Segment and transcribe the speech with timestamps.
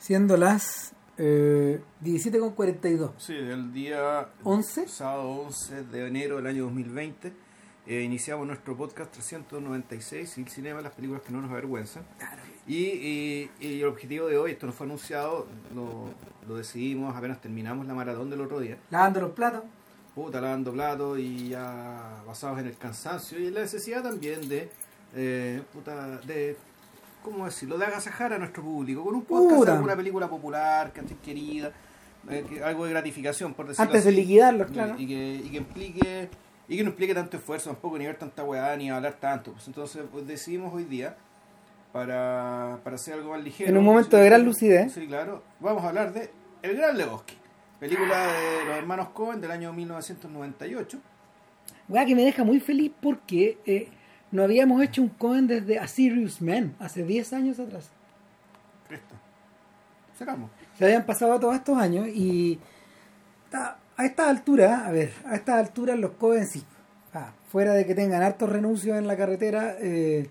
[0.00, 3.10] siendo las eh, 17.42.
[3.18, 4.88] Sí, del día 11.
[4.88, 7.32] sábado 11 de enero del año 2020
[7.86, 12.04] eh, iniciamos nuestro podcast 396, El Cinema, las películas que no nos avergüenzan.
[12.66, 16.10] Y, y- y el objetivo de hoy, esto nos fue anunciado, lo,
[16.46, 18.78] lo decidimos apenas terminamos la maratón del otro día.
[18.90, 19.62] Lavando los platos.
[20.14, 24.70] puta, lavando platos y ya basados en el cansancio y en la necesidad también de,
[25.16, 26.56] eh, puta, de,
[27.22, 29.70] ¿cómo decirlo?, de agasajar a nuestro público con un podcast Puta.
[29.72, 31.72] de alguna película popular, que querida,
[32.28, 34.20] eh, que- algo de gratificación, por decirlo Antes de así.
[34.20, 34.94] liquidarlos, Y- claro.
[34.98, 36.28] Y, que, y que implique
[36.68, 39.66] y que no implique tanto esfuerzo tampoco ni ver tanta weá ni hablar tanto pues
[39.66, 41.16] entonces pues, decidimos hoy día
[41.92, 44.92] para, para hacer algo más ligero En un momento de gran lucidez.
[44.92, 46.30] sí claro vamos a hablar de
[46.62, 47.34] El Gran Lebowski
[47.80, 50.98] película de los hermanos Cohen del año 1998
[51.88, 53.88] Weá que me deja muy feliz porque eh,
[54.32, 57.90] no habíamos hecho un Cohen desde A Serious Man, hace 10 años atrás.
[58.88, 59.14] Cresta.
[60.18, 60.50] Sacamos.
[60.78, 62.58] Se habían pasado todos estos años y
[63.52, 66.64] a a estas alturas, a ver, a estas alturas los Cohen sí,
[67.12, 70.26] ah, fuera de que tengan hartos renuncios en la carretera, eh,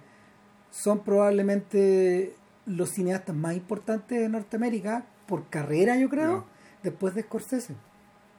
[0.71, 2.33] son probablemente
[2.65, 6.45] los cineastas más importantes de Norteamérica por carrera, yo creo,
[6.81, 7.75] después de Scorsese.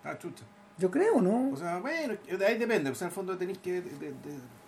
[0.02, 0.44] Ah, chucha.
[0.78, 1.50] Yo creo, ¿no?
[1.50, 2.14] O sea, bueno,
[2.46, 2.90] ahí depende.
[2.90, 3.72] O sea, en el fondo tenéis que.
[3.74, 4.59] de- de- de-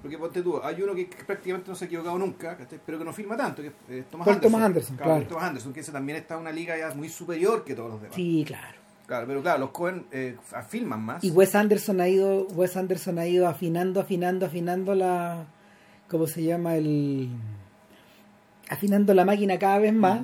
[0.00, 3.12] porque ponte tú, hay uno que prácticamente no se ha equivocado nunca, pero que no
[3.12, 4.40] firma tanto, que es Thomas Paul Anderson.
[4.52, 5.26] Thomas Anderson, claro.
[5.26, 8.00] Thomas Anderson, que ese también está en una liga ya muy superior que todos los
[8.02, 8.16] demás.
[8.16, 8.78] sí, claro.
[9.06, 10.36] Claro, pero claro, los Cohen eh,
[10.68, 11.22] filman más.
[11.24, 15.44] Y Wes Anderson ha ido, Wes Anderson ha ido afinando, afinando, afinando la,
[16.08, 16.76] ¿cómo se llama?
[16.76, 17.28] El,
[18.70, 20.22] afinando la máquina cada vez más.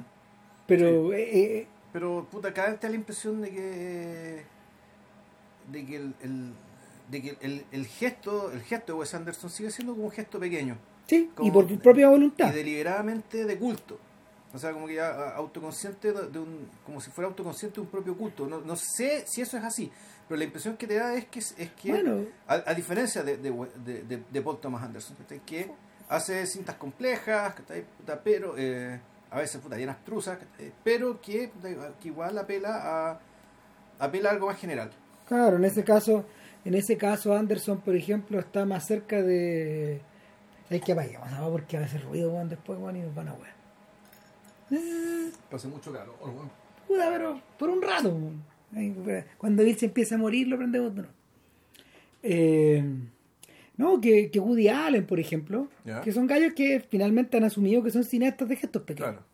[0.67, 4.43] Pero eh, eh, Pero, puta, cada vez te da la impresión de que.
[5.73, 6.15] de que el.
[6.23, 6.53] el-
[7.11, 10.39] de que el, el gesto el gesto de Wes Anderson sigue siendo como un gesto
[10.39, 12.51] pequeño sí, y Como- por tu propia voluntad.
[12.53, 13.99] y deliberadamente de culto
[14.53, 18.17] o sea como que ya autoconsciente de un como si fuera autoconsciente de un propio
[18.17, 19.91] culto no, no sé si eso es así
[20.29, 22.27] pero la impresión que te da es que es que Bueno.
[22.47, 23.51] a, a diferencia de, de,
[23.85, 25.71] de, de- Paul Thomas Anderson que
[26.09, 27.85] hace cintas complejas ¿cachai?
[27.99, 30.73] Puta, pero eh, a veces puta, abstrusas ¿cachai?
[30.85, 31.51] pero que,
[32.01, 33.21] que igual apela a
[33.99, 34.91] apela a algo más general
[35.27, 36.25] Claro, en ese caso,
[36.65, 40.01] en ese caso Anderson, por ejemplo, está más cerca de.
[40.71, 41.51] Hay que apaguemos, ¿no?
[41.51, 43.55] porque va a hacer ruido weón, después weón, y nos van a wear.
[45.51, 46.51] hace mucho calor weón.
[46.87, 48.11] Puta, pero por un rato.
[48.11, 48.43] weón.
[48.73, 51.15] Weón, Cuando Bill se empieza a morir, lo prendemos de nuevo.
[52.23, 52.85] Eh,
[53.77, 55.69] no, que, que Woody Allen, por ejemplo,
[56.03, 59.11] que son gallos que finalmente han asumido que son cineastas de gestos pequeños.
[59.13, 59.27] claro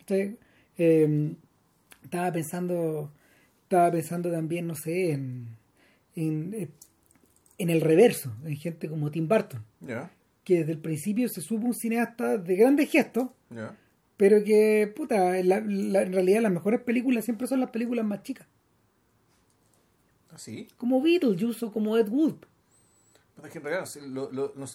[0.00, 0.36] ¿Cachai?
[0.76, 1.34] Eh,
[2.02, 3.10] estaba pensando
[3.62, 5.48] estaba pensando también no sé en
[6.16, 6.68] en, eh,
[7.58, 9.62] en el reverso en gente como Tim Burton
[10.44, 13.28] que desde el principio se supo un cineasta de grandes gestos
[14.16, 18.04] pero que puta en, la- la- en realidad las mejores películas siempre son las películas
[18.04, 18.46] más chicas.
[20.32, 22.34] Así como Beetlejuice o como Ed Wood.
[23.36, 24.30] Pero es que en realidad, sí, lo-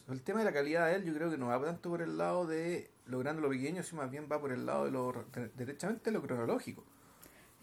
[0.10, 2.18] el tema de la calidad de él, yo creo que no va tanto por el
[2.18, 4.92] lado de lo grande o lo pequeño, sino más bien va por el lado de
[4.92, 6.84] lo de- derechamente lo cronológico.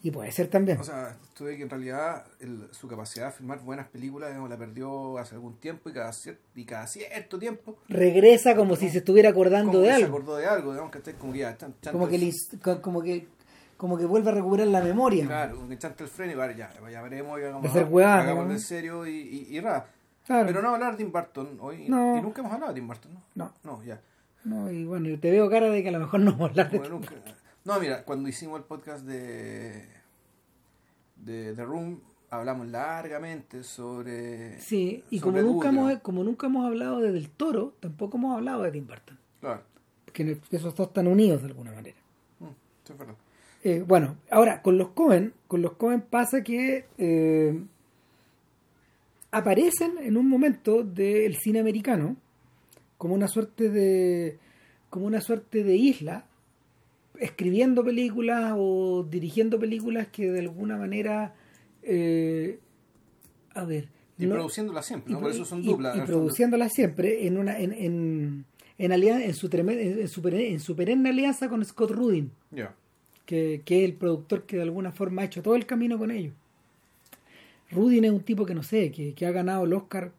[0.02, 3.60] Y puede ser también O sea, estuve que en realidad el- su capacidad de filmar
[3.60, 7.78] buenas películas digamos, la perdió hace algún tiempo y cada, cier- y cada cierto tiempo
[7.88, 10.92] regresa como si se estuviera acordando como de que se algo acordó de algo, digamos
[10.92, 12.32] que esté como que ya chan- chanta como que, le
[12.82, 13.26] como que
[13.76, 16.54] como que vuelve a recuperar la memoria Claro, como que chanta el freno y vale,
[16.56, 18.54] ya, ya veremos, ya hagamos, De ser hueá, hagámoslo ¿no?
[18.54, 19.10] en serio y,
[19.50, 19.86] y, y ra.
[20.26, 20.46] Claro.
[20.46, 22.16] Pero no hablar de Tim Burton hoy, No.
[22.16, 23.22] y nunca hemos hablado de Tim Burton, ¿no?
[23.34, 24.00] no No, ya.
[24.44, 26.70] no y bueno te veo cara de que a lo mejor no vamos a hablar
[26.70, 27.12] de Bueno, nunca.
[27.66, 29.88] No, mira, cuando hicimos el podcast de,
[31.16, 32.00] de The Room,
[32.30, 34.60] hablamos largamente sobre.
[34.60, 38.36] Sí, y sobre como nunca, hemos, como nunca hemos hablado de Del Toro, tampoco hemos
[38.36, 39.18] hablado de Tim Burton.
[39.40, 39.62] Claro,
[40.12, 41.96] Que esos dos están unidos de alguna manera.
[42.38, 42.44] Mm,
[42.84, 43.16] sí, es verdad.
[43.64, 47.60] Eh, bueno, ahora, con los Cohen, con los Cohen pasa que eh,
[49.32, 52.16] aparecen en un momento del cine americano
[52.96, 54.38] como una suerte de
[54.88, 56.26] como una suerte de isla
[57.20, 61.34] escribiendo películas o dirigiendo películas que de alguna manera
[61.82, 62.58] eh,
[63.54, 63.88] a ver
[64.18, 65.18] Y no- produciéndola siempre, ¿no?
[65.18, 65.94] y Por eso son duplas.
[65.94, 66.20] y, en el fondo.
[66.20, 68.44] produciéndola siempre en una en en,
[68.78, 72.74] en, alia- en su en su en su perenne alianza con Scott Rudin Ya.
[73.24, 76.10] que, que es el productor que de alguna forma ha hecho todo el camino con
[76.10, 76.34] ellos
[77.70, 80.12] Rudin es un tipo que no sé que, que ha ganado el Oscar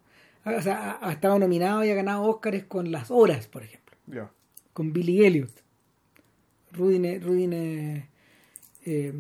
[0.46, 3.96] o sea, ha, ha estado nominado y ha ganado Oscars con las horas por ejemplo
[4.08, 4.30] Ya.
[4.74, 5.52] con Billy Elliot
[6.78, 8.04] Rudin es, Rudin es,
[8.86, 9.14] eh,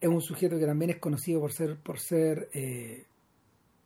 [0.00, 3.04] es un sujeto que también es conocido por ser por ser eh,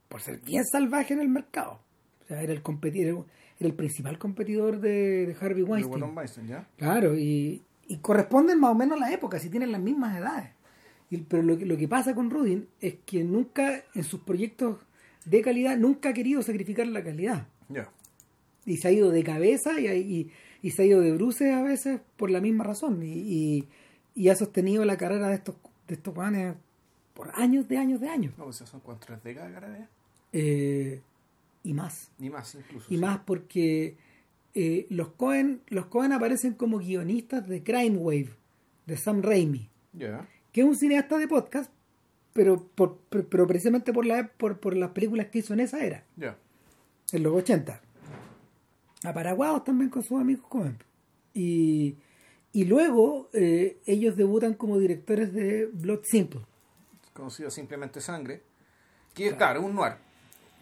[0.08, 1.80] por ser bien salvaje en el mercado
[2.24, 3.26] o sea era el competidor
[3.58, 6.68] era el principal competidor de, de Harvey De Weinstein Walton Weinstein, ¿ya?
[6.76, 10.50] Claro, y, y corresponden más o menos a la época, si tienen las mismas edades.
[11.08, 14.76] Y- pero lo que, lo que pasa con Rudin es que nunca, en sus proyectos
[15.24, 17.46] de calidad, nunca ha querido sacrificar la calidad.
[17.70, 17.88] Ya.
[18.66, 20.30] Y se ha ido de cabeza y, y,
[20.62, 23.02] y se ha ido de bruces a veces por la misma razón.
[23.02, 23.68] Y, y,
[24.14, 25.56] y ha sostenido la carrera de estos,
[25.88, 26.54] de estos weones
[27.14, 28.34] por años de años de años.
[28.36, 29.88] No, pues son cuántas tres décadas, caramba.
[30.32, 31.00] Eh,
[31.62, 32.10] y más.
[32.18, 32.86] Ni más incluso.
[32.90, 33.00] Y sí.
[33.00, 33.96] más porque
[34.54, 38.30] eh, los Cohen los Cohen aparecen como guionistas de Crime Wave,
[38.86, 40.26] de Sam Raimi, Ya.
[40.52, 41.70] que es un cineasta de podcast,
[42.32, 46.04] pero, por, pero, precisamente por, la, por, por las películas que hizo en esa era,
[46.16, 46.36] Ya.
[47.12, 47.80] en los 80.
[49.06, 50.78] Aparaguados también con sus amigos Cohen.
[51.34, 51.96] Y,
[52.52, 56.40] y luego eh, ellos debutan como directores de Blood Simple,
[57.12, 58.42] Conocido simplemente Sangre.
[59.14, 59.94] Que, claro, es un noir.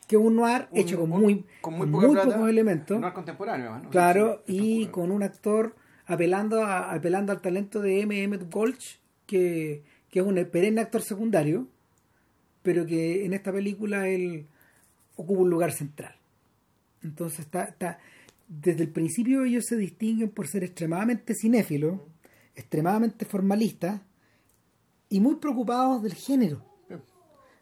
[0.06, 2.48] que es un noir Un- hecho con un- muy, con muy poca muy plata, pocos
[2.50, 3.00] elementos.
[3.00, 3.82] Noir contemporáneo.
[3.90, 5.74] Claro, Sí, sí, y con un actor
[6.06, 8.22] apelando a, apelando al talento de M.
[8.22, 11.66] Emmett Gulch, que, que es un perenne actor secundario,
[12.62, 14.46] pero que en esta película él
[15.16, 16.14] ocupa un lugar central.
[17.02, 17.98] Entonces está, está
[18.48, 22.00] desde el principio ellos se distinguen por ser extremadamente cinéfilos,
[22.54, 24.00] extremadamente formalistas
[25.08, 26.64] y muy preocupados del género.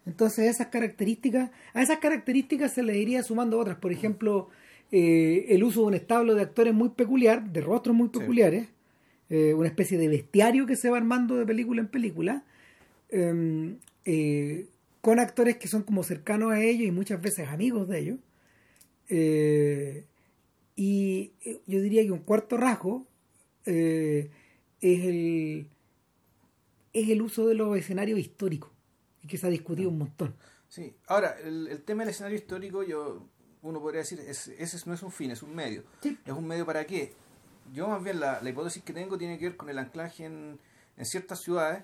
[0.05, 4.49] Entonces esas características, a esas características se le iría sumando otras, por ejemplo,
[4.91, 8.19] eh, el uso de un establo de actores muy peculiar, de rostros muy Sí.
[8.19, 8.67] peculiares,
[9.29, 12.43] eh, una especie de bestiario que se va armando de película en película,
[13.09, 13.75] eh,
[14.05, 14.67] eh,
[14.99, 18.19] con actores que son como cercanos a ellos y muchas veces amigos de ellos.
[19.09, 20.05] Eh,
[20.75, 23.05] y eh, yo diría que un cuarto rasgo
[23.65, 24.29] eh,
[24.81, 25.67] es el
[26.93, 28.71] es el uso de los escenarios históricos
[29.27, 30.35] que se ha discutido un montón.
[30.67, 33.27] Sí, ahora, el, el tema del escenario histórico, yo
[33.61, 35.83] uno podría decir, es, ese no es un fin, es un medio.
[36.01, 36.17] Sí.
[36.25, 37.13] ¿Es un medio para qué?
[37.73, 40.59] Yo más bien la, la hipótesis que tengo tiene que ver con el anclaje en,
[40.97, 41.83] en ciertas ciudades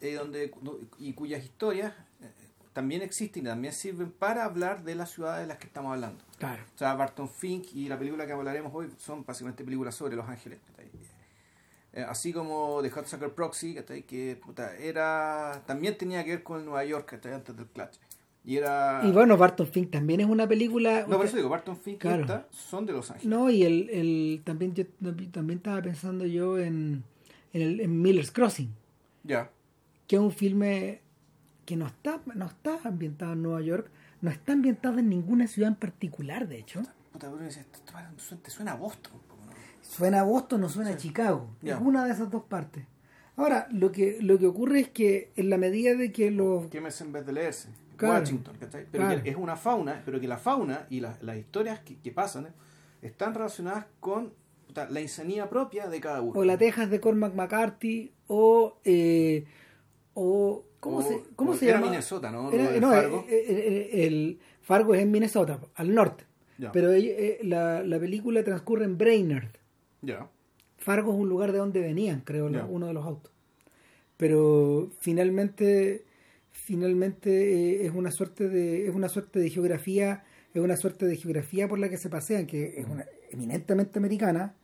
[0.00, 0.52] eh, donde
[0.98, 2.30] y cuyas historias eh,
[2.76, 6.22] también existen y también sirven para hablar de las ciudades de las que estamos hablando.
[6.38, 6.62] Claro.
[6.74, 10.28] O sea, Barton Fink y la película que hablaremos hoy son básicamente películas sobre Los
[10.28, 10.58] Ángeles.
[11.94, 13.76] Eh, así como The Hot Sucker Proxy,
[14.06, 17.94] que puta, era también tenía que ver con Nueva York antes del Clutch.
[18.44, 19.00] Y era...
[19.02, 21.06] Y bueno, Barton Fink también es una película.
[21.08, 22.18] no, por eso digo, Barton Fink Claro.
[22.18, 23.26] y esta son de Los Ángeles.
[23.30, 24.84] No, y el, el también yo
[25.32, 27.02] también estaba pensando yo en,
[27.54, 28.70] en, el, en Miller's Crossing,
[29.24, 29.50] Ya.
[30.06, 31.00] que es un filme
[31.66, 33.90] que no está, no está ambientado en Nueva York,
[34.22, 36.82] no está ambientado en ninguna ciudad en particular, de hecho.
[37.12, 37.30] Puta,
[38.42, 39.12] te suena a Boston.
[39.28, 39.52] ¿no?
[39.82, 41.48] Suena a Boston o suena a Chicago.
[41.62, 41.74] Ya.
[41.74, 42.84] Es una de esas dos partes.
[43.36, 46.68] Ahora, lo que, lo que ocurre es que en la medida de que los...
[46.68, 47.68] Quémese en vez de leerse.
[47.96, 48.20] Claro.
[48.20, 48.86] Washington, ¿cachai?
[48.90, 49.22] Pero Claro.
[49.22, 52.46] que es una fauna, pero que la fauna y la- las historias que, que pasan
[52.46, 52.52] ¿eh?
[53.02, 54.32] están relacionadas con
[54.66, 56.38] puta, la insanía propia de cada uno.
[56.38, 58.78] O la Texas de Cormac McCarthy, o...
[58.84, 59.46] eh,
[60.14, 61.90] o ¿Cómo O- se, cómo se era llama?
[61.90, 62.52] Minnesota, ¿no?
[62.52, 63.24] Era- no, Fargo.
[63.28, 66.24] eh, eh, eh, el Fargo es en Minnesota, al norte.
[66.72, 69.48] Pero eh, la, la película transcurre en Brainerd.
[70.02, 70.28] Ya.
[70.78, 73.32] Fargo es un lugar de donde venían, creo, uno de los autos.
[74.16, 76.04] Pero finalmente,
[76.52, 77.30] finalmente
[77.82, 80.24] eh, es una suerte de, es una suerte de geografía,
[80.54, 84.54] es una suerte de geografía por la que se pasean, que es una eminentemente americana.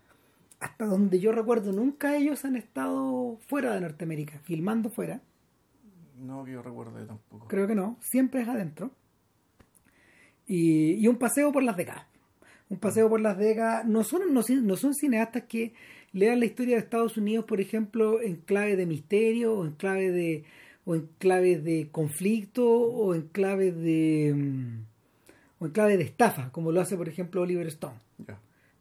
[0.61, 5.21] Hasta donde yo recuerdo, nunca ellos han estado fuera de Norteamérica, filmando fuera.
[6.23, 7.49] No que yo recuerde tampoco.
[7.49, 8.93] Creo que no, siempre es adentro.
[10.47, 12.07] Y, y un paseo por las décadas.
[12.69, 13.85] Un paseo por las décadas.
[13.85, 15.75] No son, no, no son cineastas que
[16.13, 20.11] lean la historia de Estados Unidos, por ejemplo, en clave de misterio, o en clave
[20.11, 20.45] de,
[20.85, 24.93] o en clave de conflicto, o en clave de mm,
[25.63, 27.99] o en clave de estafa, como lo hace, por ejemplo, Oliver Stone.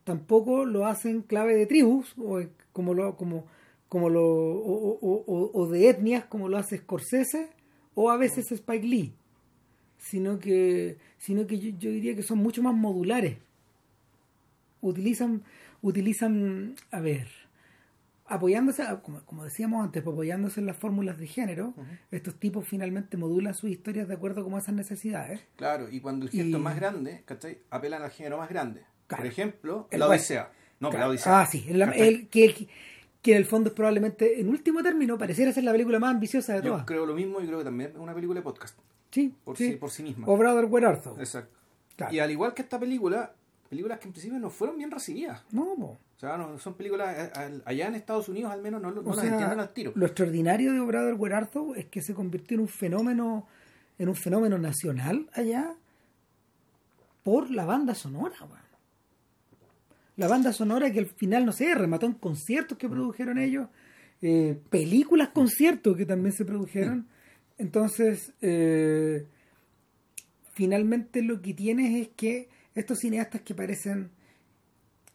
[0.03, 2.41] Tampoco lo hacen clave de tribus, o
[2.73, 3.45] como lo, como,
[3.91, 7.49] como lo, o, o- o- o de etnias, como lo hace Scorsese,
[7.93, 9.11] o a veces Spike Lee.
[9.97, 13.35] Sino que, sino que yo, yo diría que son mucho más modulares.
[14.81, 15.43] Utilizan,
[15.81, 17.27] utilizan, a ver,
[18.27, 21.73] apoyándose, como, como decíamos antes, apoyándose en las fórmulas de género,
[22.11, 25.41] estos tipos finalmente modulan sus historias de acuerdo con esas necesidades.
[25.57, 27.59] Claro, y cuando el gesto Y- es más grande, ¿cachai?
[27.69, 28.81] Apelan al género más grande.
[29.07, 29.23] Claro.
[29.23, 30.21] Por ejemplo, El la west.
[30.31, 30.51] Odisea.
[30.79, 31.05] No, Claro.
[31.05, 31.41] la Odisea.
[31.41, 31.65] Ah, sí.
[31.67, 32.67] el- el- que,
[33.21, 36.53] que en el fondo es probablemente, en último término, pareciera ser la película más ambiciosa
[36.53, 36.85] de Yo todas.
[36.85, 38.77] creo lo mismo y creo que también es una película de podcast.
[39.11, 39.71] Sí, Por sí.
[39.71, 40.27] sí, por sí misma.
[40.27, 41.19] O Brother Where Art Thou.
[41.19, 41.55] Exacto.
[41.95, 42.13] Claro.
[42.13, 43.33] Y al igual que esta película,
[43.69, 45.43] películas que en principio no fueron bien recibidas.
[45.51, 45.97] No, po.
[46.17, 49.01] O sea, no, son películas, eh, al- allá en Estados Unidos al menos no, no
[49.01, 49.91] O las sea, entienden al tiro.
[49.95, 53.47] Lo extraordinario de Brother Where Art Thou es que se convirtió en un fenómeno,
[53.99, 55.73] en un fenómeno nacional allá
[57.23, 58.70] por la banda sonora, weón.
[60.21, 63.67] La banda sonora que al final, no sé, remató en conciertos que produjeron ellos,
[64.21, 67.07] eh, películas, conciertos que también se produjeron.
[67.57, 69.25] Entonces, eh,
[70.53, 74.11] finalmente lo que tienes es que estos cineastas que parecen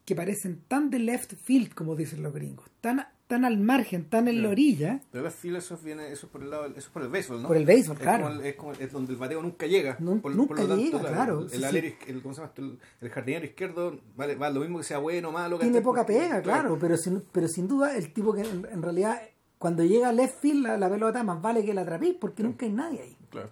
[0.04, 4.28] que parecen tan de left field, como dicen los gringos, tan, tan al margen, tan
[4.28, 5.00] en la orilla.
[5.12, 7.48] De left field eso viene, eso por el lado, eso por el béisbol, ¿no?
[7.48, 8.26] Por el béisbol, claro.
[8.26, 9.96] Como el, es, como, es, donde el bateo nunca llega.
[9.98, 11.40] No, por, nunca por lo llega, tanto, claro.
[11.40, 12.20] El, sí, el, sí.
[12.22, 12.52] ¿cómo se llama?
[12.56, 15.58] el, el jardinero izquierdo vale, vale lo mismo que sea bueno o malo.
[15.58, 19.20] Tiene poca pega, claro, pero sin, pero sin duda el tipo que en, en realidad
[19.58, 22.66] cuando llega a left field la, la, pelota más vale que la atrapéis porque nunca
[22.66, 23.16] hay nadie ahí.
[23.30, 23.50] Claro.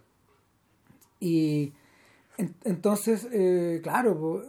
[1.18, 1.72] Y
[2.36, 4.44] en, entonces, eh, claro,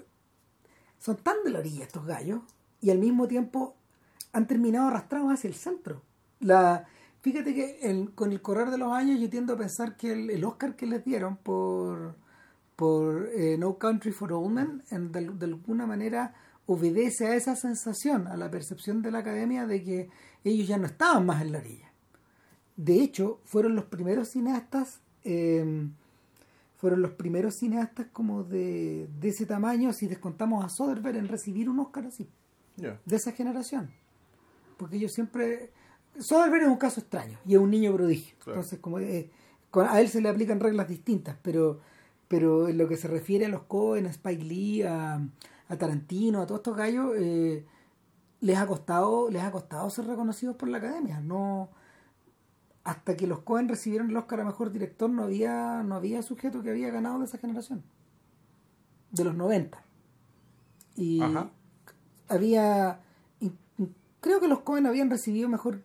[1.00, 2.42] son tan de la orilla estos gallos
[2.82, 3.76] y al mismo tiempo
[4.36, 6.02] han terminado arrastrados hacia el centro.
[6.42, 6.86] La,
[7.22, 10.30] fíjate que el, con el correr de los años yo tiendo a pensar que el,
[10.30, 12.16] el Oscar que les dieron por,
[12.76, 16.34] por eh, No Country for Old Men en, de, de, alguna manera
[16.66, 20.10] obedece a esa sensación, a la percepción de la academia de que
[20.44, 21.94] ellos ya no estaban más en la orilla.
[22.76, 25.88] De hecho, fueron los primeros cineastas, eh,
[26.76, 31.70] fueron los primeros cineastas como de, de, ese tamaño, si descontamos a Soderbergh, en recibir
[31.70, 32.28] un Oscar así,
[32.76, 33.00] yeah.
[33.06, 33.92] de esa generación.
[34.78, 35.72] Porque ellos siempre...
[36.18, 38.36] Soderbergh es un caso extraño y es un niño prodigio.
[38.40, 38.60] Claro.
[38.60, 39.32] Entonces, como eh,
[39.74, 41.82] a él se le aplican reglas distintas, pero,
[42.28, 45.16] pero en lo que se refiere a los Cohen, a Spike Lee, a,
[45.68, 47.66] a Tarantino, a todos estos gallos, eh,
[48.40, 51.20] les ha costado, les ha costado ser reconocidos por la academia.
[51.20, 51.70] No,
[52.84, 56.62] hasta que los Cohen recibieron el Oscar a mejor director no había, no había sujeto
[56.62, 57.84] que había ganado de esa generación.
[59.12, 59.84] De los 90.
[60.96, 61.50] Y Ajá.
[62.28, 63.02] había
[64.26, 65.84] creo que los Cohen habían recibido mejor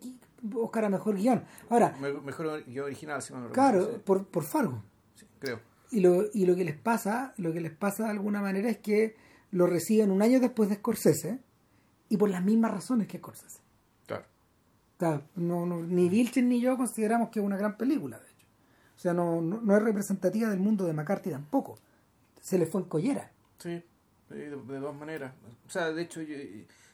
[0.54, 1.44] Oscar a mejor guion.
[1.68, 1.94] Ahora,
[2.24, 4.00] mejor guion original, si Claro, sí.
[4.02, 4.82] por, por Fargo.
[5.14, 5.60] Sí, creo.
[5.90, 8.78] Y lo, y lo que les pasa, lo que les pasa de alguna manera es
[8.78, 9.14] que
[9.50, 11.38] lo reciben un año después de Scorsese
[12.08, 13.60] y por las mismas razones que Scorsese.
[14.06, 14.24] Claro.
[14.96, 18.26] O sea, no, no, ni Vilchen ni yo consideramos que es una gran película, de
[18.26, 18.46] hecho.
[18.96, 21.78] O sea, no, no, no es representativa del mundo de McCarthy tampoco.
[22.40, 23.30] Se le fue en collera.
[23.58, 23.82] Sí,
[24.30, 25.34] de, de, todas maneras.
[25.66, 26.36] O sea, de hecho, yo,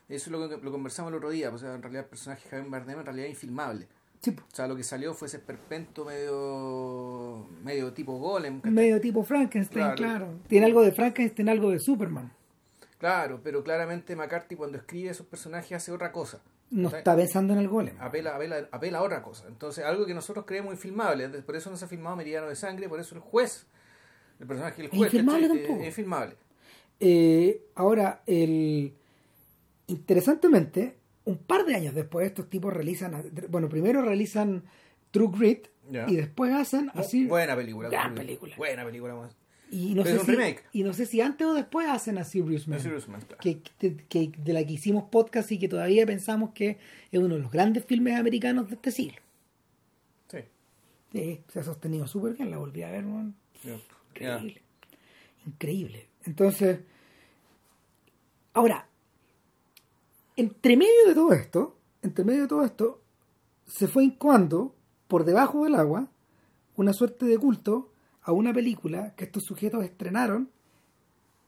[0.09, 1.51] eso es lo que lo conversamos el otro día.
[1.51, 3.89] O sea, en realidad el personaje Javier Bardem en realidad es infilmable.
[4.21, 4.31] Sí.
[4.31, 8.61] O sea, lo que salió fue ese perpento medio medio tipo golem.
[8.65, 9.97] Medio tipo Frankenstein, claro.
[9.97, 10.29] claro.
[10.49, 12.33] Tiene algo de Frankenstein, algo de Superman.
[12.99, 16.41] Claro, pero claramente McCarthy cuando escribe esos personajes hace otra cosa.
[16.71, 17.95] No está pensando en el golem.
[18.01, 19.45] Apela, apela, apela a otra cosa.
[19.47, 21.29] Entonces, algo que nosotros creemos infilmable.
[21.29, 23.67] Por eso no se ha filmado Meridiano de Sangre, por eso el juez,
[24.41, 25.81] el personaje del juez, es infilmable tampoco.
[25.81, 26.37] Es infilmable.
[26.99, 28.95] Eh, ahora, el
[29.87, 34.65] interesantemente, un par de años después estos tipos realizan, bueno, primero realizan
[35.11, 36.07] True Grit yeah.
[36.09, 37.27] y después hacen así...
[37.27, 37.89] Buena película.
[37.89, 38.55] Gran película.
[38.57, 39.31] Buena película.
[39.71, 40.63] Y no, sé si, remake.
[40.73, 43.41] y no sé si antes o después hacen a Serious Man, Serious Man claro.
[43.41, 46.79] que, que, que, de la que hicimos podcast y que todavía pensamos que
[47.11, 49.19] es uno de los grandes filmes americanos de este siglo.
[50.29, 50.39] Sí.
[51.11, 53.35] sí se ha sostenido súper bien, la volví a ver, man.
[53.65, 53.81] Yeah.
[54.11, 54.53] Increíble.
[54.55, 55.47] Yeah.
[55.47, 56.07] Increíble.
[56.25, 56.79] Entonces,
[58.53, 58.87] ahora,
[60.37, 63.01] entre medio de todo esto, entre medio de todo esto,
[63.67, 64.75] se fue incoando
[65.09, 66.09] por debajo del agua
[66.77, 67.91] una suerte de culto
[68.23, 70.51] a una película que estos sujetos estrenaron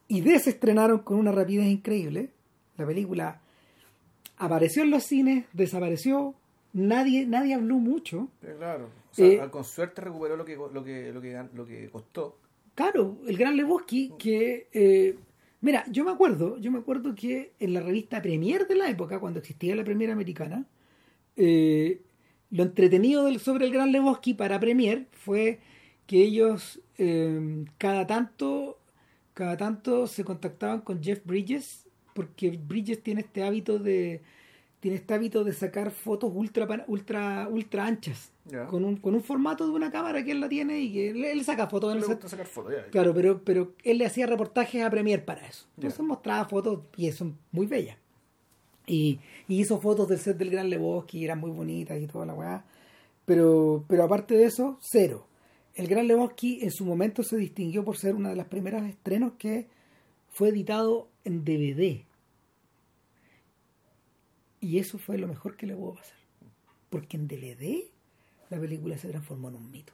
[0.06, 2.32] y desestrenaron con una rapidez increíble.
[2.76, 3.40] La película
[4.38, 6.34] apareció en los cines, desapareció,
[6.72, 8.28] nadie, nadie habló mucho.
[8.40, 8.86] Sí, claro.
[9.10, 12.38] O sea, eh, con suerte recuperó lo que, lo que, lo que, lo que costó.
[12.74, 15.16] Claro, el gran Lebowski que eh,
[15.60, 19.18] Mira, yo me acuerdo, yo me acuerdo que en la revista Premier de la época,
[19.20, 20.66] cuando existía la Premier americana,
[21.36, 22.02] eh,
[22.50, 25.60] lo entretenido del, sobre el Gran Lebowski para Premier fue
[26.06, 28.78] que ellos eh, cada tanto
[29.38, 34.22] cada tanto se contactaban con Jeff Bridges porque Bridges tiene este hábito de
[34.80, 38.66] tiene este hábito de sacar fotos ultra ultra ultra anchas yeah.
[38.66, 41.24] con un con un formato de una cámara que él la tiene y que él,
[41.24, 44.06] él saca fotos le en el gusta sacar fotos yeah, claro pero pero él le
[44.06, 45.66] hacía reportajes a Premier para eso.
[45.76, 46.08] Entonces Yeah.
[46.08, 47.96] mostraba fotos y son muy bellas
[48.86, 52.26] y, y hizo fotos del set del Gran Lebowski y eran muy bonitas y toda
[52.26, 52.64] la weá.
[53.24, 55.26] Pero pero aparte de eso cero.
[55.74, 59.34] El Gran Lebowski en su momento se distinguió por ser una de las primeras estrenos
[59.38, 59.68] que
[60.30, 62.07] fue editado en DVD
[64.60, 66.16] y eso fue lo mejor que le pudo pasar
[66.90, 67.84] porque en DVD
[68.50, 69.92] la película se transformó en un mito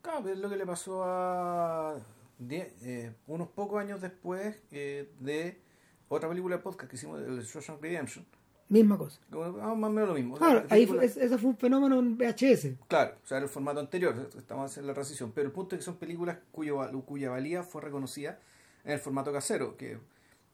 [0.00, 1.96] Claro, pero es lo que le pasó a
[2.38, 5.60] die- eh, unos pocos años después eh, de
[6.08, 8.26] otra película de podcast que hicimos, el Shawshank Redemption.
[8.68, 10.36] misma cosa ah, más o menos lo mismo.
[10.36, 13.44] claro La ahí fue, es- ese fue un fenómeno en VHS Claro, o sea, era
[13.46, 16.80] el formato anterior, estamos en la transición, pero el punto es que son películas cuyo,
[17.04, 18.40] cuya valía fue reconocida
[18.84, 19.98] en el formato casero, que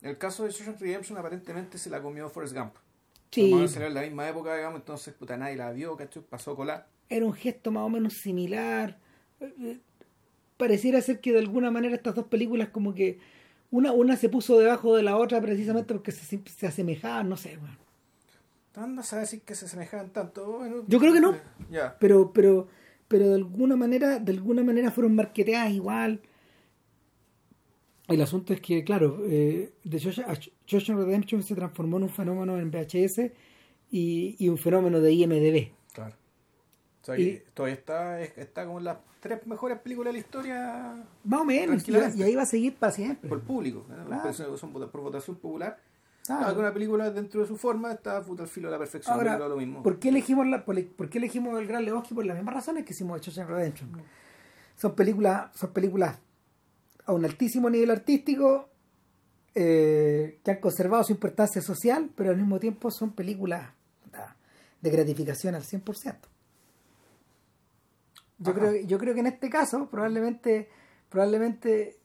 [0.02, 2.74] El caso de Shawshank Redemption aparentemente se la comió Forrest Gump.
[3.30, 3.52] Sí.
[3.68, 6.22] Salió en la misma época, digamos, entonces puta nadie la vio, ¿cachai?
[6.22, 6.86] Pasó colar.
[7.08, 8.98] Era un gesto más o menos similar.
[9.40, 9.78] Eh, eh,
[10.56, 13.20] Pareciera ser que de alguna manera estas dos películas como que
[13.70, 17.56] una, una se puso debajo de la otra precisamente porque se, se asemejaban, no sé,
[17.58, 17.76] bueno.
[18.74, 20.58] Anda a decir que se asemejaban tanto.
[20.58, 21.36] Bueno, Yo creo que no.
[21.70, 21.96] Ya.
[21.98, 22.68] pero pero
[23.08, 26.20] pero de alguna manera de alguna manera fueron marqueteadas igual
[28.08, 32.70] el asunto es que claro eh, The Shawshank Redemption se transformó en un fenómeno en
[32.70, 33.30] VHS
[33.90, 36.14] y, y un fenómeno de IMDb Claro.
[37.02, 40.18] O sea, Y- todavía está, es- está como en las tres mejores películas de la
[40.18, 43.84] historia más o menos y, ahí va a seguir para siempre por público.
[43.88, 44.04] ¿no?
[44.06, 44.32] Claro.
[44.56, 45.78] Son- por votación popular.
[46.26, 46.46] Claro.
[46.46, 49.14] Alguna película dentro de su forma está puta al filo de la perfección.
[49.16, 49.82] Ahora, lo mismo.
[49.82, 52.12] ¿por qué elegimos la, por, por qué elegimos el Gran Lebowski?
[52.14, 53.90] Por las mismas razones que hicimos Shawshank Redemption.
[54.76, 56.18] Son películas, son películas
[57.08, 58.68] a un altísimo nivel artístico
[59.54, 63.72] eh, que han conservado su importancia social, pero al mismo tiempo son películas
[64.82, 66.16] de gratificación al 100%.
[68.38, 68.60] Yo Ajá.
[68.60, 70.68] creo, yo creo que en este caso probablemente
[71.08, 71.98] probablemente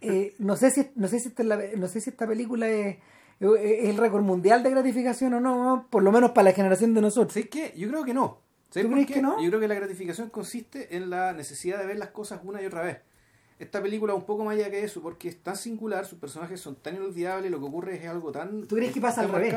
[0.00, 2.98] eh, no sé si no sé si esta, no sé si esta película es,
[3.40, 7.00] es el récord mundial de gratificación o no, por lo menos para la generación de
[7.00, 7.32] nosotros.
[7.32, 7.72] ¿Sabes qué?
[7.76, 8.40] Yo creo que no.
[8.70, 9.42] ¿Sabes ¿Tú crees que no?
[9.42, 12.66] Yo creo que la gratificación consiste en la necesidad de ver las cosas una y
[12.66, 12.98] otra vez.
[13.58, 16.60] Esta película es un poco más allá que eso, porque es tan singular, sus personajes
[16.60, 18.66] son tan inolvidables, lo que ocurre es algo tan...
[18.66, 19.54] ¿Tú crees que pasa al revés?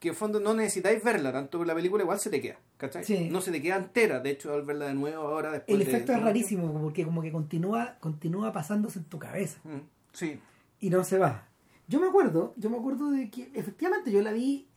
[0.00, 3.04] Que en fondo no necesitáis verla, tanto que la película igual se te queda, ¿cachai?
[3.04, 3.28] Sí.
[3.30, 5.90] No se te queda entera, de hecho al verla de nuevo ahora después El de-
[5.92, 9.80] efecto es rarísimo porque como que continúa continúa pasándose en tu cabeza Mm,
[10.12, 10.38] Sí,
[10.80, 11.48] y no se va.
[11.88, 14.68] Yo me acuerdo, yo me acuerdo de que efectivamente yo la vi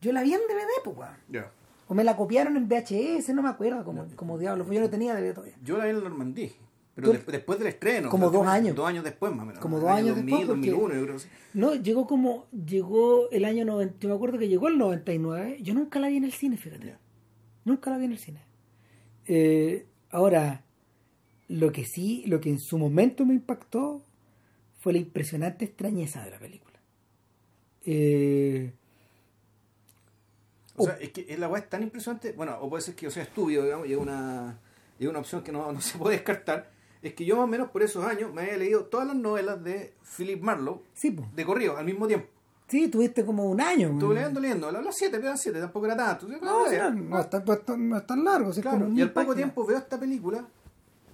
[0.00, 1.46] yo la vi en DVD, pues, weón.
[1.88, 4.66] O me la copiaron en VHS, no me acuerdo como, como diablos.
[4.70, 5.56] Yo no tenía DVD todavía.
[5.62, 6.50] Yo la vi en Normandía,
[6.96, 8.08] pero Tú- de- después del estreno.
[8.10, 8.74] Como dos años.
[8.74, 9.60] Dos años después más o menos.
[9.62, 11.16] Como dos año años 2000, después, porque- 2001, yo creo.
[11.18, 11.58] que.
[11.58, 15.74] No, llegó como, llegó el año 90, yo me acuerdo que llegó el 99, yo
[15.74, 16.96] nunca la vi en el cine, fíjate.
[17.64, 18.40] Nunca la vi en el cine.
[19.26, 20.64] Eh, ahora,
[21.48, 24.02] lo que sí, lo que en su momento me impactó
[24.78, 26.78] fue la impresionante extrañeza de la película.
[27.84, 28.72] Eh,
[30.78, 32.32] O sea, es que la weá es tan impresionante.
[32.32, 34.58] Bueno, o puede ser que yo sea estúpido, digamos, y es una,
[34.98, 36.70] y una opción que no, no se puede descartar.
[37.02, 39.62] Es que yo más o menos por esos años me había leído todas las novelas
[39.62, 41.24] de Philip Marlowe sí, po.
[41.34, 42.26] de corrido, al mismo tiempo.
[42.68, 43.90] sí, tuviste como un año.
[43.92, 44.70] Estuve leyendo, leyendo.
[44.72, 46.26] Las siete, pero siete, tampoco era tanto.
[46.28, 48.52] No, sí, no, no es tan, no es tan- no largo.
[48.52, 49.36] sí, Claro, y al poco páginas.
[49.36, 50.44] tiempo veo esta película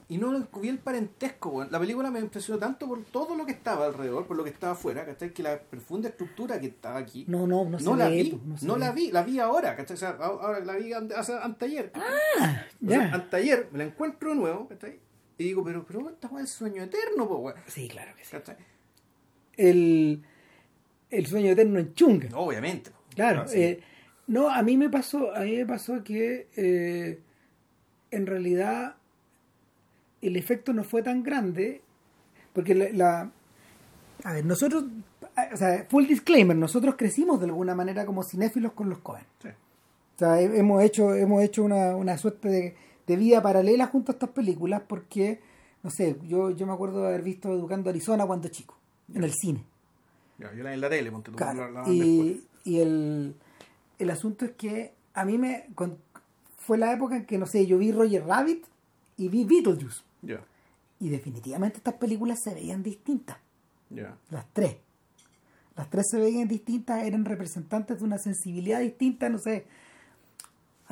[0.08, 1.64] y no vi el parentesco.
[1.70, 4.72] La película me impresionó tanto por todo lo que estaba alrededor, por lo que estaba
[4.74, 5.32] afuera, ¿cachai?
[5.32, 7.24] Que la profunda estructura que estaba aquí.
[7.28, 9.94] No, no, no, no la ve, vi, no, se la vi, la vi ahora, ¿cachai?
[9.94, 11.92] O sea, ahora la vi anteayer.
[11.94, 13.14] Ah, O sea, ya.
[13.14, 14.98] anteayer me la encuentro de nuevo, ¿cachai?
[15.38, 17.52] Y digo, pero, pero esta weá es sueño eterno, po.
[17.66, 18.30] Sí, claro que sí.
[18.32, 18.56] ¿Cachai?
[19.56, 20.22] El,
[21.10, 22.28] el sueño eterno en chunga.
[22.38, 22.98] Obviamente, po.
[23.14, 23.60] Claro, Sí.
[23.60, 23.80] eh,
[24.28, 27.20] no, a mí me pasó, a mí me pasó que eh,
[28.10, 28.96] en realidad
[30.20, 31.82] el efecto no fue tan grande,
[32.52, 33.32] porque la, la-
[34.24, 34.84] a ver, nosotros,
[35.52, 39.24] o sea, full disclaimer, nosotros crecimos de alguna manera como cinéfilos con los Cohen.
[39.42, 39.48] Sí.
[39.48, 42.74] O sea, he- hemos hecho, hemos hecho una, una suerte de,
[43.06, 45.40] de vida paralela junto a estas películas porque,
[45.82, 48.76] no sé, yo, yo me acuerdo de haber visto Educando Arizona cuando chico,
[49.14, 49.64] en el cine.
[50.38, 53.34] Ya, yo la en la tele, ponte Claro, la- la y, y el,
[53.98, 55.98] el asunto es que a mí me con-
[56.58, 58.64] fue la época en que, no sé, yo vi Roger Rabbit
[59.16, 60.02] y vi Beetlejuice.
[60.22, 60.40] Ya,
[61.00, 63.36] Y definitivamente estas películas se veían distintas,
[64.30, 64.76] las tres.
[65.76, 69.66] Las tres se veían distintas, eran representantes de una sensibilidad distinta, no sé,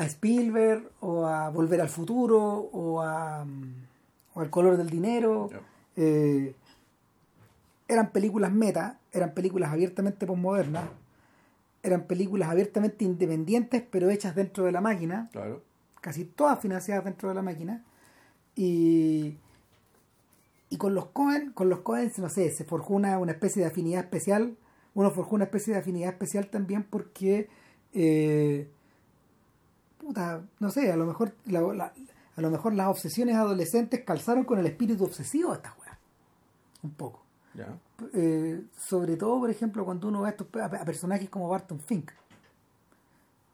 [0.00, 2.38] a Spielberg o a Volver al Futuro
[2.72, 3.74] o a mm,
[4.34, 5.50] o al color del dinero.
[5.96, 6.54] Eh,
[7.88, 10.84] eran películas meta, eran películas abiertamente postmodernas,
[11.82, 15.62] eran películas abiertamente independientes pero hechas dentro de la máquina, Claro.
[16.00, 17.84] casi todas financiadas dentro de la máquina.
[18.56, 19.36] Y,
[20.70, 23.68] y con los Cohen, con los Cohen, no sé, se forjó una, una especie de
[23.68, 24.56] afinidad especial.
[24.94, 27.48] Uno forjó una especie de afinidad especial también porque,
[27.92, 28.68] eh,
[30.00, 31.92] puta, no sé, a lo mejor la- la-
[32.36, 35.96] a lo mejor las obsesiones adolescentes calzaron con el espíritu obsesivo de estas weas.
[36.82, 37.22] Un poco.
[38.14, 41.80] Eh, sobre todo, por ejemplo, cuando uno ve a, estos, a, a personajes como Barton
[41.80, 42.10] Fink.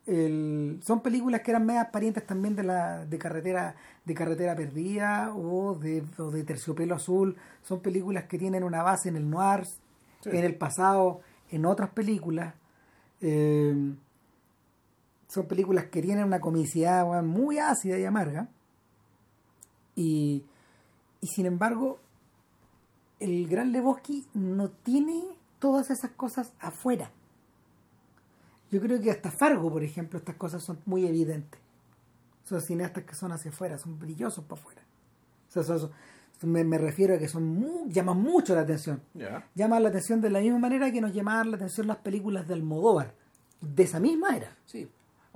[0.07, 5.35] El- son películas que eran medias parientes también de la de carretera de carretera perdida
[5.35, 9.65] o de, o de terciopelo azul son películas que tienen una base en el noir
[10.21, 10.31] Sí.
[10.31, 12.55] en el pasado en otras películas
[13.21, 13.75] Eh,
[15.29, 18.49] son películas que tienen una comicidad muy ácida y amarga
[19.95, 20.45] y,
[21.21, 21.99] y sin embargo
[23.19, 25.25] el Gran Lebowski no tiene
[25.59, 27.11] todas esas cosas afuera.
[28.71, 31.59] Yo creo que hasta Fargo, por ejemplo, estas cosas son muy evidentes.
[32.45, 34.83] Son cineastas que son hacia afuera, son brillosos para afuera.
[35.49, 35.79] O sea, son-
[36.41, 39.01] son- me, me refiero a que son mu- llaman mucho la atención.
[39.55, 42.55] Llaman la atención de la misma manera que nos llamaban la atención las películas de
[42.55, 43.15] Almodóvar.
[43.63, 44.55] De esa misma era.
[44.67, 44.87] Sí.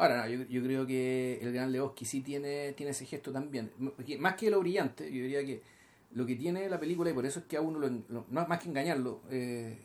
[0.00, 3.70] Ahora, no, yo, yo creo que el gran Leoski sí tiene, tiene ese gesto también.
[4.06, 5.62] Que Más que lo brillante, yo diría que
[6.12, 8.42] lo que tiene la película, y por eso es que a uno, lo, lo- no
[8.42, 9.78] es más que engañarlo, eh,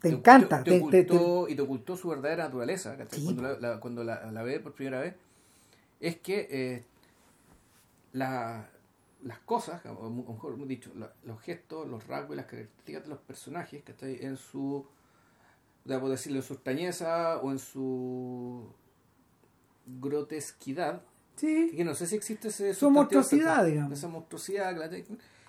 [0.00, 2.96] Te encanta, Te, te- te- ocultó, y te ocultó su verdadera naturaleza.
[3.10, 5.14] Sí, cuando, la, la- cuando la, la ve por primera vez,
[6.00, 6.84] es que eh,
[8.12, 8.70] la-
[9.22, 10.90] las cosas, o mejor dicho,
[11.24, 14.18] los gestos, los rasgos y las características de los personajes, ¿cachai?
[14.24, 14.86] En su,
[15.84, 18.72] debo decirlo, en su extrañeza o en su
[20.00, 21.02] grotesquidad,
[21.36, 23.92] Sí, que no sé si existe ese Su monstruosidad, digamos.
[23.96, 24.74] esa monstruosidad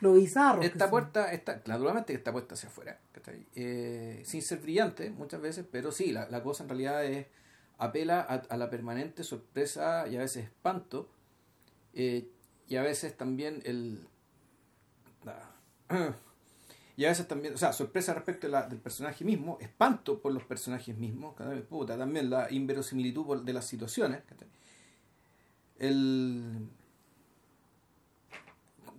[0.02, 0.62] lo bizarro.
[0.86, 0.92] son.
[0.92, 3.00] puerta está, naturalmente que está puesta hacia afuera.
[3.56, 7.26] Eh, sin ser brillante muchas veces, pero sí, la, la cosa en realidad es
[7.80, 11.10] apela a, a la permanente sorpresa y a veces espanto,
[11.94, 12.30] eh,
[12.68, 14.08] y a veces también el...
[15.24, 15.52] la-
[17.00, 20.44] y a veces también, o sea, sorpresa respecto la- del personaje mismo, espanto por los
[20.44, 21.34] personajes mismos.
[21.70, 24.22] Puta, también la inverosimilitud de las situaciones.
[25.80, 26.68] El,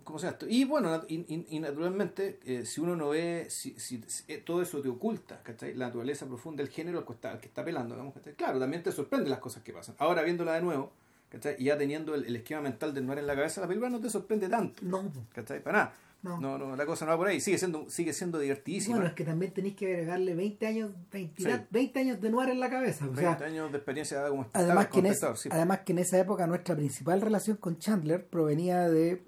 [0.03, 0.47] ¿Cómo se llama esto?
[0.49, 4.89] Y bueno, y, naturalmente, eh, si uno no ve, si, si- eh, todo eso te
[4.89, 5.75] oculta, ¿cachai?
[5.75, 8.15] La naturaleza profunda del género al que está, que está pelando, digamos.
[8.35, 9.95] Claro, también te sorprende las cosas que pasan.
[9.99, 10.91] Ahora, viéndola de nuevo,
[11.31, 11.55] ¿cachai?
[11.57, 13.99] Y ya teniendo el, el esquema mental del noir en la cabeza, la película no
[13.99, 15.11] te sorprende tanto, No.
[15.33, 15.63] ¿cachai?
[15.63, 15.93] Para nada.
[16.23, 16.39] No.
[16.39, 17.41] No, no, la cosa no va por ahí.
[17.41, 18.97] Sigue siendo, sigue siendo divertidísima.
[18.97, 21.49] Bueno, es que también tenéis que agregarle 20 años, 20, Sí.
[21.71, 23.05] 20 años de noir en la cabeza.
[23.05, 25.49] O 20 sea, años de experiencia como espectador, además que, en como es- espectador, sí.
[25.51, 29.23] además que en esa época nuestra principal relación con Chandler provenía de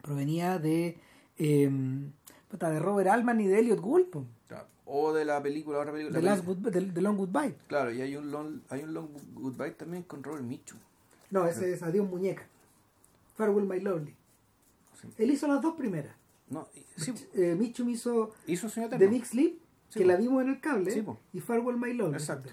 [0.00, 0.96] provenía de
[1.38, 1.68] eh,
[2.50, 4.06] de Robert Altman y de Elliot Gould,
[4.46, 4.66] Claro.
[4.86, 6.20] O de la película, otra película.
[6.20, 7.54] la Last película- Good- de- de Long Goodbye.
[7.66, 10.78] Claro, y hay un long, hay un long goodbye también con Robert Mitchum.
[11.30, 12.46] No, ese es Adiós Muñeca.
[13.36, 14.14] Farewell My Lovely.
[15.00, 15.08] Sí.
[15.18, 16.14] Él hizo las dos primeras.
[16.50, 19.06] No, sí, Eh, Mitchum hizo The.
[19.06, 19.58] Big Sleep,
[19.90, 20.08] Sí, que po.
[20.08, 22.16] la vimos en el cable, y Farewell My Lovely.
[22.16, 22.50] Exacto.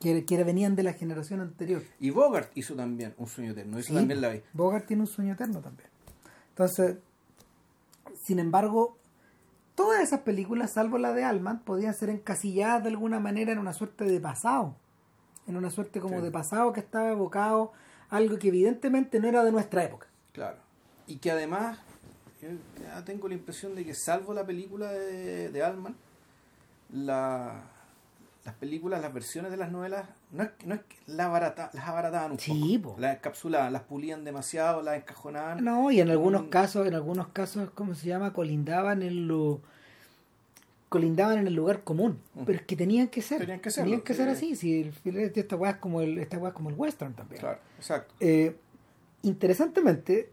[0.00, 1.82] Que, que venían de la generación anterior.
[2.00, 3.78] Y Bogart hizo también un sueño eterno.
[3.78, 4.42] Eso Sí, también la vi.
[4.52, 5.88] Bogart tiene un sueño eterno también.
[6.50, 6.96] Entonces,
[8.22, 8.96] sin embargo,
[9.74, 13.72] todas esas películas, salvo la de Alman, podían ser encasilladas de alguna manera en una
[13.72, 14.76] suerte de pasado.
[15.46, 16.22] En una suerte como Sí.
[16.24, 17.72] de pasado que estaba evocado
[18.10, 20.06] algo que evidentemente no era de nuestra época.
[20.32, 20.58] Claro.
[21.06, 21.78] Y que además,
[22.42, 22.48] yo
[22.82, 25.94] ya tengo la impresión de que salvo la película de, de Altman,
[26.92, 27.62] la,
[28.44, 31.70] las películas, las versiones de las novelas, no es, que- no es que la barata,
[31.72, 32.94] las abarataban un Sí, poco.
[32.94, 33.00] po.
[33.00, 35.64] Las encapsulaban, las pulían demasiado, las encajonaban.
[35.64, 36.48] No, y en algunos Mm.
[36.48, 38.32] casos, en algunos casos, ¿cómo se llama?
[38.32, 39.60] Colindaban en lo
[40.88, 44.00] colindaban en el lugar común, pero es que tenían que ser, Tenían que serlo, tenían
[44.04, 44.52] que ser sí.
[44.52, 47.12] así, si el filete esta weá es como el esta weá es como el western
[47.14, 47.40] también.
[47.40, 48.14] Claro, exacto.
[48.20, 48.54] Eh,
[49.22, 50.30] interesantemente,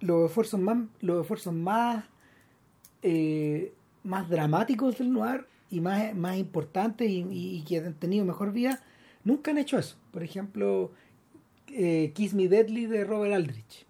[0.00, 2.04] los esfuerzos más, los esfuerzos más,
[3.02, 8.24] eh, más dramáticos del noir y más, más importantes y, y- y que han tenido
[8.24, 8.82] mejor vida,
[9.24, 9.96] nunca han hecho eso.
[10.10, 10.90] Por ejemplo,
[11.68, 13.86] eh, Kiss Me Deadly de Robert Aldrich,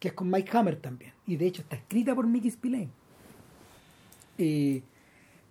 [0.00, 1.12] que es con Mike Hammer también.
[1.26, 2.88] Y de hecho está escrita por Mickey Spillane.
[4.38, 4.82] Eh,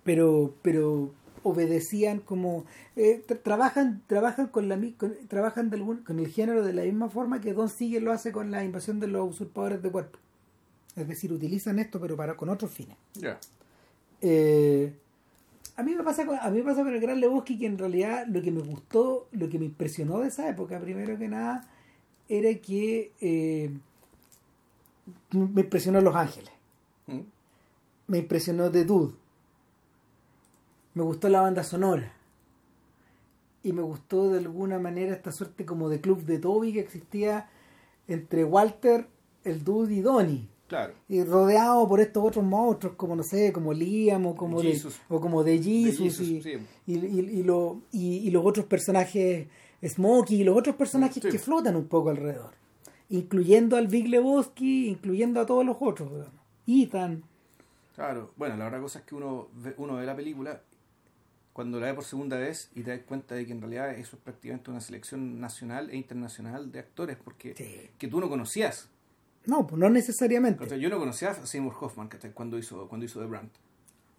[0.05, 1.11] pero, pero
[1.43, 2.63] obedecían como
[2.95, 6.83] eh, tra- trabajan trabajan con la con- trabajan de algún, con el género de la
[6.83, 10.17] misma forma que Don Siegel lo hace con la invasión de los usurpadores de cuerpo
[10.95, 12.95] es decir utilizan esto pero para con otros fines.
[14.21, 14.93] Eh,
[15.75, 17.77] a mí me pasa con, a mí me pasa con el Gran Lebowski que en
[17.77, 21.67] realidad lo que me gustó lo que me impresionó de esa época primero que nada
[22.29, 23.69] era que eh,
[25.31, 26.51] me impresionó Los Ángeles
[27.07, 27.19] Mm.
[28.07, 29.13] me impresionó The Dude.
[30.95, 32.11] Me gustó la banda sonora.
[33.63, 37.49] Y me gustó de alguna manera esta suerte como de club de Toby que existía
[38.07, 39.07] entre Walter,
[39.43, 40.47] el Dude y Donnie.
[40.67, 40.93] Claro.
[41.07, 44.99] Y rodeado por estos otros monstruos como no sé, como Liam o como de, Jesus.
[45.09, 46.53] o como de Jesus, Jesus, y, sí.
[46.87, 49.47] y, y- y lo- y- y los otros personajes
[49.83, 51.29] Smokey y los otros personajes Sí.
[51.29, 52.51] que flotan un poco alrededor.
[53.09, 56.09] Incluyendo al Big Lebowski, incluyendo a todos los otros.
[56.09, 56.31] digamos.
[56.67, 57.23] Ethan.
[57.93, 60.59] Claro, bueno, la otra cosa es que uno ve, uno ve la película
[61.55, 64.17] cuando la ve por segunda vez y te das cuenta de que en realidad eso
[64.17, 67.89] es prácticamente una selección nacional e internacional de actores porque Sí.
[67.97, 68.89] que tú no conocías.
[69.45, 70.59] No, pues no necesariamente.
[70.59, 70.81] ¿cachai?
[70.81, 72.31] Yo no conocía a Seymour Hoffman ¿cachai?
[72.33, 73.49] cuando hizo cuando hizo The Brand.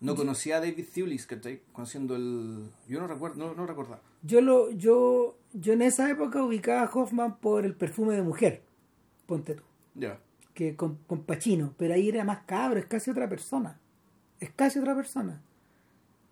[0.00, 1.60] No conocía a David Thewlis, ¿cachai?
[1.74, 2.70] Haciendo el...
[2.88, 4.00] Yo no recuerdo, no, no recordaba.
[4.22, 8.62] Yo lo, yo, yo en esa época ubicaba a Hoffman por el perfume de mujer,
[9.26, 9.62] ponte tú,
[9.94, 10.18] Ya.
[10.54, 13.78] que con, con Pacino, pero ahí era más cabro, es casi otra persona,
[14.40, 15.42] es casi otra persona.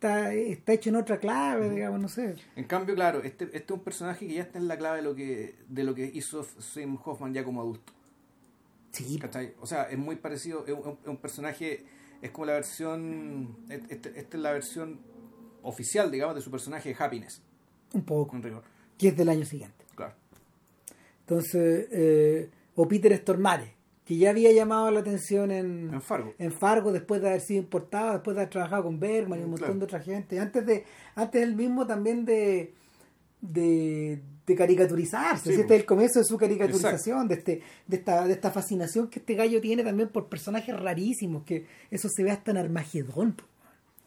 [0.04, 2.34] Está, está hecho en otra clave, digamos, no sé.
[2.56, 5.02] En cambio, claro, este, este es un personaje que ya está en la clave de
[5.02, 7.92] lo que, de lo que hizo Sim Hoffman ya como adulto.
[8.92, 9.54] Sí, ¿Cachai?
[9.60, 11.84] O sea, es muy parecido, es un, es un personaje,
[12.22, 15.00] es como la versión, este- esta es la versión
[15.62, 17.42] oficial, digamos, de su personaje de Happiness,
[17.94, 18.62] un poco, con rigor.
[18.98, 19.84] que es del año siguiente.
[19.96, 20.14] Claro.
[21.20, 23.73] Entonces, eh, o Peter Stormare,
[24.04, 26.34] que ya había llamado la atención en, En Fargo.
[26.38, 29.48] en Fargo después de haber sido importado, después de haber trabajado con Bergman y un
[29.48, 29.78] Mm, montón claro.
[29.80, 32.74] de otra gente, antes de antes él mismo también de
[33.40, 35.60] de, de caricaturizarse, Sí, ¿sí?
[35.60, 39.18] este es el comienzo de su caricaturización, de este de esta de esta fascinación que
[39.18, 43.36] este gallo tiene también por personajes rarísimos, que eso se ve hasta en Armagedón.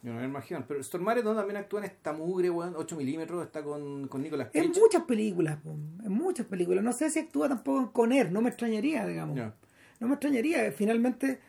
[0.03, 0.63] Yo no me imagino.
[0.67, 1.36] Pero Stormare ¿no?
[1.36, 4.65] también actúa en esta mugre, weón, 8 milímetros, está con, con Nicolas Cage.
[4.65, 6.83] En muchas películas, en muchas películas.
[6.83, 9.38] No sé si actúa tampoco en Conner, no me extrañaría, digamos.
[9.99, 10.71] No me extrañaría.
[10.71, 11.39] Finalmente,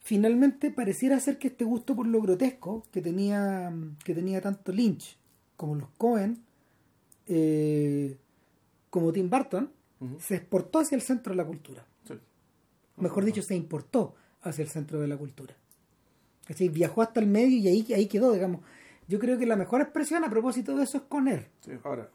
[0.00, 3.72] finalmente pareciera ser que este gusto por lo grotesco que tenía,
[4.04, 5.16] que tenía tanto Lynch
[5.56, 6.42] como los Cohen,
[7.26, 8.16] eh,
[8.90, 9.70] como Tim Burton,
[10.18, 11.84] se exportó hacia el centro de la cultura.
[12.04, 12.14] Sí.
[12.96, 15.54] Mejor dicho, se importó hacia el centro de la cultura.
[16.46, 16.68] ¿Cachai?
[16.70, 18.62] Viajó hasta el medio y ahí, ahí quedó, digamos.
[19.06, 22.08] Yo creo que la mejor expresión a propósito de eso es Conner, Sí, Ahora,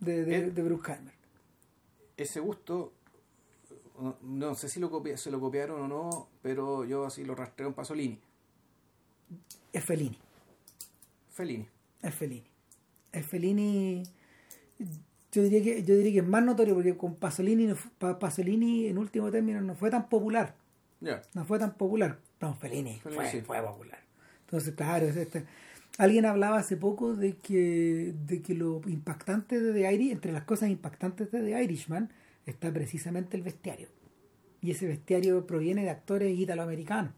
[0.00, 0.50] de, de, Eh.
[0.50, 1.14] de Bruckheimer.
[2.16, 2.92] ese gusto,
[4.00, 7.34] no, no sé si lo copia- se lo copiaron o no, pero yo así lo
[7.34, 8.18] rastreo en Pasolini.
[9.72, 10.18] Es Fellini.
[11.32, 11.66] Fellini.
[12.02, 12.44] Es Fellini.
[13.12, 14.02] Es Fellini.
[15.32, 19.30] Yo diría que yo diría que es más notorio porque con Pasolini, Pasolini en último
[19.30, 20.54] término no fue tan popular.
[21.34, 22.18] No fue tan popular.
[22.40, 23.40] No, Fellini, Fellini fue, sí.
[23.42, 23.98] fue popular.
[24.46, 25.44] Entonces, claro, es este.
[25.98, 30.44] Alguien hablaba hace poco de que, de que lo impactante de The Irish, entre las
[30.44, 32.10] cosas impactantes de The Irishman,
[32.46, 33.88] está precisamente el bestiario.
[34.60, 37.12] Y ese bestiario proviene de actores italoamericanos.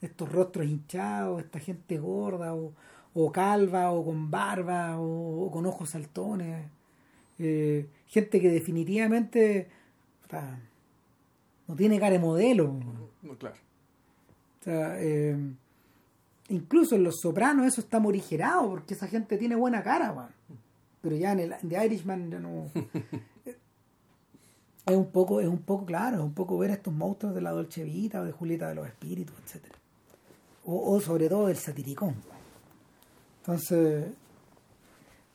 [0.00, 2.72] Estos rostros hinchados, esta gente gorda o,
[3.14, 6.66] o calva o con barba o, o con ojos saltones.
[7.38, 9.68] Eh, gente que definitivamente
[11.66, 12.78] no tiene cara de modelo.
[13.22, 13.56] No, claro.
[14.60, 15.36] O sea, eh,
[16.48, 20.30] incluso en Los Sopranos eso está morigerado porque esa gente tiene buena cara.
[21.00, 22.70] Pero ya en el The Irishman ya no...
[24.86, 27.40] es un poco, es un poco claro, es un poco ver a estos monstruos de
[27.40, 29.80] la Dolce Vita o de Julieta de los Espíritus, etcétera
[30.64, 32.14] o, o sobre todo el satiricón.
[33.40, 34.06] Entonces,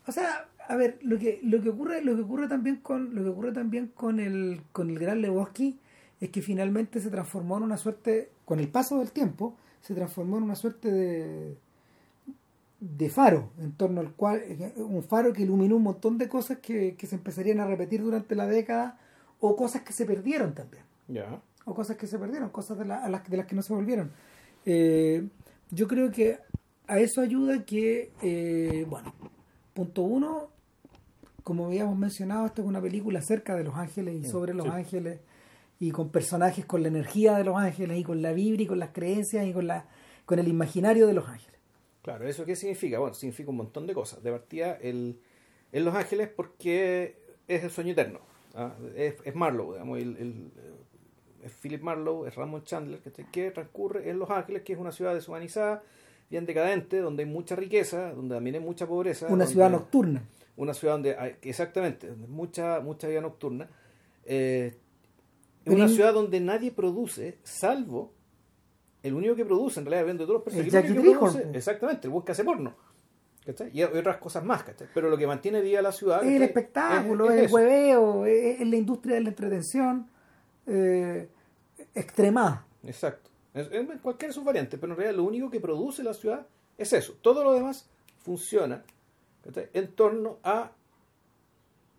[0.08, 3.23] o sea, a ver, lo que, lo que ocurre, lo que ocurre también con, lo
[3.23, 5.79] que ocurre también con el, con el gran Lebowski
[6.19, 10.38] es que finalmente se transformó en una suerte, con el paso del tiempo, se transformó
[10.38, 11.65] en una suerte de
[12.77, 14.43] de faro, en torno al cual,
[14.75, 18.36] un faro que iluminó un montón de cosas que, que se empezarían a repetir durante
[18.36, 18.99] la década,
[19.39, 20.84] o cosas que se perdieron también
[21.65, 24.12] o cosas que se perdieron, cosas de, la- las, de las que no se volvieron.
[24.65, 25.28] Eh,
[25.71, 26.38] yo creo que
[26.88, 29.13] a eso ayuda que, eh, bueno,
[29.74, 30.50] punto uno,
[31.43, 34.71] como habíamos mencionado, esta es una película cerca de Los Ángeles y sobre Los sí.
[34.71, 35.19] Ángeles
[35.80, 38.80] y con personajes con la energía de Los Ángeles y con la vibra y con
[38.80, 39.86] las creencias y con, la,
[40.26, 41.60] con el imaginario de Los Ángeles.
[42.04, 43.00] Claro, ¿eso qué significa?
[43.00, 44.21] Bueno, significa un montón de cosas.
[44.21, 45.19] De partida, el,
[45.71, 47.17] en Los Ángeles porque
[47.48, 48.19] es el sueño eterno.
[48.55, 48.73] ¿Ah?
[48.95, 50.51] Es, es Marlowe, digamos, el, el-
[51.43, 54.91] es Philip Marlowe, es Ramon Chandler, que, que transcurre en Los Ángeles, que es una
[54.91, 55.83] ciudad deshumanizada,
[56.29, 59.27] bien decadente, donde hay mucha riqueza, donde también hay mucha pobreza.
[59.27, 60.23] Una ciudad nocturna.
[60.57, 63.67] Una ciudad donde hay, exactamente, donde hay mucha, mucha vida nocturna.
[64.25, 64.73] Eh,
[65.67, 68.11] una ciudad donde nadie produce, salvo
[69.03, 70.71] el único que produce, en realidad, viendo todos los personajes,
[71.19, 71.25] po.
[71.53, 72.73] exactamente, el buen que hace porno.
[73.45, 73.69] ¿Cachai?
[73.73, 74.88] Y otras cosas más, ¿cachai?
[74.93, 76.23] Pero lo que mantiene viva la ciudad.
[76.23, 80.08] Es el espectáculo, Es- es, es el hueveo, es, es la industria de la entretención
[80.67, 81.27] eh,
[81.93, 82.65] extremada.
[82.84, 83.29] Exacto.
[84.01, 86.45] Cualquiera de sus variantes, pero en realidad lo único que produce la ciudad
[86.77, 87.15] es eso.
[87.21, 87.88] Todo lo demás
[88.23, 88.84] funciona
[89.43, 89.69] ¿cachai?
[89.73, 90.71] en torno a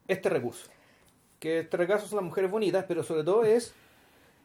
[0.08, 0.68] este recurso.
[1.38, 3.72] Que este recurso son las mujeres bonitas, pero sobre todo es,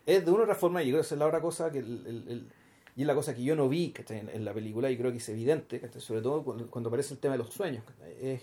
[0.06, 1.80] es de una otra forma, y yo creo que esa es la otra cosa que
[1.80, 2.48] el- el- el-
[2.96, 4.20] y es la cosa que yo no vi ¿cachai?
[4.20, 6.02] en, en la película y creo que es evidente, ¿cachai?
[6.02, 7.84] sobre todo cuando, cuando aparece el tema de los sueños.
[8.22, 8.42] Es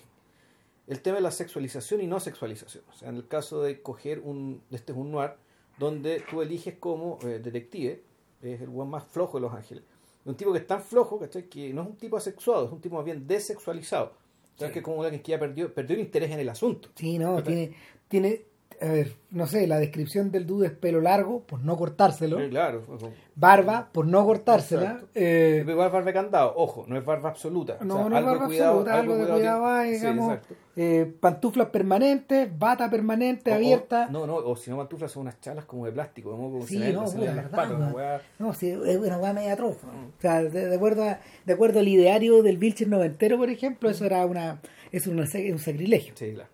[0.87, 2.83] el tema de la sexualización y no sexualización.
[2.91, 5.33] O sea, en el caso de coger un, este es un noir,
[5.79, 8.03] donde tú eliges como eh, detective,
[8.43, 9.85] es el buen más flojo de Los Ángeles.
[10.25, 11.45] Un tipo que es tan flojo, ¿cachai?
[11.49, 14.13] Que no es un tipo asexuado, es un tipo más bien desexualizado.
[14.55, 14.73] O sea, Sí.
[14.73, 16.89] que es como alguien que ya perdió, perdió el interés en el asunto.
[16.97, 17.55] Sí, no, ¿Cachai?
[17.55, 17.77] tiene,
[18.09, 18.43] tiene,
[18.81, 22.39] a ver, no sé, la descripción del dude es pelo largo, por no cortárselo.
[22.41, 22.85] Eh, claro.
[22.89, 23.13] ojo.
[23.35, 25.01] Barba, por no cortársela.
[25.15, 27.79] Eh, Igual barba de candado, ojo, no es barba absoluta.
[27.83, 30.39] no, O sea, no es barba cuidado- absoluta, algo de cuidado cuidado hay, Sí, digamos.
[30.77, 34.09] eh, pantuflas permanentes, bata permanente, O- o- abierta.
[34.11, 36.93] no, no, o si no pantuflas son unas chalas como de plástico, como Sí, se
[36.93, 37.95] no, se las verdad, patas, una weón.
[37.95, 38.23] weá.
[38.39, 39.87] No, sí, es una weá media trofa.
[39.89, 43.89] O sea, de, de acuerdo a, de acuerdo al ideario del Vilches noventero, por ejemplo,
[43.91, 44.61] eso era una,
[44.91, 46.15] es una, un sacrilegio.
[46.17, 46.51] Sí, claro.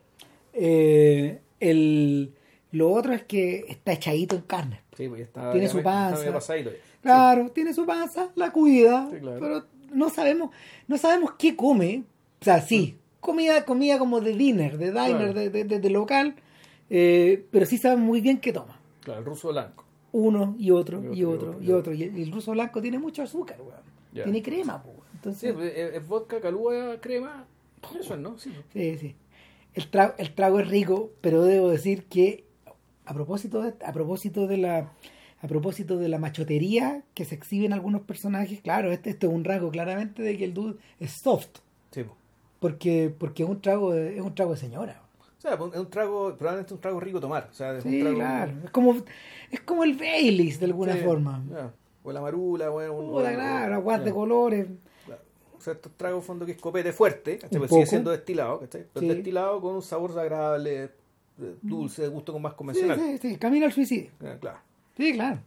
[0.53, 2.35] Eh, el,
[2.73, 4.81] lo otro es que está echadito en carne.
[4.97, 5.53] Sí, pues está.
[5.53, 6.33] Tiene su panza.
[6.33, 6.71] pasadito.
[7.03, 9.39] Claro, tiene su panza, la cuida, Sí, claro.
[9.41, 10.51] pero no sabemos,
[10.89, 12.05] no sabemos qué come.
[12.41, 15.35] O sea, sí, comida, comida como de dinner, de diner, Claro.
[15.35, 16.35] de, de- de- de local,
[16.91, 18.79] eh, pero sí sabemos muy bien qué toma.
[19.03, 19.85] Claro, el ruso blanco.
[20.13, 21.93] Uno y otro Y y otro, otro y otro.
[21.93, 23.83] Y el, ruso blanco tiene mucho azúcar, weón.
[24.13, 24.97] Tiene crema, weón.
[25.01, 27.47] Sí, Entonces, pues, es, es vodka, calúa, crema.
[28.01, 28.39] Eso es, ¿no?
[28.39, 28.53] Sí.
[28.73, 29.15] sí, sí.
[29.75, 32.45] El trago, el trago es rico, pero debo decir que
[33.07, 34.93] a propósito de, a propósito de la
[35.43, 39.33] a propósito de la machotería que se exhibe en algunos personajes, claro, este, este es
[39.33, 41.59] un rasgo claramente de que el dude es soft,
[41.91, 42.03] Sí,
[42.61, 45.03] porque porque es un trago de, es un trago de señora.
[45.39, 47.49] O sea, pues, es un trago, probablemente un trago rico tomar.
[47.51, 48.17] O sea, es un Sí, trago.
[48.17, 48.53] claro.
[48.65, 48.97] Es como
[49.51, 51.45] es como el Baileys de alguna Sí, forma.
[51.51, 51.71] ya.
[52.03, 52.95] O la marula, bueno.
[52.95, 54.67] un- Puta, un- claro, aguas de colores.
[55.65, 57.59] Sea, estos tragos fondo que es copete fuerte, ¿cachai?
[57.59, 58.85] Pues sigue siendo destilado, ¿cachai?
[58.93, 59.13] Pero Sí.
[59.15, 60.91] destilado con un sabor agradable, eh,
[61.63, 62.99] dulce, de gusto con más Sí, convencional.
[63.01, 64.11] sí, sí, camino al suicidio.
[64.23, 64.59] Eh, Claro.
[64.97, 65.41] Sí, claro.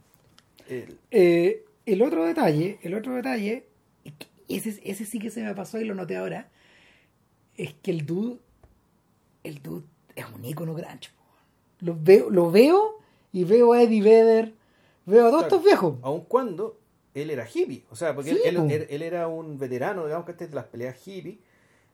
[0.68, 3.64] El- Eh, el otro detalle, el otro detalle,
[4.48, 6.48] ese, ese sí que se me pasó y lo noté ahora,
[7.56, 8.38] es que el dude,
[9.44, 9.84] el dude
[10.16, 11.12] es un ícono grancho.
[11.80, 12.98] Lo veo, lo veo
[13.32, 14.52] y veo a Eddie Vedder,
[15.06, 15.56] veo a todos Claro.
[15.56, 15.94] estos viejos.
[16.02, 16.76] aun cuando
[17.22, 18.66] él era hippie, o sea, porque Sí, él, po.
[18.70, 21.38] él, él era un veterano, digamos que este de las peleas hippie.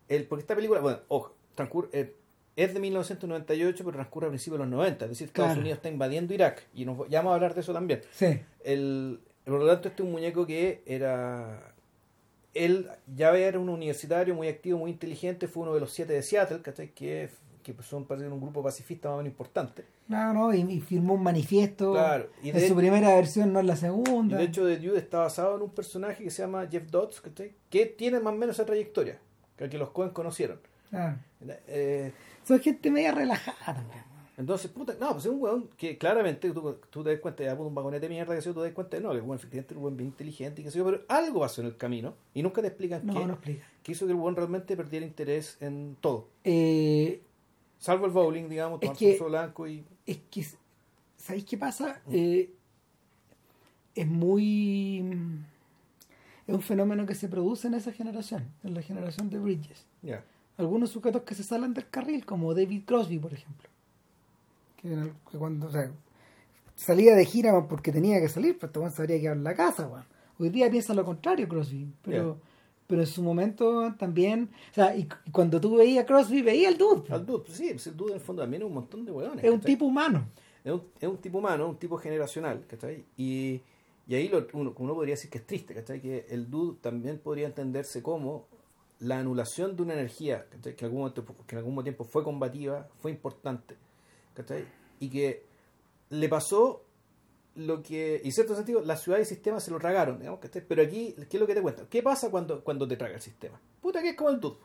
[0.08, 2.14] Él, porque esta película, bueno, ojo, transcurre, eh,
[2.56, 5.60] es de 1998, pero transcurre a principios de los 90, es decir, Estados Claro.
[5.60, 8.02] Unidos está invadiendo Irak, y nos, ya vamos a hablar de eso también.
[8.12, 11.72] Sí, El, por lo tanto, este es un muñeco que era.
[12.54, 16.22] Él ya era un universitario muy activo, muy inteligente, fue uno de los siete de
[16.22, 16.90] Seattle, ¿cachai?
[16.94, 17.28] Que,
[17.64, 19.84] que son parece, un grupo pacifista más o menos importante.
[20.08, 23.58] no, no, y, y firmó un manifiesto Claro, y en de- su primera versión, no
[23.60, 24.36] en la Y segunda.
[24.36, 27.52] de hecho, The Dude está basado en un personaje que se llama Jeff Dodds, ¿cachai?
[27.70, 29.18] Que tiene más o menos esa trayectoria,
[29.56, 30.60] que, que los Cohen conocieron.
[30.90, 31.16] Claro.
[31.66, 32.12] Eh,
[32.44, 34.02] Son gente media relajada también.
[34.36, 37.54] entonces, puta, no, pues es un weón que claramente tú, tú te das cuenta, ya
[37.54, 39.74] un vagonete de mierda, que yo, tú te das cuenta, no, que el weón efectivamente
[39.74, 42.14] es un weón bien inteligente, y que sé yo, pero algo pasó en el camino,
[42.34, 43.64] y nunca te explican No, qué, no explica.
[43.82, 46.28] que hizo que el weón realmente perdiera interés en todo.
[46.44, 47.20] Eh,
[47.84, 49.84] Salvo el bowling, digamos, Es tomar que- su blanco y.
[50.06, 50.46] es que,
[51.18, 52.00] ¿sabéis qué pasa?
[52.06, 52.10] Mm.
[52.14, 52.50] Eh,
[53.94, 55.04] es muy...
[56.46, 59.84] Es un fenómeno que se produce en esa generación, en la generación de Bridges.
[60.56, 63.68] Algunos sujetos que se salen del carril, como David Crosby, por ejemplo.
[64.80, 65.90] Que, el- que cuando o sea,
[66.76, 70.06] salía de gira porque tenía que salir, pero este se habría quedado en la casa.
[70.38, 72.38] Hoy día piensa lo contrario Crosby, pero,
[72.86, 74.50] pero en su momento también...
[74.70, 77.12] O sea, y, cuando tú veías a Crosby, veías al dude.
[77.12, 79.44] Al dude, sí, pues el dude en el fondo también es un montón de weones.
[79.44, 80.26] es un tipo humano.
[80.62, 83.04] Es un, es un tipo humano, un tipo generacional, ¿cachai?
[83.16, 83.60] Y,
[84.06, 86.00] y ahí lo, uno, uno podría decir que es triste, ¿cachai?
[86.00, 88.46] Que el dude también podría entenderse como
[89.00, 90.74] la anulación de una energía, ¿cachai?
[90.74, 93.76] Que en algún momento, que en algún tiempo fue combativa, fue importante,
[94.34, 94.64] ¿cachai?
[95.00, 95.44] Y que
[96.10, 96.84] le pasó
[97.56, 100.40] lo que, y en cierto sentido, la ciudad y el sistema se lo tragaron, digamos,
[100.40, 100.62] ¿cachai?
[100.66, 101.86] Pero aquí, ¿qué es lo que te cuento?
[101.88, 103.60] ¿Qué pasa cuando, cuando te traga el sistema?
[103.80, 104.56] Puta que es como el dude.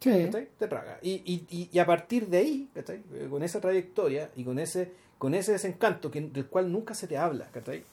[0.00, 0.30] Sí.
[0.58, 0.98] Te traga.
[1.02, 3.02] Y, y, y, y a partir de ahí, ¿cachai?
[3.14, 7.08] Eh, con esa trayectoria y con ese, con ese desencanto que, del cual nunca se
[7.08, 7.84] te habla, ¿cachai?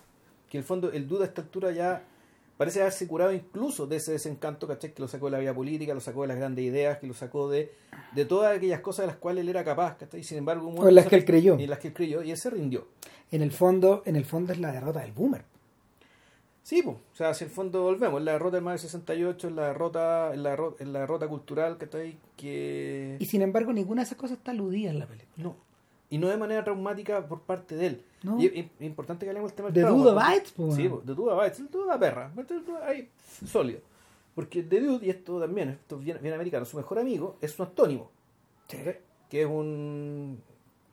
[0.49, 2.03] que en el fondo el duda a esta altura ya
[2.57, 4.93] parece haberse curado incluso de ese desencanto, ¿cachai?
[4.93, 7.13] que lo sacó de la vida política, lo sacó de las grandes ideas, que lo
[7.13, 7.73] sacó de,
[8.13, 10.23] de todas aquellas cosas de las cuales él era capaz, ¿cachai?
[10.23, 11.57] sin embargo, O en las que él creyó.
[11.59, 12.87] y en las que él creyó, y él se rindió.
[13.31, 15.43] En el fondo, en el fondo es la derrota del boomer.
[16.63, 19.67] Sí, pues, o sea, si en el fondo volvemos, la derrota del Mayo 68, la
[19.67, 22.17] derrota, la derrota, la derrota cultural, ¿cachai?
[22.35, 23.17] Que...
[23.19, 25.31] Y sin embargo, ninguna de esas cosas está aludida en la película.
[25.37, 25.55] No.
[26.15, 28.01] Y no de manera traumática por parte de él.
[28.23, 28.39] No.
[28.39, 31.13] Y es importante que hablemos del tema del De trauma, Duda Bites, po, Sí, de
[31.13, 31.59] Duda Bites.
[31.59, 32.31] El Duda perra.
[32.87, 33.09] Ahí,
[33.45, 33.81] sólido.
[34.33, 37.51] Porque The Dude, y esto también, esto es bien, bien americano, su mejor amigo es
[37.51, 38.09] su antónimo.
[38.67, 38.95] ¿ok?
[39.29, 40.41] Que es un...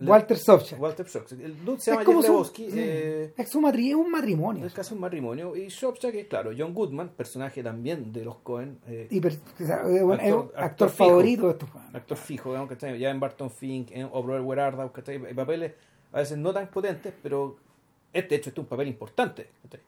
[0.08, 0.80] Walter Sobchak.
[0.80, 1.40] Walter Sobchak.
[1.40, 2.70] El Dude se llama Es como Jeff su- Lebowski.
[2.70, 2.78] sí.
[2.78, 4.66] eh, es, su matri- es un matrimonio.
[4.66, 5.54] es casi un matrimonio.
[5.56, 8.78] Y Sobchak es, claro, John Goodman, personaje también de los Cohen.
[8.86, 11.04] eh, Y per- un- un Actor- actor, actor fijo.
[11.08, 12.98] favorito de estos actor fijo, digamos, ¿cachai?
[12.98, 15.34] Ya en Barton Fink, en o Robert Ware ¿cachai?
[15.34, 15.72] Papeles
[16.12, 17.56] a veces no tan potentes, pero
[18.12, 19.80] este hecho este es un papel importante, ¿cachai?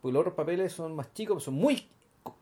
[0.00, 1.86] Porque los otros papeles son más chicos, son muy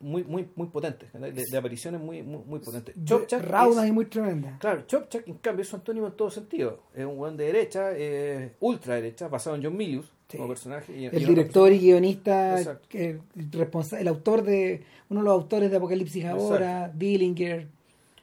[0.00, 2.94] muy muy muy potentes, de, de apariciones muy muy, muy potentes.
[3.42, 4.58] Raudas es- y muy tremendas.
[4.58, 6.80] Claro, Chopchak, en cambio, es antónimo en todo sentido.
[6.94, 10.36] Es un buen de derecha, eh, ultra derecha, basado en John Milius Sí.
[10.38, 10.96] como personaje.
[10.96, 12.58] y- El director y guionista,
[12.92, 17.68] el autor de, uno de los autores de Apocalipsis ahora, Dillinger,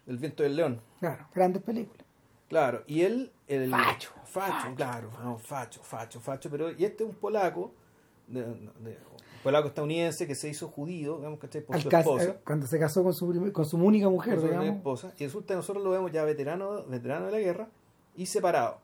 [0.07, 0.81] El viento del león.
[0.99, 2.05] claro, grandes películas.
[2.49, 3.31] Claro, y él.
[3.47, 6.49] El, Facho, Facho, claro, no, facho, facho, facho.
[6.49, 7.73] Pero, y este es un polaco,
[8.27, 8.43] de-
[9.43, 11.61] polaco estadounidense que se hizo judío, digamos, ¿cachai?
[11.61, 12.23] Por Al su esposa.
[12.31, 14.67] eh, cuando se casó con su, con su única mujer, su digamos.
[14.75, 15.13] esposa.
[15.19, 17.67] Y resulta que nosotros lo vemos ya veterano, veterano de la guerra
[18.15, 18.77] y separado.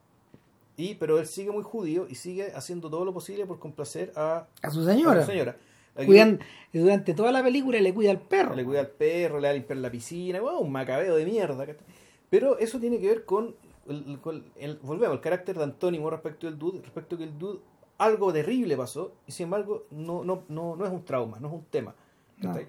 [0.76, 4.48] Y, pero él sigue muy judío y sigue haciendo todo lo posible por complacer a,
[4.62, 5.22] A su a señora.
[5.26, 5.58] su señora.
[5.96, 6.40] Aquí Cuidan,
[6.72, 8.54] durante toda la película le cuida al perro.
[8.56, 11.66] le cuida al perro, le da a limpiar la piscina, wow, un macabeo de mierda.
[11.66, 11.82] ¿cachai?
[12.30, 13.56] Pero eso tiene que ver con,
[13.88, 17.40] el, con el- volvemos, el carácter de Antónimo respecto del dude, respecto a que el
[17.40, 17.60] dude
[17.98, 21.54] algo terrible pasó y sin embargo no, no, no, no es un trauma, no es
[21.54, 21.96] un tema.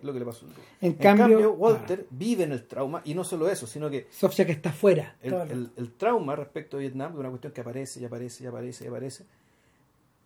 [0.03, 0.47] Lo que le pasó.
[0.81, 4.07] En En cambio, cambio, Walter vive en el trauma y no solo eso, sino que
[4.11, 5.17] Sofía que está fuera.
[5.21, 8.85] el, el- trauma respecto a Vietnam es una cuestión que aparece y aparece y aparece
[8.85, 9.27] y aparece.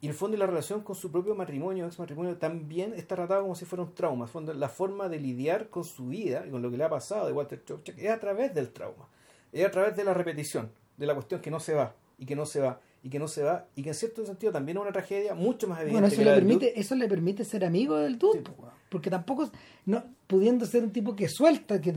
[0.00, 3.42] Y en el fondo la relación con su propio matrimonio, ex matrimonio, también está tratado
[3.42, 4.24] como si fuera un trauma.
[4.24, 6.84] En el fondo, la forma de lidiar con su vida y con lo que le
[6.84, 9.08] ha pasado de Walter Chopchak es a través del trauma.
[9.52, 12.34] Es a través de la repetición, de la cuestión que no se va, y que
[12.36, 14.82] no se va, y que no se va, y que en cierto sentido también es
[14.82, 17.64] una tragedia mucho más evidente Bueno, eso que le, la permite, eso le permite ser
[17.64, 18.52] amigo del dude, Sí.
[18.88, 19.50] porque tampoco,
[19.86, 21.94] no, pudiendo ser un tipo que suelta, que,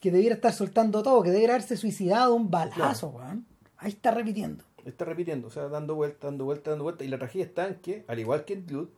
[0.00, 3.44] que debiera estar soltando todo, que debiera haberse suicidado un balazo, weón.
[3.78, 4.64] Ahí está repitiendo.
[4.86, 7.04] está repitiendo, o sea, dando vuelta, dando vuelta, dando vuelta.
[7.04, 8.88] Y la tragedia está en que, al igual que en Dude,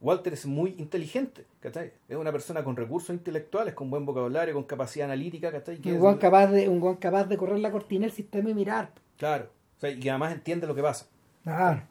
[0.00, 1.92] Walter es muy inteligente, ¿cachai?
[2.08, 5.78] Es una persona con recursos intelectuales, con buen vocabulario, con capacidad analítica, ¿cachai?
[5.78, 8.90] Que Un guan capaz de, un capaz de correr la cortina del sistema y mirar.
[9.16, 11.06] Claro, o sea, y además entiende lo que pasa.
[11.44, 11.82] Claro.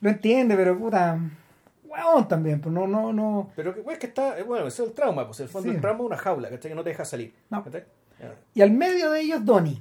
[0.00, 1.18] Lo entiende, pero puta.
[1.84, 3.50] Weón también, pues no, no, no.
[3.56, 5.72] Pero que, pues, que está, eh, bueno, eso es el trauma, pues el fondo Sí.
[5.72, 6.70] del trauma es una jaula, ¿cachai?
[6.70, 7.32] Que no te deja salir.
[7.50, 7.64] No.
[8.54, 9.80] Y al medio de ellos, Donnie,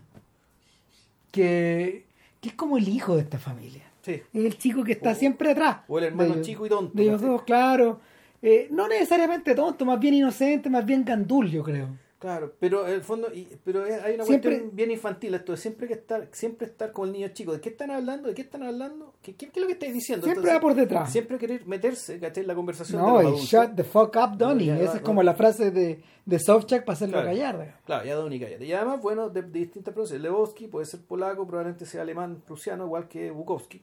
[1.31, 2.05] que,
[2.41, 3.83] que es como el hijo de esta familia.
[4.01, 4.21] Sí.
[4.33, 5.77] Es el chico que está O- siempre atrás.
[5.87, 7.99] o el hermano ellos- chico y tonto, De ellos dos, claro.
[8.41, 11.87] Eh, no necesariamente tonto, más bien inocente, más bien gandul, yo creo.
[12.17, 15.57] Claro, pero en el fondo, y, pero hay una Siempre- cuestión bien infantil esto de
[15.57, 17.51] siempre que estar, siempre estar con el niño chico.
[17.51, 18.29] ¿De qué están hablando?
[18.29, 19.13] ¿De qué están hablando?
[19.21, 20.25] ¿Qué, qué, qué es lo que estáis diciendo?
[20.25, 21.11] Siempre va por detrás.
[21.11, 22.43] Siempre querer meterse, ¿cachai?
[22.43, 24.71] En la conversación No, de y los shut the fuck up, Donnie.
[24.81, 26.39] Esa es como la frase de, de
[26.85, 27.27] para hacerlo Claro.
[27.27, 27.79] callar.
[27.85, 28.65] Claro, ya Donnie cállate.
[28.65, 30.23] Y además, bueno, de, de distintas pronunciaciones.
[30.31, 33.81] Lewowski puede ser polaco, probablemente sea alemán, prusiano, igual que Bukowski.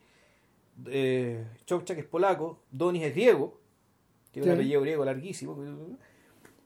[0.86, 1.44] Eh,
[2.00, 3.60] es polaco, Donis es griego,
[4.32, 4.58] tiene un Sí.
[4.58, 5.54] apellido griego larguísimo.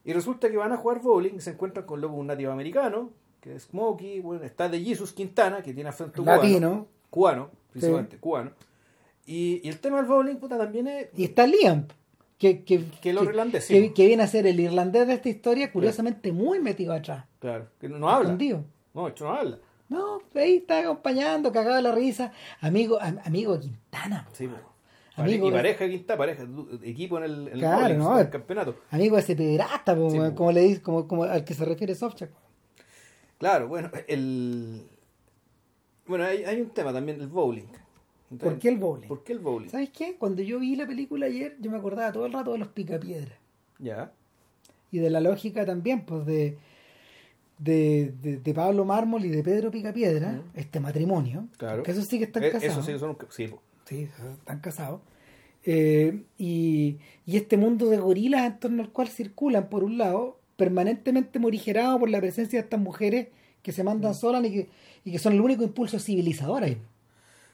[0.06, 3.10] Y resulta que van a jugar bowling y se encuentran con luego un nativo americano,
[3.40, 6.42] que es Smokey, bueno, está de Jesus Quintana, que tiene acento cubano.
[6.42, 6.86] Latino.
[7.10, 8.52] Cubano, principalmente, cubano.
[9.26, 11.86] Y, y el tema del bowling, puta, también es Y está Liam,
[12.38, 13.90] que, que, Que los irlandeses, que, sí.
[13.92, 17.24] que viene a ser el irlandés de esta historia, curiosamente muy metido atrás.
[17.40, 18.28] Claro, que no, no habla.
[18.28, 18.64] escondido.
[18.94, 19.58] No, hecho no habla.
[19.88, 22.32] No, ahí está acompañando, cagado de la risa.
[22.60, 24.28] Amigo, am- amigo Quintana.
[24.32, 24.56] Sí, po.
[25.16, 28.18] Amigo y de- pareja quinta, pareja, du- equipo en el, en el Claro, bowling, no,
[28.18, 28.76] el campeonato.
[28.90, 31.94] Amigo de ese pederasta, po, Sí, como le dice, como, como al que se refiere
[31.94, 32.30] Sobchak.
[33.38, 34.82] Claro, bueno, el
[36.06, 37.64] bueno, hay, hay un tema también, el bowling.
[38.30, 39.08] Entonces, ¿Por qué el bowling?
[39.08, 39.68] ¿Por qué el bowling?
[39.68, 40.16] ¿Sabes qué?
[40.16, 43.38] Cuando yo vi la película ayer, yo me acordaba todo el rato de los picapiedras.
[43.78, 44.12] Ya.
[44.90, 46.56] Y de la lógica también, pues de,
[47.58, 50.42] de, de, de Pablo Mármol y de Pedro Picapiedra, Ujú.
[50.54, 51.46] este matrimonio.
[51.56, 51.82] Claro.
[51.82, 52.76] Que eso sí que están Eh, casados.
[52.78, 53.50] Eso sí, son un- sí.
[53.86, 54.08] Sí,
[54.38, 55.00] están casados.
[55.64, 60.38] Eh, y, y este mundo de gorilas en torno al cual circulan, por un lado,
[60.56, 63.28] permanentemente morigerado por la presencia de estas mujeres
[63.62, 64.68] que se mandan solas y que,
[65.04, 66.78] y que son el único impulso civilizador ahí.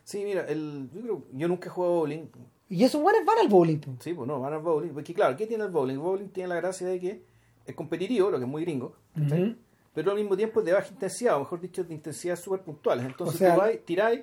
[0.05, 2.26] Sí, mira, el, yo, creo, yo nunca he jugado bowling.
[2.68, 3.80] Y esos buenos van al bowling.
[4.01, 4.91] Sí, pues no, van al bowling.
[4.91, 5.95] Porque claro, ¿qué tiene el bowling?
[5.95, 7.22] El bowling tiene la gracia de que
[7.66, 8.97] es competitivo, lo que es muy gringo.
[9.16, 9.55] Ujú.
[9.95, 13.05] pero al mismo tiempo es de baja intensidad, o mejor dicho, de intensidad súper puntuales.
[13.05, 14.22] Entonces O sea, tú tiráis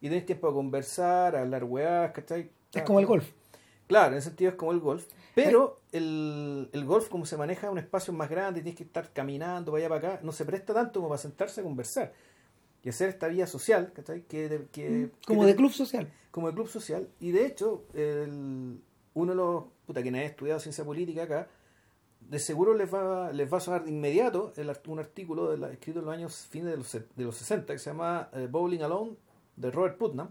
[0.00, 2.50] y tenés tiempo de conversar, a hablar weás, ¿cachai?
[2.72, 3.30] Es como el golf.
[3.86, 5.06] Claro, en ese sentido es como el golf.
[5.34, 9.12] Pero el, el golf, como se maneja en un espacio más grande, tienes que estar
[9.12, 12.12] caminando para allá para acá, no se presta tanto como para sentarse a conversar
[12.82, 14.22] y hacer esta vía social, ¿cachai?
[14.22, 16.10] Que, de- que, Mm, que Como te- de club social.
[16.30, 17.08] como de club social.
[17.20, 18.80] Y de hecho, el-
[19.14, 21.48] uno de los, puta, que nadie ha estudiado ciencia política acá,
[22.20, 25.70] de seguro les va, les va a sonar de inmediato el, un artículo de la-
[25.72, 28.80] escrito en los años fines de los, de los 60 que se llama eh, Bowling
[28.80, 29.16] Alone
[29.56, 30.28] de Robert Putnam,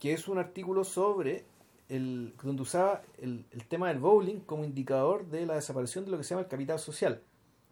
[0.00, 1.44] que es un artículo sobre
[1.88, 6.18] el, donde usaba el, el tema del bowling como indicador de la desaparición de lo
[6.18, 7.20] que se llama el capital social.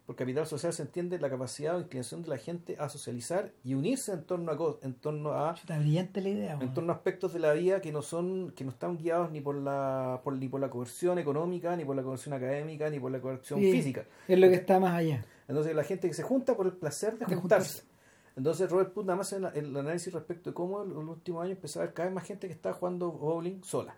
[0.05, 3.73] Por capital social se entiende la capacidad o inclinación de la gente a socializar y
[3.73, 6.57] unirse en torno a en torno a Está brillante la idea.
[6.59, 9.39] en torno a aspectos de la vida que no son que no están guiados ni
[9.39, 13.11] por la por, ni por la coerción económica ni por la coerción académica ni por
[13.11, 13.71] la coerción Sí.
[13.71, 15.23] física Es lo que está más allá.
[15.47, 17.69] entonces la gente que se junta por el placer de, De juntarse.
[17.83, 17.92] juntarse.
[18.35, 21.43] Entonces Robert Putnam nada más en la- el, análisis respecto de cómo en los últimos
[21.43, 23.95] años empezó a haber cada vez más gente que está jugando bowling sola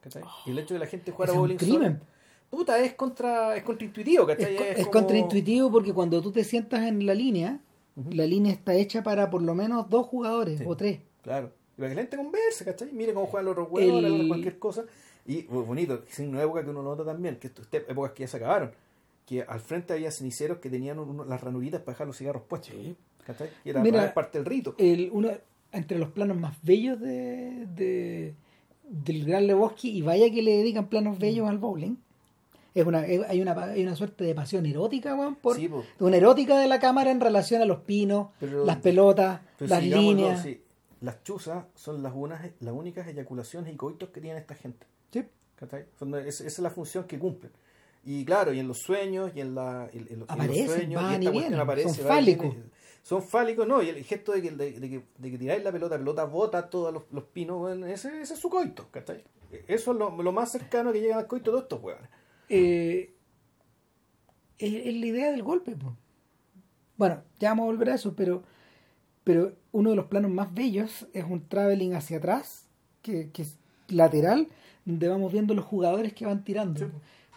[0.00, 0.22] ¿cachai?
[0.46, 2.00] y el hecho de que la gente Es jugara bowling sola
[2.50, 4.56] puta es contra es contraintuitivo Es, ¿cachai?
[4.56, 7.60] co- es como- contraintuitivo porque cuando tú te sientas en la línea,
[8.10, 10.64] la línea está hecha para por lo menos dos jugadores Sí.
[10.66, 11.00] o tres.
[11.22, 11.50] Claro.
[11.76, 12.92] Y para que la gente converse, ¿cachai?
[12.92, 14.84] Mire cómo juegan los otros huevos, El- cualquier cosa.
[15.26, 18.28] Y bonito, es una época que uno nota también, que esto, este- épocas que ya
[18.28, 18.72] se acabaron,
[19.26, 22.74] que al frente había ceniceros que tenían uno- las ranuritas para dejar los cigarros puestos.
[23.26, 23.48] ¿Cachai?
[23.64, 24.74] Y era Mira, parte del rito.
[24.78, 25.30] El, uno,
[25.72, 28.34] entre los planos más bellos de, de-
[28.88, 31.96] del Gran Lebowski, y vaya que le dedican planos bellos al bowling,
[32.74, 35.70] es una, hay, una, hay una suerte de pasión erótica, weón, por, Sí,
[36.00, 40.42] una erótica de la cámara en relación a los pinos, Pero- las pelotas, las líneas.
[40.42, 40.60] sí,
[41.00, 44.86] las chuzas son las, unas, las únicas eyaculaciones y coitos que tiene esta gente.
[45.10, 45.24] Sí.
[46.26, 47.52] Esa es la función que cumplen.
[48.04, 50.74] Y claro, y en los sueños, y en, la, en- en los, en Aparecen, los
[50.74, 51.88] sueños, van y y esta cuestión vienen, aparece.
[51.90, 52.50] son y fálicos.
[52.54, 52.70] viene.
[53.02, 55.72] Son fálicos, no, y el gesto de que, de, de que, de que tiráis la
[55.72, 59.24] pelota, la pelota bota todos los, los pinos, bueno, ese, ese es su coito, ¿cachai?
[59.66, 62.08] Eso es lo, lo más cercano que llegan al coito de todos estos huevones.
[62.48, 63.12] Eh,
[64.58, 65.72] es, es la idea del golpe.
[65.76, 65.96] po.
[66.96, 68.44] Bueno, ya vamos a volver a eso, pero,
[69.24, 72.66] pero uno de los planos más bellos es un traveling hacia atrás,
[73.02, 74.48] que, que es lateral,
[74.84, 76.80] donde vamos viendo los jugadores que van tirando.
[76.80, 76.86] Sí.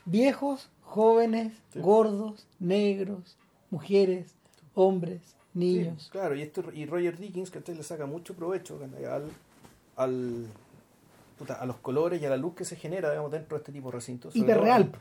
[0.06, 1.80] Viejos, jóvenes, Sí.
[1.80, 3.38] gordos, negros,
[3.72, 4.36] mujeres,
[4.76, 6.04] hombres, niños.
[6.04, 9.24] Sí, claro, y, esto, y Roger Dickens, que le saca mucho provecho al,
[9.96, 10.46] al,
[11.38, 13.72] puta, a los colores y a la luz que se genera digamos, dentro de este
[13.72, 14.36] tipo de recintos.
[14.36, 14.92] Hiperreal.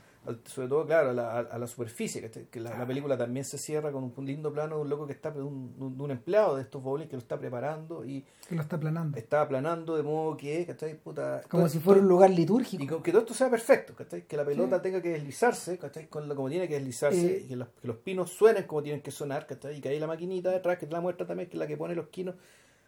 [0.46, 3.92] Sobre todo, claro, a la, a- la superficie, que la, la película también se cierra
[3.92, 6.62] con un lindo plano de un loco que está, de un, de un empleado de
[6.62, 9.16] estos bowling que lo está preparando y Que lo está planando.
[9.18, 10.94] está aplanando de modo que, ¿cachai?
[10.98, 12.86] Puta, Como todo- si fuera un lugar y litúrgico.
[12.94, 14.22] con que todo esto sea perfecto, ¿cachai?
[14.26, 14.82] Que la pelota Sí.
[14.82, 16.06] tenga que deslizarse, ¿cachai?
[16.08, 17.42] Con lo, como tiene que deslizarse, Eh.
[17.44, 19.76] y que los, que los pinos suenen como tienen que sonar, ¿cachai?
[19.76, 21.94] Y que hay la maquinita detrás que la muestra también, que es la que pone
[21.94, 22.34] los pinos,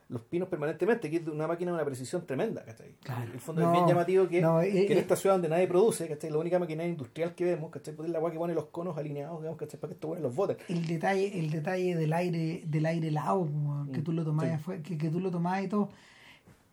[0.09, 2.93] los pinos permanentemente, que es de una máquina de una precisión tremenda, ¿cachai?
[3.03, 3.25] Claro.
[3.25, 5.67] En el fondo No, es bien llamativo que, no, que en esta ciudad donde nadie
[5.67, 6.31] produce, ¿cachai?
[6.31, 7.95] La única maquinaria industrial que vemos, ¿cachai?
[7.95, 9.81] Pues es la agua que pone los conos alineados, digamos, ¿cachai?
[9.81, 10.59] Para que esto bueno los boten.
[10.69, 13.47] el detalle el detalle del aire del aire helado
[13.93, 14.73] que Mm, tú lo tomás sí.
[14.85, 15.91] que, que tú lo tomás y todo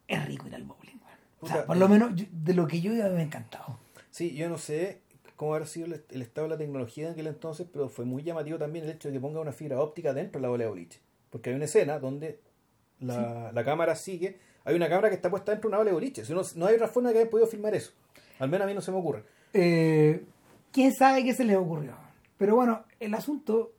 [0.08, 1.00] es rico ir al bowling
[1.42, 1.90] o sea por lo eh.
[1.90, 3.78] menos yo- de lo que yo iba me ha encantado
[4.12, 5.00] Sí, yo no sé
[5.38, 8.22] cómo habrá sido el, el estado de la tecnología en aquel entonces, pero fue muy
[8.22, 10.70] llamativo también el hecho de que ponga una fibra óptica dentro de la bola de
[10.70, 11.00] boliche.
[11.32, 12.40] Porque hay una escena donde
[13.04, 15.96] la, la cámara sigue, hay una cámara que está puesta dentro de una bola de
[15.96, 16.26] boliche.
[16.26, 17.92] Si no, no hay otra forma de que hayan podido filmar eso.
[18.40, 19.24] Al menos a mí no se me ocurre.
[19.54, 20.24] Eh,
[20.72, 21.96] quién sabe qué se les ocurrió
[22.38, 23.72] pero bueno el asunto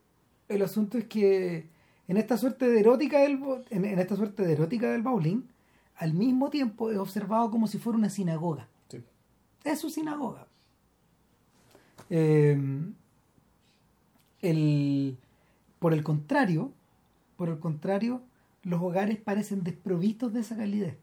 [0.49, 1.67] el asunto es que
[2.07, 5.43] en esta suerte de erótica del en, en esta suerte de erótica del bowling
[5.97, 9.03] al mismo tiempo es observado como si fuera una sinagoga Sí.
[9.65, 10.47] es su sinagoga.
[12.11, 12.57] Eh,
[14.43, 15.17] el,
[15.79, 16.71] por el contrario,
[17.37, 18.21] por el contrario,
[18.65, 20.97] los hogares parecen desprovistos de esa calidez.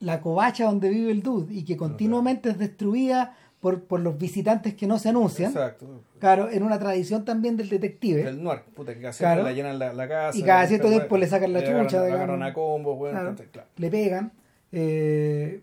[0.00, 4.74] La covacha donde vive el dude y que continuamente es destruida por, por los visitantes
[4.74, 6.02] que no se anuncian, Exacto.
[6.18, 8.20] claro, en una tradición también del detective.
[8.28, 9.42] El noir, puta, que cada Claro.
[9.42, 10.36] la llenan la, la casa.
[10.38, 12.24] Y cada le- cierto tiempo le sacan la agarran- chucha, Le digamos.
[12.24, 13.30] agarran a combo, bueno, Claro.
[13.30, 13.68] entonces, claro.
[13.76, 14.32] le pegan
[14.72, 15.62] eh,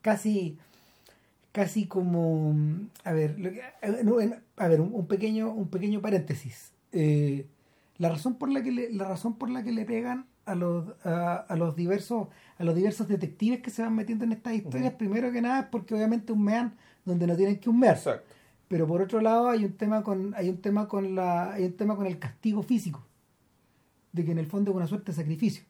[0.00, 0.56] casi
[1.52, 2.54] casi como
[3.04, 3.36] a ver
[4.56, 7.46] a ver un, un pequeño un pequeño paréntesis Eh,
[7.98, 10.86] la razón por la que le, la razón por la que le pegan a los
[11.04, 12.28] a, a los diversos
[12.58, 15.66] a los diversos detectives que se van metiendo en estas historias primero que nada es
[15.66, 16.74] porque obviamente humean
[17.04, 17.96] donde no tienen que humear.
[17.96, 18.34] Exacto.
[18.68, 21.76] pero por otro lado hay un tema con hay un tema con la hay un
[21.76, 23.04] tema con el castigo físico
[24.12, 25.64] de que en el fondo es una suerte de sacrificio.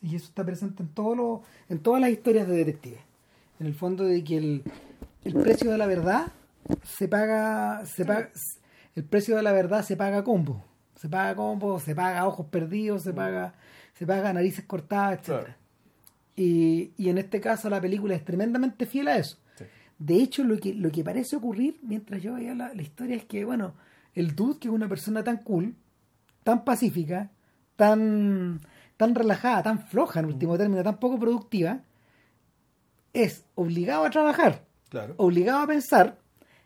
[0.00, 3.00] Y eso está presente en todos los, en todas las historias de detectives.
[3.58, 4.62] En el fondo de que el,
[5.24, 6.32] el precio de la verdad
[6.84, 8.30] se paga se paga
[8.94, 10.62] el precio de la verdad se paga combo
[11.00, 13.54] se paga combo se paga ojos perdidos se paga
[13.94, 15.46] se paga narices cortadas Claro.
[16.36, 19.64] y, y en este caso la película es tremendamente fiel a eso Sí.
[19.98, 23.24] de hecho, lo que, lo que parece ocurrir mientras yo veía la, la historia es
[23.24, 23.74] que, bueno,
[24.14, 25.74] el dude, que es una persona tan cool,
[26.44, 27.30] tan pacífica,
[27.76, 28.60] tan,
[28.96, 31.80] tan relajada, tan floja en último término, tan poco productiva,
[33.12, 35.14] es obligado a trabajar, Claro.
[35.18, 36.18] obligado a pensar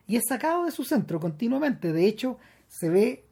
[0.07, 1.93] y es sacado de su centro continuamente.
[1.93, 3.24] De hecho, se ve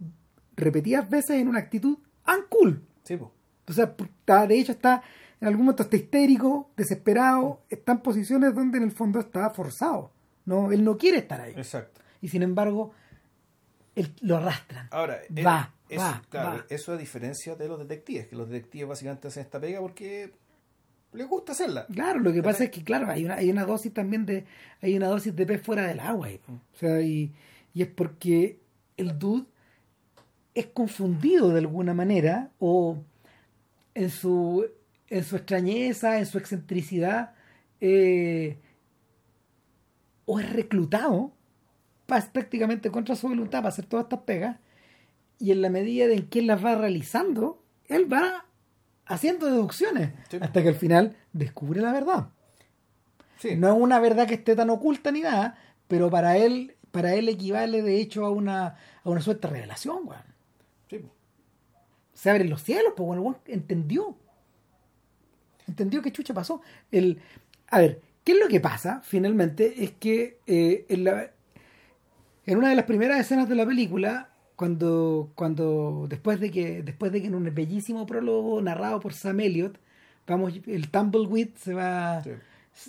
[0.61, 2.83] repetidas veces en una actitud uncool.
[3.05, 3.33] Sí, po.
[3.69, 5.03] O sea, está- de hecho está,
[5.41, 10.13] en algún momento está histérico, desesperado, está en posiciones donde en el fondo está forzado.
[10.45, 11.53] No, él no quiere estar ahí.
[11.57, 12.01] Exacto.
[12.23, 12.93] y sin embargo
[13.95, 14.89] él- lo arrastran.
[14.91, 16.67] Ahora, Va, eso, va, claro, va.
[16.69, 20.33] eso a diferencia de los detectives, que los detectives básicamente hacen esta pega porque
[21.13, 21.87] les gusta hacerla.
[21.87, 24.45] Claro, lo que pasa es que, claro, hay una, hay una dosis también de,
[24.83, 26.27] hay una dosis de pez fuera del agua.
[26.29, 26.41] ahí.
[26.49, 27.33] O sea, y,
[27.75, 28.61] y es porque
[28.97, 29.47] el dude
[30.55, 32.99] es confundido de alguna manera, o
[33.95, 34.67] en su,
[35.09, 37.35] en su extrañeza, en su excentricidad,
[37.81, 38.59] eh,
[40.27, 41.33] o es reclutado
[42.07, 44.57] prácticamente contra su voluntad para hacer todas estas pegas,
[45.39, 48.45] y en la medida en que él las va realizando, él va
[49.07, 50.39] haciendo deducciones Sí.
[50.41, 52.29] hasta que al final descubre la verdad.
[53.39, 55.57] Sí, No es una verdad que esté tan oculta ni nada,
[55.89, 60.01] pero para él, para él equivale de hecho a una, a una suerte de revelación,
[60.05, 60.30] weón.
[62.21, 64.15] Se abren los cielos, pues bueno, entendió.
[65.67, 66.61] Entendió qué chucha pasó.
[66.91, 67.19] El,
[67.69, 69.85] a ver, ¿qué es lo que pasa finalmente?
[69.85, 71.31] Es que eh, en, la-
[72.45, 77.11] en una de las primeras escenas de la película, cuando, cuando después de que, después
[77.11, 79.79] de que en un bellísimo prólogo narrado por Sam Elliott,
[80.27, 82.33] vamos, el tumbleweed se va, Sí.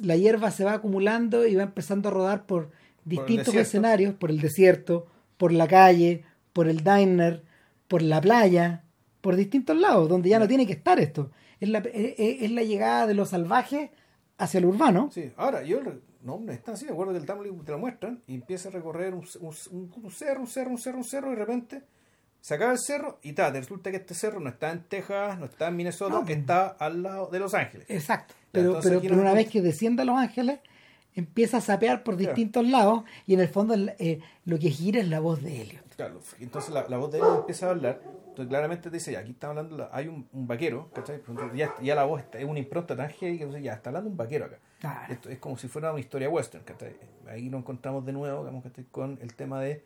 [0.03, 2.71] la hierba se va acumulando y va empezando a rodar por
[3.05, 5.07] distintos escenarios, por el desierto,
[5.37, 7.43] por la calle, por el diner,
[7.87, 8.83] por la playa,
[9.21, 11.31] por distintos lados, donde ya no tiene que estar esto.
[11.59, 13.91] Es la, es, es- es la llegada de lo salvaje
[14.37, 15.09] hacia lo urbano.
[15.13, 15.79] Sí, ahora yo
[16.23, 18.69] no, no es tan así, me acuerdo que el Tumblr te lo muestran y empieza
[18.69, 21.81] a recorrer un, un- cerro, un cerro, un cerro, un cerro y de repente
[22.41, 25.45] se acaba el cerro y tal, resulta que este cerro no está en Texas, no
[25.45, 27.85] está en Minnesota, No, está al lado de Los Ángeles.
[27.89, 28.33] Exacto.
[28.51, 30.59] Pero, entonces pero, pero una vez que desciende a Los Ángeles,
[31.15, 32.29] empieza a sapear por Claro.
[32.33, 35.95] distintos lados y en el fondo eh, lo que gira es la voz de Elliot.
[35.95, 39.19] Claro, entonces la, la voz de él empieza a hablar, entonces claramente te dice, ya,
[39.19, 41.21] aquí está hablando, la- hay un, un vaquero, ¿cachai?
[41.53, 44.09] Ya, ya la voz está- es una impronta tan heavy que entonces ya está hablando
[44.09, 44.57] un vaquero acá.
[44.79, 45.13] Claro.
[45.13, 46.95] Esto es como si fuera una historia western, ¿cachai?
[47.27, 48.85] Ahí nos encontramos de nuevo, digamos, ¿cachai?
[48.85, 49.83] Con el tema de...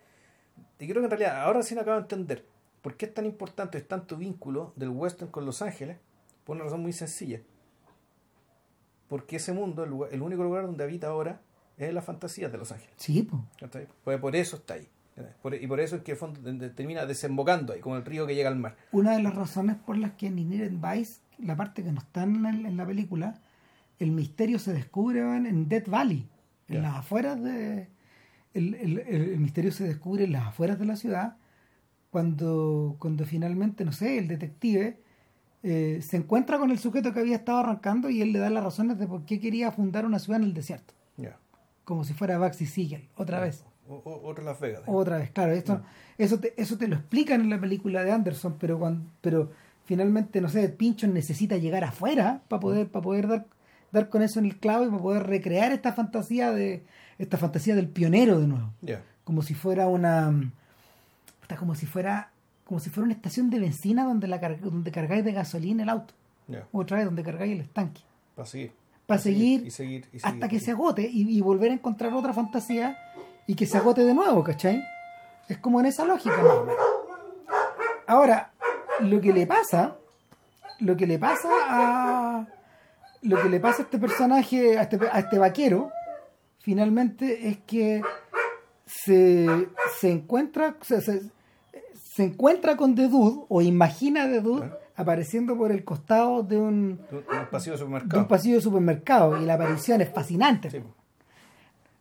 [0.79, 2.45] Y creo que en realidad ahora sí me acabo de entender
[2.81, 5.97] por qué es tan importante, es tanto vínculo del western con Los Ángeles,
[6.45, 7.41] por una razón muy sencilla.
[9.15, 11.39] Porque ese mundo, el, lugar- el único lugar donde habita ahora,
[11.77, 12.93] es la fantasía de Los Ángeles.
[12.97, 13.41] Sí, pues.
[13.57, 13.87] ¿cachai?
[14.03, 14.89] Pues por eso está ahí.
[15.41, 16.41] Por- y por eso es que el fondo
[16.75, 18.75] termina desembocando ahí, como el río que llega al mar.
[18.91, 22.23] Una de las razones por las que en Inherent Vice, la parte que no está
[22.23, 23.39] en, el- en la película,
[23.99, 26.27] el misterio se descubre en, Death Valley,
[26.67, 27.87] en las afueras de.
[28.53, 31.37] El, el- el- el misterio se descubre en las afueras de la ciudad
[32.11, 34.99] cuando, cuando finalmente, no sé, el detective
[35.67, 38.63] eh, se encuentra con el sujeto que había estado arrancando y él le da las
[38.63, 40.93] razones de por qué quería fundar una ciudad en el desierto,
[41.83, 43.63] como si fuera Baxi Siegel, otra vez.
[43.87, 44.81] O- o- otra Las Vegas.
[44.81, 45.01] digamos.
[45.01, 45.81] Otra vez, claro, esto,
[46.17, 49.51] eso, te, eso te lo explican en la película de Anderson, pero cuando, pero
[49.85, 53.45] finalmente, no sé, Pinchon necesita llegar afuera para poder, para poder dar,
[53.91, 56.83] dar con eso en el clavo y para poder recrear esta fantasía de,
[57.19, 58.71] esta fantasía del pionero de nuevo.
[59.23, 60.31] Como si fuera una
[61.41, 62.31] puta, como si fuera,
[62.65, 65.89] como si fuera una estación de benzina donde la car- donde cargáis de gasolina el
[65.89, 66.13] auto.
[66.47, 66.67] Ya.
[66.73, 68.01] Otra vez donde cargáis el estanque.
[68.35, 68.71] Para seguir.
[69.07, 70.07] Para seguir Y seguir.
[70.11, 72.97] Y hasta que se agote y, y volver a encontrar otra fantasía
[73.47, 74.83] y que se agote de nuevo, ¿cachai?
[75.47, 76.79] Es como en esa lógica, más o menos.
[78.07, 78.51] Ahora,
[79.01, 79.95] lo que le pasa,
[80.79, 82.47] lo que le pasa a
[83.21, 85.91] lo que le pasa a este personaje, a este, a este vaquero,
[86.59, 88.01] finalmente es que
[88.85, 89.67] se,
[89.99, 91.21] se encuentra se, se-
[92.15, 94.79] se encuentra con The Dude o imagina a The Dude Claro.
[94.95, 96.99] apareciendo por el costado de un,
[97.51, 98.21] pasillo de de supermercado.
[98.21, 100.69] un pasillo de supermercado y la aparición es fascinante.
[100.71, 100.79] Sí.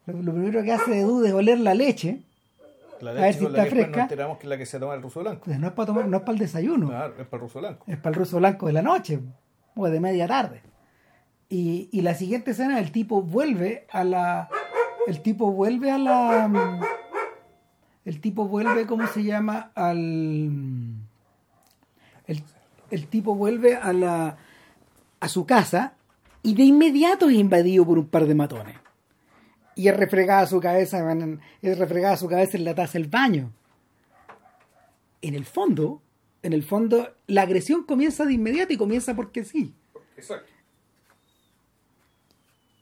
[0.07, 2.21] Lo, lo primero que hace de duda es oler la leche,
[3.01, 3.97] La A leche ver si la está que después fresca.
[3.97, 5.43] nos enteramos que es la que se toma el ruso blanco.
[5.47, 7.59] pues no es para tomar, no es para el desayuno, Claro, es para el ruso
[7.59, 7.85] blanco.
[7.89, 9.19] es para el ruso blanco de la noche
[9.75, 10.63] o de media tarde.
[11.49, 14.49] Y, y la siguiente escena el tipo vuelve a la
[15.09, 16.49] el tipo vuelve a la
[18.05, 19.97] el tipo vuelve cómo se llama al
[22.27, 22.43] el,
[22.91, 24.37] el tipo vuelve a la
[25.21, 25.95] a su casa
[26.43, 28.77] y de inmediato es invadido por un par de matones.
[29.77, 33.51] Y es refregada su cabeza en- es refregada su cabeza en la taza del baño.
[35.23, 36.01] En el fondo
[36.43, 39.73] en el fondo la agresión comienza de inmediato y comienza porque sí.
[40.17, 40.51] Exacto.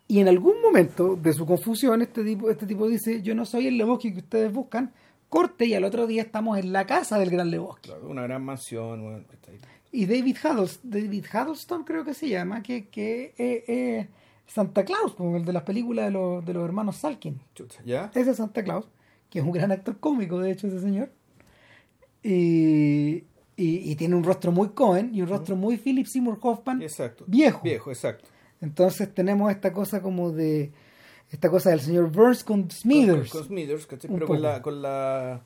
[0.09, 3.69] Y en algún momento de su confusión, este tipo, este tipo dice, yo no soy
[3.69, 4.93] el Lebowski que ustedes buscan,
[5.33, 7.89] corte y al otro día estamos en la casa del gran Lebowski.
[7.89, 9.03] Claro, una gran mansión.
[9.03, 9.59] bueno, está ahí.
[9.91, 14.09] Y David, Huddles- David Huddleston creo que se llama, que, que eh, eh,
[14.47, 17.41] Santa Claus, como el de las películas de los, de los hermanos Salkin.
[17.85, 18.11] ¿Ya?
[18.15, 18.87] Ese es Santa Claus,
[19.31, 21.11] que es un gran actor cómico, de hecho, ese señor.
[22.23, 23.25] Y,
[23.57, 27.25] y- y tiene un rostro muy Cohen y un rostro muy Philip Seymour Hoffman Exacto.
[27.27, 27.61] viejo.
[27.63, 28.29] Viejo, exacto.
[28.61, 30.73] Entonces tenemos esta cosa como de
[31.33, 33.31] esta cosa del señor Burns con Smithers.
[33.31, 34.11] Con, con Smithers, ¿cachai?
[34.11, 35.41] Un Pero con la, con la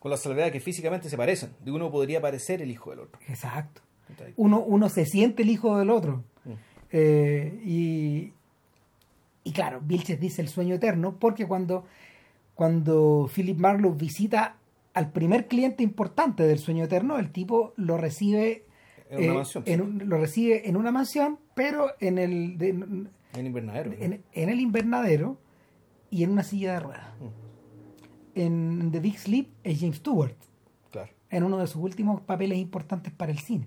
[0.00, 1.50] con la salvedad que físicamente se parecen.
[1.64, 3.18] De uno podría parecer el hijo del otro.
[3.28, 3.80] Exacto.
[4.36, 6.22] Uno, uno se siente el hijo del otro.
[6.44, 6.50] Mm.
[6.92, 8.32] Eh, y,
[9.42, 11.84] y claro, Vilches dice el sueño eterno porque cuando,
[12.54, 14.56] cuando Philip Marlowe visita
[14.94, 18.64] al primer cliente importante del sueño eterno, el tipo lo recibe
[19.10, 19.62] En una eh, mansión.
[19.66, 23.06] en un- lo recibe en una mansión, pero en el, de-
[23.36, 23.90] En invernadero.
[23.90, 23.96] ¿no?
[23.98, 25.38] en, en el invernadero
[26.10, 27.06] y en una silla de ruedas.
[27.20, 28.38] Mm.
[28.38, 30.34] En The Big Sleep es James Stewart,
[30.90, 31.10] Claro.
[31.30, 33.66] en uno de sus últimos papeles importantes para el cine.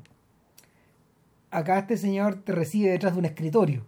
[1.51, 3.85] Acá este señor te recibe detrás de un escritorio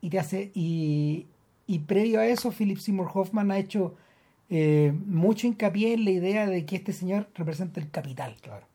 [0.00, 1.26] y te hace y,
[1.66, 3.96] y previo a eso Philip Seymour Hoffman ha hecho
[4.48, 8.36] eh, mucho hincapié en la idea de que este señor representa el capital.
[8.40, 8.66] Claro.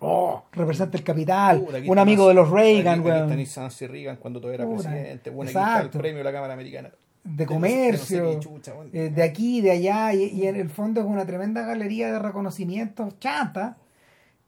[0.00, 0.44] ¡Oh!
[0.52, 3.40] representa el capital, un amigo de los Reagan, aquí- aquí weón.
[3.40, 5.30] está Nancy Reagan cuando todavía era presidente.
[5.30, 5.98] Bueno, aquí está el exacto.
[5.98, 6.90] premio de la Cámara Americana.
[7.22, 8.90] de no sé comercio, chucha, bueno.
[8.94, 12.18] eh, de aquí, de allá, y, y en el fondo es una tremenda galería de
[12.18, 13.76] reconocimientos chata,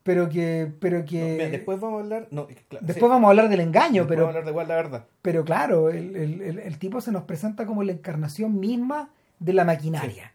[0.03, 2.29] pero que, pero que No, mira, después vamos a hablar.
[2.31, 4.69] No, claro, después sí, vamos a hablar del engaño, pero, vamos a hablar de igual
[4.69, 5.05] la verdad.
[5.21, 9.53] pero claro, el, el- el- el tipo se nos presenta como la encarnación misma de
[9.53, 10.33] la maquinaria,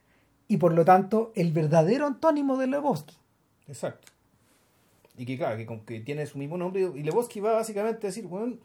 [0.48, 3.18] y por lo tanto el verdadero antónimo de Lebowski.
[3.68, 4.12] Exacto.
[5.18, 6.82] Y que claro, que, que tiene su mismo nombre.
[6.96, 8.56] Y Lebowski va básicamente a decir, bueno,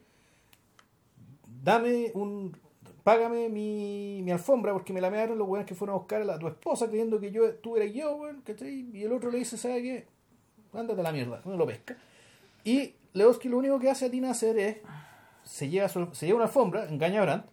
[1.62, 2.56] dame un...
[3.02, 6.38] Págame mi, mi alfombra porque me la mearon los weones que fueron a buscar a,
[6.38, 8.88] tu esposa creyendo que yo tú eras yo, weón, ¿cachai?
[8.92, 10.06] Y el otro le dice, ¿sabe qué?
[10.72, 11.96] Ándate a la mierda, no lo pesca.
[12.62, 14.76] Y Lebowski lo único que hace a Tina hacer es,
[15.42, 17.46] se lleva, su- se lleva una alfombra, engaña a Brandt,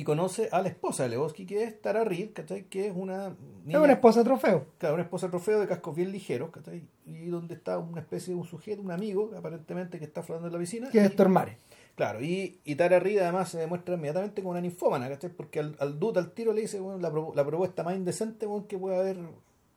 [0.00, 2.64] y conoce a la esposa de Lebowski, que es Tara Reid, ¿cachai?
[2.64, 3.28] Que es una...
[3.28, 3.34] Es
[3.66, 4.66] niña- una esposa trofeo.
[4.78, 6.82] Claro, una esposa trofeo de cascos bien ligeros, ¿cachai?
[7.06, 10.52] Y donde está una especie de un sujeto, un amigo, aparentemente, que está flotando en
[10.52, 10.90] la piscina.
[10.90, 11.58] que es Y- Héctor Mare.
[11.96, 15.30] Claro, y, y Tara Reid además se demuestra inmediatamente como una ninfómana, ¿cachai?
[15.30, 18.46] Porque al, al dude al tiro le dice, bueno, la, pro- la propuesta más indecente
[18.46, 19.16] bueno, que puede haber,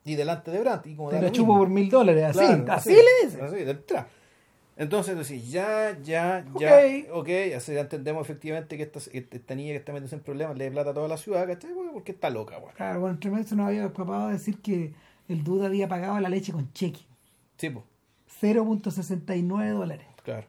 [0.06, 1.58] y delante de Brandt, y como Te lo chupo mismo.
[1.60, 3.42] por mil dólares, así, Claro, así le dice.
[3.42, 4.08] Así, de entrada.
[4.82, 6.76] Entonces decís, ya, ya, ya,
[7.14, 7.20] Ok.
[7.20, 10.64] ok, así ya entendemos efectivamente que esta, esta niña que está metiendo en problemas le
[10.64, 11.72] dé plata a toda la ciudad, ¿cachai?
[11.72, 12.74] Bueno, Porque está loca, weón.
[12.74, 14.96] Claro, bueno, entre se nos había escapado de decir que
[15.30, 17.02] el dude había pagado la leche con cheque.
[17.58, 17.86] Sí, pues,
[18.42, 20.08] 0.69 dólares.
[20.24, 20.48] claro.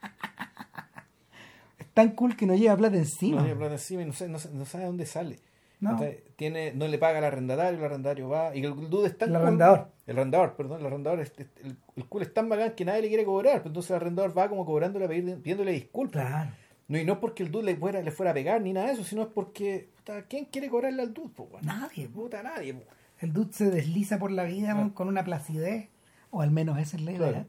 [1.78, 3.38] Es tan cool que no lleva plata encima.
[3.38, 5.40] No tiene plata encima y no, sé, no, no sabe dónde sale.
[5.84, 5.90] No.
[5.92, 8.54] Entonces, tiene, no le paga al arrendatario, el arrendatario va.
[8.56, 9.88] Y el dude es tan El cool- arrendador.
[10.06, 11.20] El arrendador, perdón, el arrendador.
[11.20, 13.54] es- es- el, el cool es tan bacán que nadie le quiere cobrar.
[13.62, 16.26] pues Entonces el arrendador va como cobrándole, pedir- pidiéndole disculpas.
[16.26, 16.50] Claro.
[16.88, 18.92] No, y no porque el dude le fuera, le fuera a pegar ni nada de
[18.94, 19.88] eso, sino es porque.
[19.96, 21.30] puta, ¿Quién quiere cobrarle al dude?
[21.30, 21.64] po, weón?
[21.64, 22.08] Nadie.
[22.08, 22.74] Puta, nadie.
[22.74, 22.82] po.
[23.20, 25.88] El dude se desliza por la vida con una placidez,
[26.30, 27.28] o al menos esa es la idea.
[27.30, 27.46] Claro.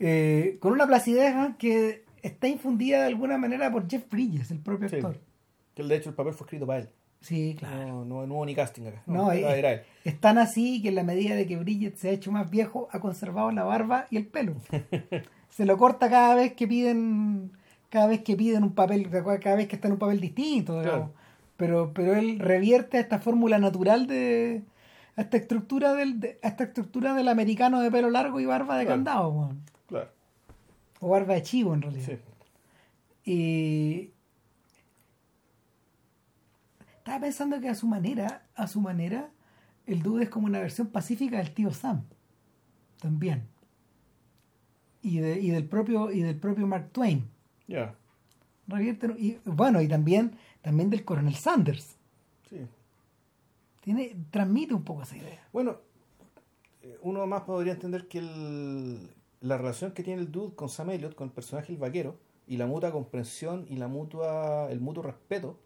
[0.00, 4.88] Eh, con una placidez que está infundida de alguna manera por Jeff Bridges, el propio
[4.88, 4.96] Sí.
[4.96, 5.18] actor.
[5.74, 6.88] Que de hecho el papel fue escrito para él.
[7.20, 7.86] Sí, claro.
[7.86, 9.02] No, no, no hubo ni casting acá.
[9.06, 9.82] No, era, es, era él.
[10.04, 12.88] es tan así que en la medida de que Bridget se ha hecho más viejo,
[12.90, 14.54] ha conservado la barba y el pelo.
[15.50, 17.52] se lo corta cada vez que piden,
[17.90, 20.82] cada vez que piden un papel, cada vez que está en un papel distinto.
[20.82, 21.12] Claro.
[21.56, 24.62] Pero, pero él revierte a esta fórmula natural de
[25.14, 28.76] a esta estructura del, de- a esta estructura del americano de pelo largo y barba
[28.78, 28.96] de Claro.
[28.96, 29.52] candado.
[29.86, 30.08] Claro.
[31.00, 32.06] o barba de chivo en realidad.
[32.06, 32.18] Sí.
[33.24, 34.10] Y
[37.02, 39.28] estaba pensando que a su manera, a su manera,
[39.86, 42.04] el dude es como una versión pacífica del tío Sam.
[43.00, 43.48] También.
[45.02, 47.28] Y, de- y del propio y del propio Mark Twain.
[47.66, 47.96] Ya.
[48.68, 51.96] Revierte- y, bueno, y también, también del coronel Sanders.
[52.48, 52.58] Sí.
[53.80, 55.44] Tiene, transmite un poco esa idea.
[55.52, 55.78] Bueno,
[56.82, 60.90] eh, uno más podría entender que el- la relación que tiene el dude con Sam
[60.90, 65.02] Elliott, con el personaje el vaquero, y la mutua comprensión y la mutua, el mutuo
[65.02, 65.58] respeto,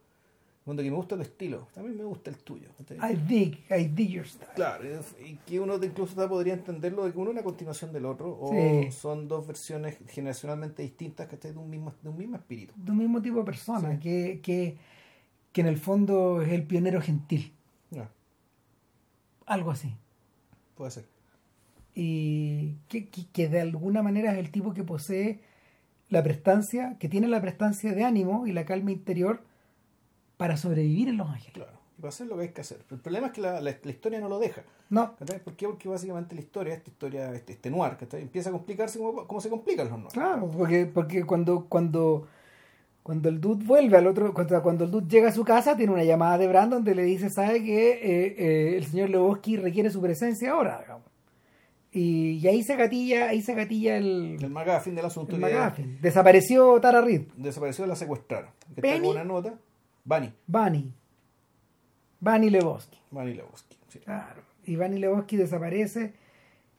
[0.66, 2.68] cuando que me gusta tu estilo, también me gusta el tuyo.
[2.90, 4.50] I dig, I dig your style.
[4.54, 4.84] Claro,
[5.24, 8.50] y que uno incluso podría entenderlo de que uno es una continuación del otro, o
[8.52, 8.90] Sí.
[8.92, 11.52] son dos versiones generacionalmente distintas ¿cachai?
[11.52, 12.74] de un mismo, de un mismo espíritu.
[12.76, 13.98] De un mismo tipo de persona, Sí.
[14.00, 14.76] que, que,
[15.52, 17.52] que en el fondo es el pionero gentil.
[19.46, 19.94] Algo así.
[20.74, 21.04] puede ser.
[21.94, 25.40] y que, que- que de alguna manera es el tipo que posee
[26.10, 29.42] la prestancia, que tiene la prestancia de ánimo y la calma interior
[30.37, 31.53] para sobrevivir en Los Ángeles.
[31.55, 32.78] Claro, y para hacer lo que hay que hacer.
[32.87, 34.62] Pero el problema es que la, la- la historia no lo deja.
[34.91, 35.39] No, ¿cachai?
[35.43, 35.66] ¿Por qué?
[35.66, 38.22] Porque básicamente la historia, esta historia, este, este noir, ¿cachai?
[38.22, 40.12] empieza a complicarse como, como se complican los noirs.
[40.14, 42.28] claro, porque, porque cuando, cuando,
[43.03, 45.93] cuando el dude vuelve al otro, cuando, cuando el dude llega a su casa, tiene
[45.93, 49.91] una llamada de Brandon donde le dice, sabe que eh, eh, el señor Lebowski requiere
[49.91, 51.05] su presencia ahora, digamos.
[51.93, 55.99] Y, y ahí se gatilla, ahí se gatilla el, El McGuffin del asunto el McGuffin.
[56.03, 57.22] Desapareció Tara Reid.
[57.37, 58.51] desapareció, la secuestraron.
[58.68, 59.01] Está Penny.
[59.09, 59.55] con una nota.
[60.07, 60.32] Bunny.
[60.46, 60.92] Bunny.
[62.20, 62.98] Bunny Lebowski.
[63.11, 63.76] Bunny Lebowski.
[63.88, 63.98] sí.
[64.00, 64.42] Claro.
[64.64, 66.14] Y Bunny Lebowski desaparece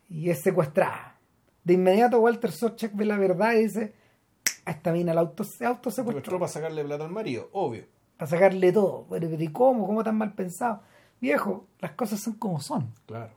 [0.10, 1.18] y es secuestrada.
[1.64, 3.94] De inmediato Walter Sobchak ve la verdad y dice,
[4.66, 7.86] a esta mina la auto, se auto Secuestró secuestró para sacarle plata al marido, obvio.
[8.18, 9.06] para sacarle todo.
[9.10, 9.86] Pero, ¿y cómo?
[9.86, 10.82] ¿Cómo tan mal pensado?
[11.20, 12.94] Viejo, las cosas son como son.
[13.06, 13.34] Claro.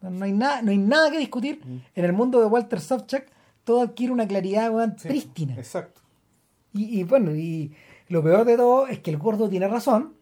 [0.00, 1.60] No hay nada, no hay nada que discutir.
[1.94, 3.30] En el mundo de Walter Sobchak
[3.64, 5.54] todo adquiere una claridad Sí, prístina.
[5.56, 6.00] Exacto.
[6.72, 7.74] Y, y bueno, y
[8.08, 10.14] lo peor de todo es que el gordo tiene razón,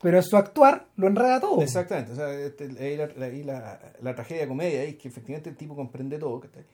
[0.00, 1.62] pero en su actuar lo enreda todo.
[1.62, 2.12] Exactamente.
[2.12, 5.56] O sea, este, ahí la, la- ahí la, la tragedia comedia es que efectivamente el
[5.56, 6.64] tipo comprende todo, ¿cachai?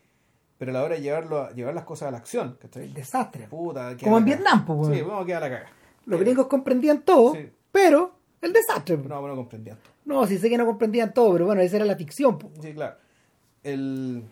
[0.57, 2.85] Pero a la hora de llevarlo a, llevar las cosas a la acción, ¿cachai?
[2.85, 3.47] El desastre.
[3.49, 4.25] Puta, Como en.
[4.25, 4.95] Vietnam, pues, weón.
[4.95, 5.67] Sí, vamos a quedar la caga.
[6.07, 7.49] Los gringos comprendían todo, Sí.
[7.71, 8.97] pero el desastre.
[8.97, 9.09] po.
[9.09, 9.79] No, bueno, comprendían.
[10.07, 12.39] No, sí sé que no comprendían todo, pero bueno, esa era la ficción.
[12.39, 12.51] po.
[12.63, 12.97] Sí, claro.
[13.63, 14.25] El...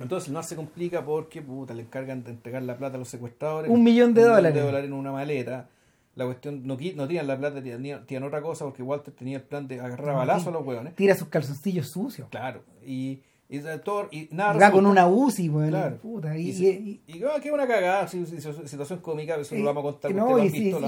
[0.00, 3.08] Entonces el mar se complica porque puta, le encargan de entregar la plata a los
[3.08, 3.70] secuestradores.
[3.70, 4.54] Un millón de Un dólares.
[4.54, 5.68] de dólares en una maleta.
[6.14, 9.42] La cuestión, no, no tiran la plata, tiran, tiran otra cosa porque Walter tenía el
[9.42, 10.94] plan de agarrar balazo a los hueones.
[10.96, 12.28] Tira sus calzoncillos sucios.
[12.30, 12.62] Claro.
[12.84, 14.88] Y, y, todo- y nada Va con resulta.
[14.90, 15.68] una UCI, weón.
[15.70, 15.96] Claro.
[15.98, 19.36] Puta, y, Y, y- se- y- y, ah, qué buena cagada, sí, sí, situación cómica,
[19.36, 20.80] eso lo vamos a contar, no, han y, visto,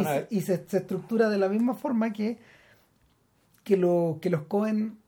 [0.68, 2.38] se estructura de la misma forma que,
[3.64, 4.98] que, lo, que los Cohen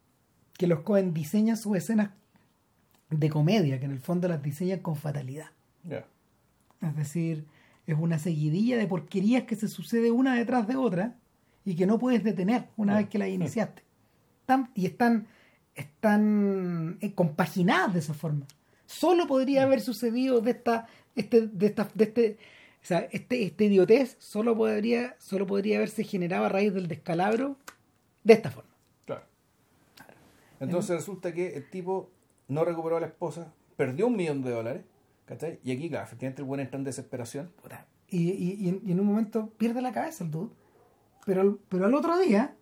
[0.56, 2.10] que los Cohen diseñan sus escenas
[3.18, 5.50] de comedia, que en el fondo las diseñan con fatalidad.
[5.84, 6.06] Ya.
[6.80, 7.44] Es decir,
[7.86, 11.16] es una seguidilla de porquerías que se sucede una detrás de otra
[11.64, 13.82] y que no puedes detener una vez que las iniciaste.
[14.74, 15.26] Y están,
[15.74, 18.46] están eh, compaginadas de esa forma.
[18.86, 20.86] Solo podría haber sucedido de esta,
[21.16, 22.38] este, de esta, de este,
[22.82, 27.56] o sea, este, este idiotez solo podría, solo podría haberse generado a raíz del descalabro
[28.24, 28.70] de esta forma.
[29.06, 29.24] Claro.
[30.60, 32.10] Entonces resulta que el tipo
[32.52, 34.84] no recuperó a la esposa, perdió un millón de dólares,
[35.24, 35.58] ¿cachai?
[35.64, 37.52] Y aquí, claro, efectivamente el buen entra en desesperación.
[38.08, 40.50] Y, y- y en, un momento pierde la cabeza el dude.
[41.24, 42.54] Pero, al- pero al otro día,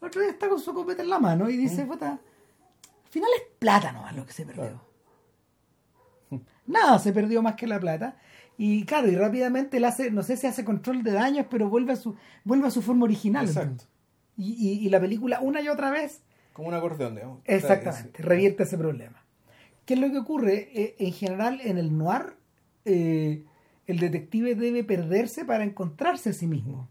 [0.00, 3.28] el otro día está con su copeta en la mano y dice, puta, al final
[3.36, 4.62] es plata nomás lo que se perdió.
[4.62, 4.80] Claro.
[6.66, 8.16] Nada, se perdió más que la plata.
[8.58, 11.92] Y claro, y rápidamente él hace, no sé si hace control de daños, pero vuelve
[11.92, 13.46] a su, vuelve a su forma original.
[13.46, 13.84] Exacto.
[14.38, 16.22] y- y la película una y otra vez
[16.56, 17.40] Como un acordeón, digamos.
[17.44, 19.22] Exactamente, revierte ese problema.
[19.84, 20.70] ¿Qué es lo que ocurre?
[20.72, 22.38] Eh, en general, en el noir,
[22.86, 23.44] eh,
[23.86, 26.88] el detective debe perderse para encontrarse a sí mismo.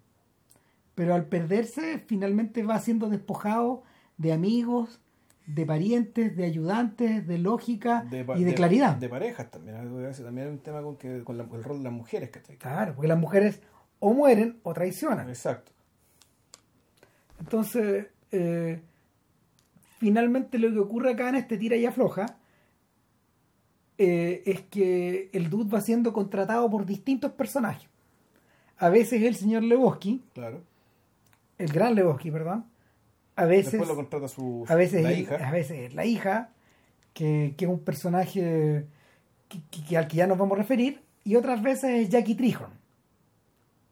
[0.94, 3.82] Pero al perderse, finalmente va siendo despojado
[4.18, 5.02] de amigos,
[5.48, 8.06] de parientes, de ayudantes, de lógica
[8.38, 8.98] y de, claridad.
[8.98, 9.78] De parejas también.
[9.78, 12.58] También hay un tema con, que, con la- el rol de las mujeres, ¿cachai?
[12.58, 13.62] Claro, porque las mujeres
[13.98, 15.28] o mueren o traicionan.
[15.28, 15.72] Exacto.
[17.40, 18.80] Entonces, eh,
[19.98, 22.38] finalmente lo que ocurre acá en este tira y afloja
[23.98, 27.90] eh, es que el dude va siendo contratado por distintos personajes.
[28.78, 30.62] A veces el señor Lebowski, Claro.
[31.58, 32.66] el gran Lebowski, perdón.
[33.38, 35.36] A veces, Después lo contrata su, a veces, la hija.
[35.36, 36.50] a veces la hija,
[37.14, 38.86] que, que es un personaje
[39.88, 42.72] que al que ya nos vamos a referir, y otras veces es Jackie Trihorn.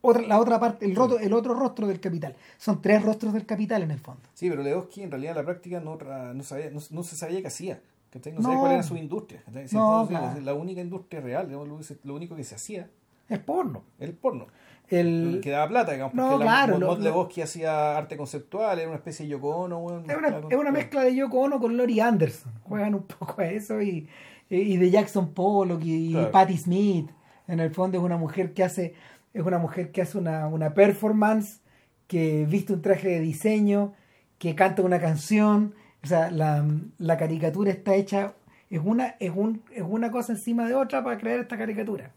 [0.05, 2.35] Otra, la otra parte, el, roto, el otro rostro del capital.
[2.57, 4.21] Son tres rostros del capital en el fondo.
[4.33, 5.97] Sí, pero Leoski en realidad en la práctica no,
[6.33, 7.79] no, sabía, no, no se sabía qué hacía.
[8.11, 8.33] ¿cachai?
[8.33, 8.43] No, No.
[8.43, 9.41] sabía cuál era su industria.
[9.65, 10.41] Si No, claro.
[10.41, 12.89] La única industria real, digamos, lo, único que se hacía
[13.29, 13.83] Es porno.
[13.99, 14.47] el porno.
[14.89, 18.97] El, que daba plata, digamos, No, porque la- claro, Lebowski hacía arte conceptual, era una
[18.97, 22.51] especie de Yoko Ono, es, una, es una mezcla de Yoko Ono con Lori Anderson.
[22.63, 24.07] Juegan un poco a eso y,
[24.49, 26.29] y de Jackson Pollock y, Claro.
[26.31, 27.09] Patti Smith.
[27.47, 28.93] En el fondo es una mujer que hace
[29.33, 31.59] es una mujer que hace una, una performance,
[32.07, 33.93] que viste un traje de diseño,
[34.37, 35.73] que canta una canción.
[36.03, 36.65] O sea, la,
[36.97, 38.33] la caricatura está hecha,
[38.69, 42.11] es una, es, un, es una cosa encima de otra para crear esta caricatura.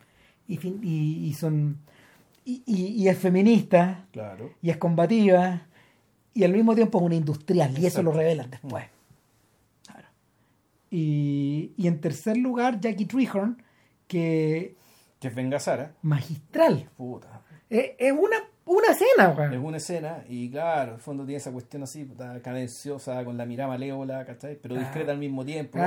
[0.48, 1.78] Y, fin- y, y son
[2.44, 4.50] y, y- y es feminista, Claro.
[4.62, 5.62] y es combativa
[6.34, 8.84] y al mismo tiempo es una industrial y eso lo revelan después.
[9.86, 10.06] Claro.
[10.90, 13.60] Y, y en tercer lugar, Jackie Trehorn,
[14.06, 14.76] que
[15.26, 15.92] Que es Venga Sara.
[16.02, 16.88] magistral.
[16.96, 17.42] Puta.
[17.68, 21.50] Es, es una, una escena, Es una escena y claro, en el fondo tiene esa
[21.50, 24.56] cuestión así, puta, cadenciosa, con la mirada malévola, ¿cachai?
[24.60, 25.78] Pero discreta al mismo tiempo.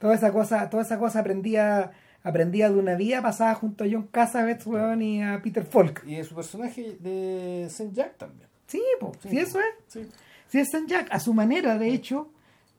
[0.00, 1.92] Toda esa cosa, toda esa cosa aprendía,
[2.24, 6.04] aprendía de una vida pasada junto a John Cassavetes, weón, y a Peter Falk.
[6.06, 8.48] Y su personaje de Saint Jack también.
[8.66, 9.66] Sí, po, Sí, sí, eso es.
[9.86, 10.08] Sí.
[10.48, 12.30] Si es San Jack, a su manera, de hecho,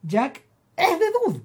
[0.02, 0.42] Jack
[0.76, 1.40] es de Dude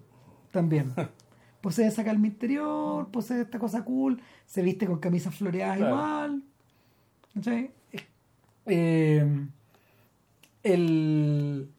[0.52, 0.94] también.
[1.64, 5.96] Posee esa calma interior, posee esta cosa cool, se viste con camisas floreadas Claro.
[5.96, 6.44] igual.
[7.34, 7.72] ¿cachai?
[8.66, 9.26] Eh,
[10.62, 11.70] el,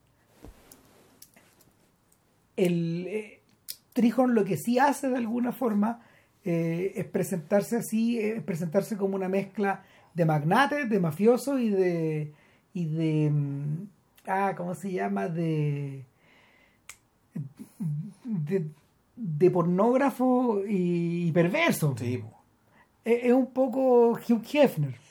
[2.57, 3.41] el eh,
[3.93, 6.01] Trijón lo que sí hace de alguna forma
[6.43, 9.83] eh, es presentarse así, es presentarse como una mezcla
[10.15, 12.33] de magnates, de mafiosos y de
[12.73, 13.87] y de mm,
[14.25, 15.27] ah, ¿cómo se llama?
[15.27, 16.05] de
[18.23, 18.65] de,
[19.15, 21.95] de pornógrafo y perverso.
[21.97, 22.23] Sí,
[23.03, 25.04] es un poco Hugh Hefner.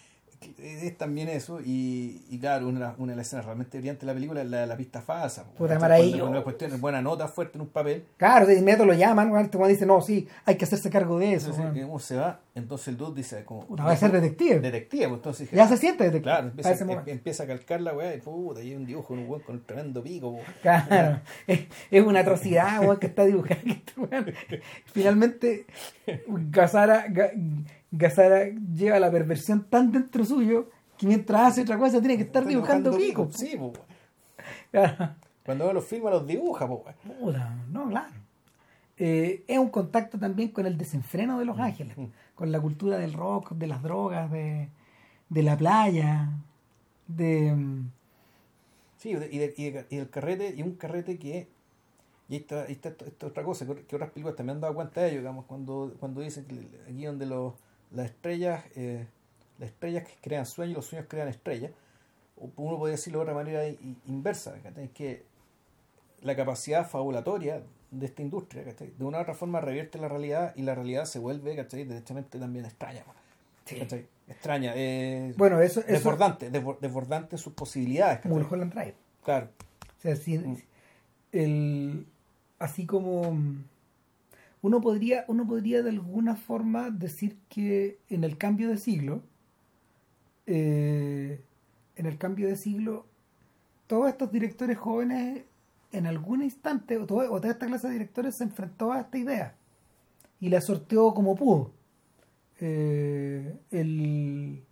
[0.59, 4.15] Es también eso y, y claro una, una de las escenas realmente brillantes de la
[4.15, 5.45] película es la de la pista falsa.
[5.57, 5.79] Puta,
[6.23, 9.57] una cuestión buena nota fuerte en un papel Claro, de inmediato lo llaman, weón, este
[9.57, 11.51] weón dice, no, sí, hay que hacerse cargo de eso.
[11.51, 11.83] entonces.
[11.85, 12.41] ¿cómo se va?
[12.55, 14.61] entonces el dude dice como Puta, va a ser detective.
[14.61, 16.23] detective pues, entonces Ya se siente detective.
[16.23, 19.13] claro a empieza, ese em- empieza a calcar la weá y puta hay un dibujo
[19.15, 20.39] un weón con un tremendo pico.
[20.63, 23.61] Claro, es, es una atrocidad, weón, que está dibujada.
[23.65, 25.67] que este Finalmente,
[26.29, 27.33] Gazara, Ga-
[27.97, 32.43] Gazara lleva la perversión tan dentro suyo que mientras hace otra cosa tiene que estar
[32.43, 33.29] Está dibujando pico.
[33.33, 33.73] sí weón.
[34.71, 35.11] Claro.
[35.45, 36.67] cuando ve los filmes los dibuja.
[36.67, 38.15] Puta, no, claro.
[38.97, 41.97] Eh, es un contacto también con el desenfreno de Los Ángeles,
[42.35, 44.69] con la cultura del rock, de las drogas, de,
[45.29, 46.31] de la playa,
[47.09, 47.53] de...
[47.55, 47.91] mm,
[48.99, 51.49] Sí, y, de- y, de- y el carrete, y un carrete que.
[52.29, 55.45] Y esto- esto otra cosa, que, otras películas también han dado cuenta de ello, digamos,
[55.45, 56.55] cuando, cuando dicen que
[56.91, 57.53] aquí donde los,
[57.95, 59.07] las estrellas, eh,
[59.59, 61.71] las estrellas que crean sueños y los sueños crean estrellas,
[62.37, 63.63] uno podría decirlo de otra manera
[64.07, 64.89] inversa, ¿cachai?
[64.89, 65.23] que
[66.23, 70.63] la capacidad fabulatoria de esta industria, de una u otra forma revierte la realidad y
[70.63, 71.85] la realidad se vuelve, ¿cachai?
[71.85, 73.05] derechamente también extraña.
[74.27, 78.19] Extraña, eh, Bueno, eso, eso desbordante, desbor- desbordante en sus posibilidades.
[78.19, 78.33] ¿cachai?
[78.33, 78.95] Mulholland Drive.
[79.23, 79.49] Claro.
[79.99, 80.57] O sea, si- Mm.
[81.33, 82.07] el,
[82.59, 83.37] así como
[84.65, 89.21] uno podría, uno podría de alguna forma decir que en el cambio de siglo,
[90.47, 91.45] eh,
[91.97, 93.05] en el cambio de siglo,
[93.87, 95.43] todos estos directores jóvenes
[95.93, 99.55] en algún instante, o, o toda esta clase de directores se enfrentó a esta idea
[100.41, 101.71] y la sorteó como pudo.
[102.59, 104.63] Eh, el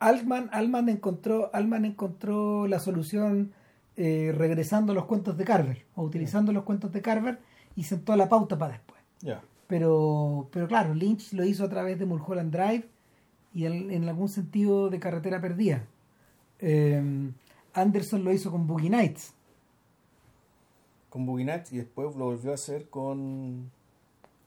[0.00, 3.52] Altman, Altman encontró, Altman encontró la solución
[3.96, 7.38] eh, regresando a los cuentos de Carver o utilizando los cuentos de Carver
[7.76, 9.00] y sentó la pauta para después.
[9.68, 12.88] Pero, pero claro, Lynch lo hizo a través de Mulholland Drive
[13.52, 15.84] y en, en algún sentido de Carretera Perdida.
[16.60, 17.30] Eh,
[17.74, 19.34] Anderson lo hizo con Boogie Nights.
[21.10, 23.70] Con Boogie Nights y después lo volvió a hacer con.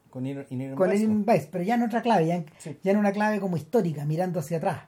[0.10, 2.78] Con Inner, Inner con Vice, Alien Vice, pero ya en otra clave, ya en, Sí.
[2.84, 4.84] ya en una clave como histórica, mirando hacia atrás,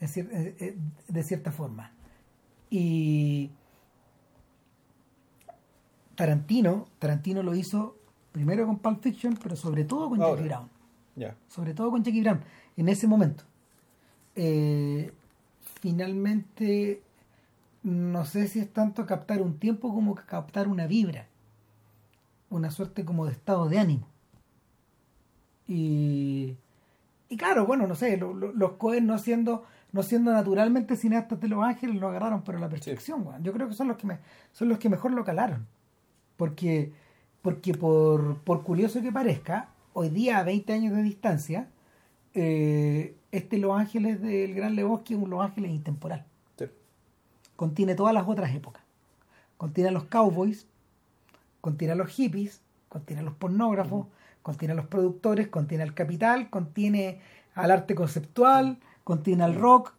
[0.00, 0.76] es cier- eh, eh,
[1.08, 1.92] de cierta forma.
[2.68, 3.50] Y
[6.14, 7.96] Tarantino, Tarantino lo hizo
[8.32, 10.36] primero con Pulp Fiction, pero sobre todo con Ahora.
[10.36, 10.68] Jackie Brown.
[11.48, 12.40] Sobre todo con Jackie Brown,
[12.76, 13.44] en ese momento.
[14.36, 15.12] Eh,
[15.80, 17.02] finalmente,
[17.82, 21.26] no sé si es tanto captar un tiempo como captar una vibra,
[22.50, 24.06] una suerte como de estado de ánimo.
[25.66, 26.56] Y,
[27.28, 31.40] y claro, bueno, no sé, lo- lo- los Cohen no siendo, no siendo naturalmente cineastas
[31.40, 33.24] de Los Ángeles lo agarraron pero a la perfección.
[33.42, 34.18] Yo creo que son los que me,
[34.52, 35.66] son los que mejor lo calaron.
[36.36, 36.92] Porque,
[37.42, 41.68] porque por, por curioso que parezca, hoy día a 20 años de distancia,
[42.34, 46.24] eh, este Los Ángeles del Gran Lebowski es un Los Ángeles intemporal.
[46.58, 46.66] Sí.
[47.56, 48.82] Contiene todas las otras épocas.
[49.56, 50.66] Contiene a los cowboys,
[51.60, 54.06] contiene a los hippies, contiene a los pornógrafos,
[54.42, 57.20] contiene a los productores, contiene al capital, contiene
[57.54, 59.94] al arte conceptual, contiene al rock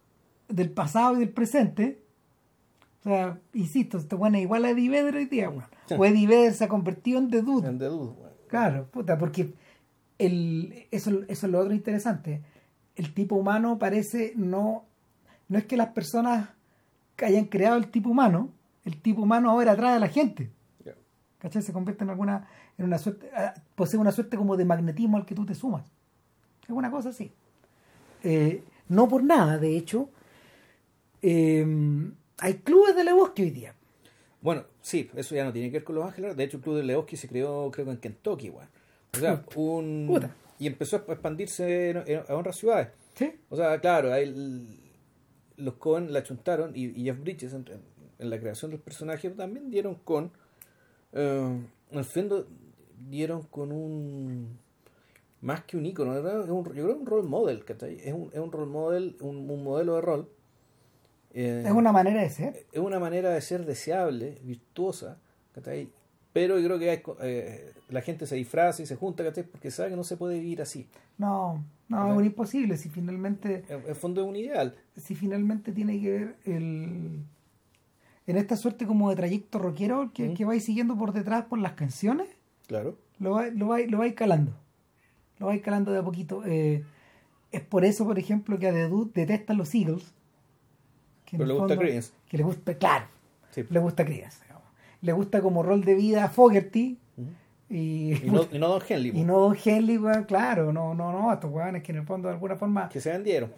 [0.48, 2.00] del pasado y del presente.
[3.06, 5.62] O sea, insisto, esto bueno es igual a Eddie Vedder hoy día, weón.
[5.96, 7.68] O Eddie Vedder se ha convertido en The Dude.
[7.68, 8.32] En The Dude, weón.
[8.48, 9.54] Claro, puta, porque
[10.18, 12.42] el, eso, eso es lo otro interesante.
[12.96, 14.86] El tipo humano parece no.
[15.48, 16.48] No es que las personas
[17.14, 18.50] que hayan creado el tipo humano,
[18.84, 20.50] el tipo humano ahora atrae a la gente.
[20.84, 20.94] Ya.
[21.38, 21.62] ¿Cachai?
[21.62, 22.48] Se convierte en alguna.
[22.76, 23.30] en una suerte.
[23.36, 25.84] ah, posee una suerte como de magnetismo al que tú te sumas.
[26.64, 27.30] Es una cosa así.
[28.24, 30.08] Eh, no por nada, de hecho.
[31.22, 33.74] eh, hay clubes de Lebowski hoy día.
[34.40, 36.36] Bueno, sí, eso ya no tiene que ver con Los Ángeles.
[36.36, 38.68] De hecho, el Club de Lebowski se creó, creo que en Kentucky, weón.
[39.14, 40.04] O sea, un.
[40.06, 40.34] Puta.
[40.58, 42.88] Y empezó a expandirse en- en- a otras ciudades.
[43.14, 43.32] ¿Sí?
[43.50, 44.66] O sea, claro, ahí el-
[45.56, 47.64] los Cohen la chuntaron y, y Jeff Bridges en,
[48.18, 50.30] en la creación del personaje también dieron con.
[51.12, 51.58] eh,
[51.90, 52.46] en el fondo,
[53.08, 54.58] dieron con un.
[55.40, 57.98] Más que un ícono, era un- yo creo que un role model, ¿cachai?
[58.02, 60.28] Es un, es un role model, un, un modelo de rol.
[61.38, 62.64] Eh, Es una manera de ser.
[62.72, 65.18] es una manera de ser deseable, virtuosa,
[65.54, 65.88] ¿cachai?
[66.32, 69.44] Pero yo creo que hay eh, la gente se disfraza y se junta, ¿cachai?
[69.44, 70.86] Porque sabe que no se puede vivir así.
[71.18, 72.76] No, no, es un imposible.
[72.78, 74.74] Si finalmente, En, en fondo es un ideal.
[74.96, 77.20] si finalmente tiene que ver el,
[78.26, 81.72] en esta suerte como de trayecto rockero que, que vais siguiendo por detrás por las
[81.72, 82.28] canciones,
[82.66, 82.96] Claro.
[83.18, 84.52] lo vais lo vais- lo vais calando.
[85.38, 86.42] Lo vais calando de a poquito.
[86.46, 86.82] Eh,
[87.52, 90.12] es por eso, por ejemplo, que a The Dude detestan los Eagles.
[91.26, 92.12] Que Pero le gusta Creedence.
[92.28, 93.04] Que le gusta, claro,
[93.50, 93.64] Sí.
[93.68, 94.38] le gusta Creedence.
[94.42, 94.62] digamos.
[95.02, 96.98] Le gusta como rol de vida a Fogerty.
[97.68, 99.98] Y, Y no, y no Don Henley, y no Don Henley,
[100.28, 103.10] claro, no, no, no, estos weones que en el fondo de alguna forma que se
[103.10, 103.50] vendieron.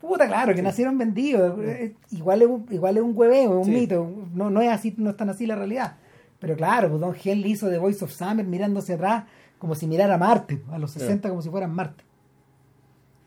[0.00, 1.58] Puta, claro, que nacieron vendidos.
[1.64, 3.80] Eh, Igual es un, igual es un hueveo, es un Sí.
[3.80, 4.08] mito.
[4.34, 5.96] No, no es así, no es tan así la realidad.
[6.38, 9.24] Pero claro, pues Don Henley hizo The Voice of Summer mirándose atrás
[9.58, 12.04] como si mirara a Marte, a los 60 como si fueran Marte.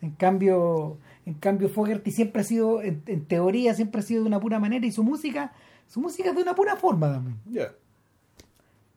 [0.02, 0.97] En cambio,
[1.30, 4.60] en cambio Fogerty siempre ha sido, en, en teoría, siempre ha sido de una pura
[4.60, 5.54] manera y su música,
[5.88, 7.38] su música es de una pura forma también.
[7.46, 7.72] Ya.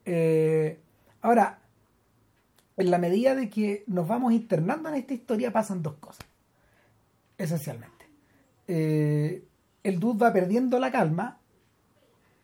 [0.05, 0.79] Eh,
[1.21, 1.59] ahora,
[2.75, 6.25] en la medida de que nos vamos internando en esta historia, pasan dos cosas.
[7.37, 8.07] Esencialmente.
[8.67, 9.45] Eh,
[9.83, 11.37] el dude va perdiendo la calma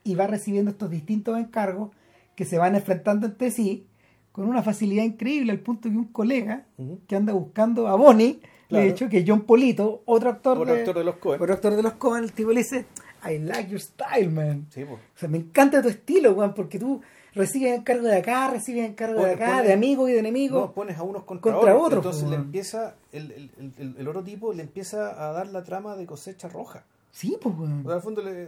[0.04, 1.90] y va recibiendo estos distintos encargos
[2.36, 3.88] que se van enfrentando entre sí
[4.32, 6.68] con una facilidad increíble al punto que un colega
[7.08, 8.86] que anda buscando a Bonnie, Claro.
[8.86, 11.41] de hecho, que John Polito, otro actor, Otro de, actor de los Coen.
[11.41, 12.86] otro actor de los Coen, el tipo le dice,
[13.28, 14.67] I like your style, man.
[14.70, 14.99] Sí, pues.
[14.99, 17.01] O sea, me encanta tu estilo, weón, porque tú
[17.34, 20.61] recibes encargo de acá, recibes encargo de acá, de amigos y de enemigos.
[20.67, 21.86] No, pones a unos contra, Contra otros.
[21.88, 25.47] otros, Entonces pues, le empieza, el, el, el- el, otro tipo le empieza a dar
[25.47, 26.86] la trama de cosecha roja.
[27.11, 27.82] Sí, pues, weón.
[27.82, 28.47] O sea, al fondo le,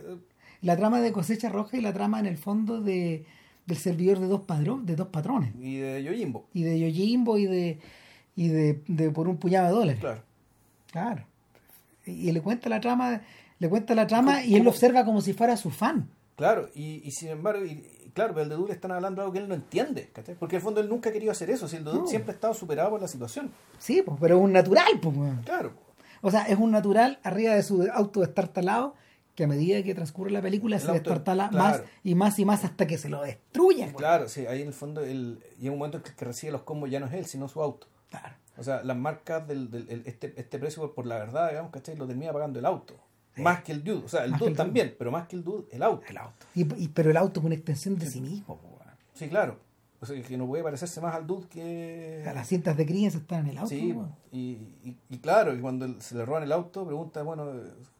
[0.61, 3.25] La trama de cosecha roja y la trama en el fondo de
[3.65, 5.53] del servidor de dos padrones, de dos patrones.
[5.59, 6.45] y de Yojimbo.
[6.53, 7.79] Y de Yojimbo y de
[8.35, 9.99] y de, de por un puñado de dólares.
[9.99, 10.21] Claro.
[10.91, 11.25] Claro.
[12.05, 13.21] Y, y le cuenta la trama,
[13.59, 16.09] le cuenta la trama ¿Cómo- y él lo observa como si fuera su fan.
[16.35, 19.33] Claro, y, y sin embargo, y, claro, pero el de Dul están hablando de algo
[19.33, 20.33] que él no entiende, ¿cachai?
[20.35, 22.07] Porque en el fondo él nunca ha querido hacer eso, si el de No.
[22.07, 23.51] siempre ha estado superado por la situación.
[23.77, 25.15] Sí, pues, pero es un natural, pues.
[25.45, 25.73] Claro.
[26.21, 28.95] O sea, es un natural arriba de su auto destartalado
[29.35, 31.79] que a medida que transcurre la película El se auto- destartala claro.
[31.79, 33.87] más y más y más hasta que se lo destruyen.
[33.89, 33.97] weón.
[33.97, 36.25] Claro, sí, ahí en el fondo, el, y en un momento en que el que
[36.25, 37.87] recibe los combos ya no es él, sino su auto.
[38.11, 38.35] Claro.
[38.57, 41.71] O sea, las marcas del, del el- este, este precio por, por la verdad, digamos,
[41.71, 41.95] ¿cachai?
[41.97, 42.93] Lo termina pagando el auto.
[43.37, 44.03] Más que el dude.
[44.05, 44.63] O sea, el Más dude el dude.
[44.63, 46.05] también, pero más que el dude, el auto.
[46.07, 46.45] El auto.
[46.53, 48.59] Y, y- pero el auto es una extensión de sí mismo.
[49.13, 49.57] Sí, claro.
[50.01, 52.17] O sea, que no puede parecerse más al dude que...
[52.21, 53.69] O sea, las cintas de crianza están en el auto.
[53.69, 54.13] Sí, weón.
[54.31, 54.39] y,
[54.83, 57.51] y, y claro, y cuando se le roban el auto, pregunta, bueno,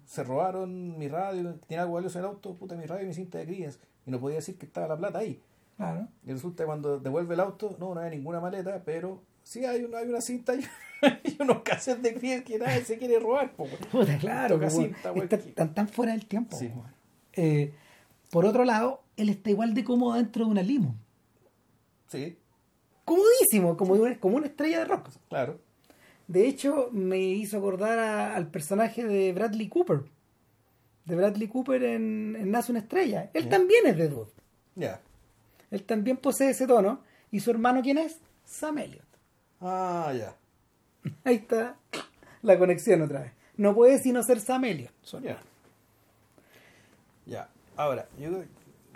[0.05, 2.55] se robaron mi radio, ¿tiene algo valioso en el auto?
[2.55, 3.80] Puta, mi radio y mi cinta de crías.
[4.05, 5.39] Y no podía decir que estaba la plata ahí.
[5.78, 6.07] Claro.
[6.26, 9.84] Y resulta que cuando devuelve el auto, no, no hay ninguna maleta, pero sí hay
[9.84, 10.66] una, hay una cinta y,
[11.24, 13.54] y unos cassettes de crías que nadie se quiere robar.
[13.54, 13.68] po.
[13.92, 14.60] Puta, claro.
[14.60, 16.58] Po, cinta, Está- Están tan fuera del tiempo.
[16.58, 16.72] Sí.
[17.34, 17.74] Eh,
[18.30, 20.96] por otro lado, él está igual de cómodo dentro de una limo.
[22.08, 22.38] Sí,
[23.06, 25.10] Comodísimo, como, como una estrella de rock.
[25.30, 25.60] claro.
[26.28, 30.04] De hecho, me hizo acordar a- al personaje de Bradley Cooper.
[31.04, 33.30] De Bradley Cooper en, en Nace una estrella.
[33.34, 34.32] Él también es de Dude.
[34.76, 35.02] Ya.
[35.72, 37.02] Él también posee ese tono.
[37.32, 38.20] ¿Y su hermano quién es?
[38.46, 39.04] Sam Elliott.
[39.62, 40.36] Ah, ya.
[41.24, 41.78] Ahí está
[42.41, 43.32] la conexión otra vez.
[43.57, 44.91] No puede sino ser Sam Elliott.
[45.03, 45.20] su
[47.26, 47.49] Ya.
[47.78, 48.30] Ahora, yo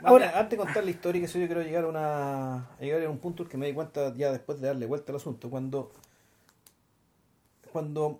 [0.03, 3.01] Ahora- antes de contar la historia, que eso yo quiero llegar a una a llegar
[3.03, 5.91] a un punto que me di cuenta ya después de darle vuelta al asunto, cuando
[7.71, 8.19] cuando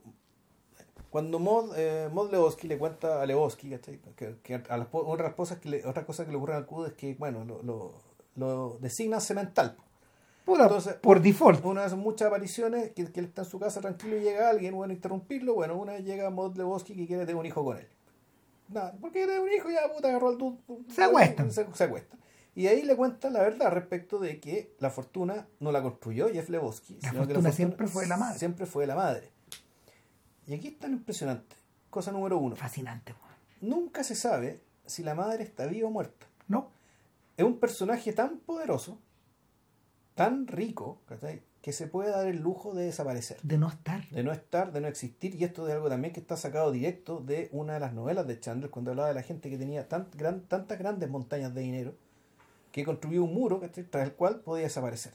[1.10, 2.32] cuando Mod, eh, Mod
[2.64, 4.00] le cuenta a Lebowski ¿cachai?
[4.16, 6.86] que, que a las otras cosas que le, otras cosas que le ocurren al Q
[6.86, 7.94] es que bueno lo, lo,
[8.36, 9.78] lo designan semental
[10.46, 11.66] Puta, Entonces, por default.
[11.66, 14.48] una de esas muchas apariciones que, que él está en su casa tranquilo y llega
[14.50, 17.78] alguien bueno interrumpirlo bueno una vez llega Mod Lebowski que quiere tener un hijo con
[17.78, 17.88] él
[18.70, 20.58] nada porque quiere tener un hijo ya puta agarró al dude
[20.90, 21.52] Se acuestan.
[21.52, 22.20] se, se acuestan
[22.54, 26.48] y ahí le cuenta la verdad respecto de que la fortuna no la construyó Jeff
[26.50, 28.38] Lebowski La sino que fortuna siempre fue de la madre.
[28.40, 29.32] siempre fue de la madre
[30.48, 31.56] y aquí es tan impresionante
[31.90, 33.16] cosa número uno Fascinante.
[33.62, 36.70] nunca se sabe si la madre está viva o muerta ¿No?
[37.36, 39.00] es un personaje tan poderoso,
[40.16, 41.44] tan rico, ¿cachai?
[41.62, 44.08] que se puede dar el lujo de desaparecer, De no estar.
[44.10, 45.34] de no estar, de no existir.
[45.34, 48.40] Y esto es algo también que está sacado directo de una de las novelas de
[48.40, 51.96] Chandler, cuando hablaba de la gente que tenía tan, gran, tantas grandes montañas de dinero,
[52.72, 53.84] que construyó un muro ¿cachai?
[53.86, 55.14] tras el cual podía desaparecer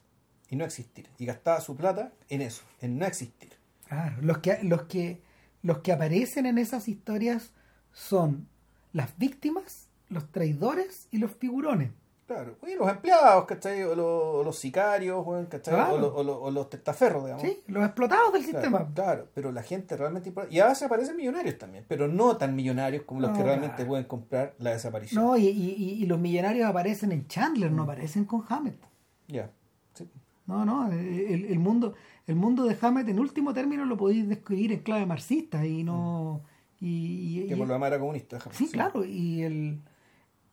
[0.49, 1.09] y no existir.
[1.19, 3.53] Y gastaba su plata en eso, en no existir.
[3.87, 5.23] Claro, los que, los que,
[5.63, 7.53] los que aparecen en esas historias
[7.93, 8.49] son
[8.93, 11.93] las víctimas, los traidores y los figurones.
[12.31, 13.83] Claro, y los empleados, ¿cachai?
[13.83, 15.75] O los, los sicarios, ¿cachai?
[15.75, 15.95] Claro.
[15.95, 17.43] O, los, o los- o los testaferros, digamos.
[17.43, 17.59] ¿Sí?
[17.67, 18.89] Los explotados del Claro, sistema.
[18.95, 20.33] Claro, pero la gente realmente...
[20.49, 23.75] Y a veces aparecen millonarios también, pero no tan millonarios como los No, que realmente
[23.75, 23.89] claro.
[23.89, 25.25] pueden comprar la desaparición.
[25.25, 27.77] No, y, y- los millonarios aparecen en Chandler, Mm.
[27.77, 28.79] no aparecen con Hammett.
[29.27, 29.51] Ya.
[29.95, 30.09] Sí.
[30.47, 31.95] No, no, el, el mundo,
[32.29, 36.43] el mundo de Hammett en último término lo podéis describir en clave marxista y no...
[36.81, 38.37] Y, y- Que por lo demás era comunista.
[38.37, 38.75] déjame sí, decir.
[38.81, 39.81] claro, y el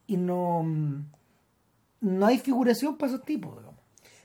[0.08, 1.06] y no, mm,
[2.02, 3.58] no hay figuración para esos tipos.
[3.58, 3.80] digamos.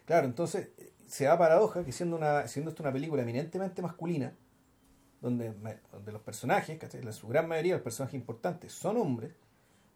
[0.04, 0.70] Claro, entonces
[1.06, 4.32] se da paradoja que siendo, una, siendo esto una película eminentemente masculina,
[5.20, 5.52] donde,
[5.92, 7.02] donde los personajes, ¿cachai?
[7.02, 9.32] en su gran mayoría los personajes importantes son hombres,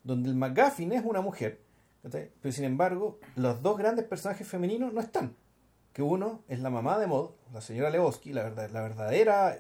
[0.04, 1.60] donde el McGuffin es una mujer,
[2.02, 2.30] ¿cachai?
[2.40, 5.34] pero sin embargo los dos grandes personajes femeninos no están.
[5.94, 9.58] Que uno es la mamá de Maud, la señora Lebowski, la, verdad, la verdadera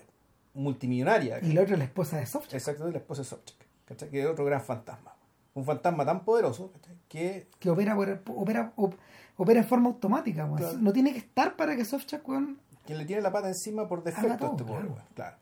[0.52, 4.20] multimillonaria, Y la otra es la esposa de Sobchak, exactamente la esposa de Sobchak, que
[4.20, 5.15] es otro gran fantasma.
[5.56, 6.70] Un fantasma tan poderoso
[7.08, 8.94] que que opera, opera, op-
[9.36, 10.48] opera en forma automática.
[10.56, 10.78] Claro.
[10.78, 14.02] No tiene que estar para que Sobchak, weón, quien le tiene la pata encima por
[14.04, 14.94] defecto a todo, este pobre claro.
[14.94, 15.36] weón, claro.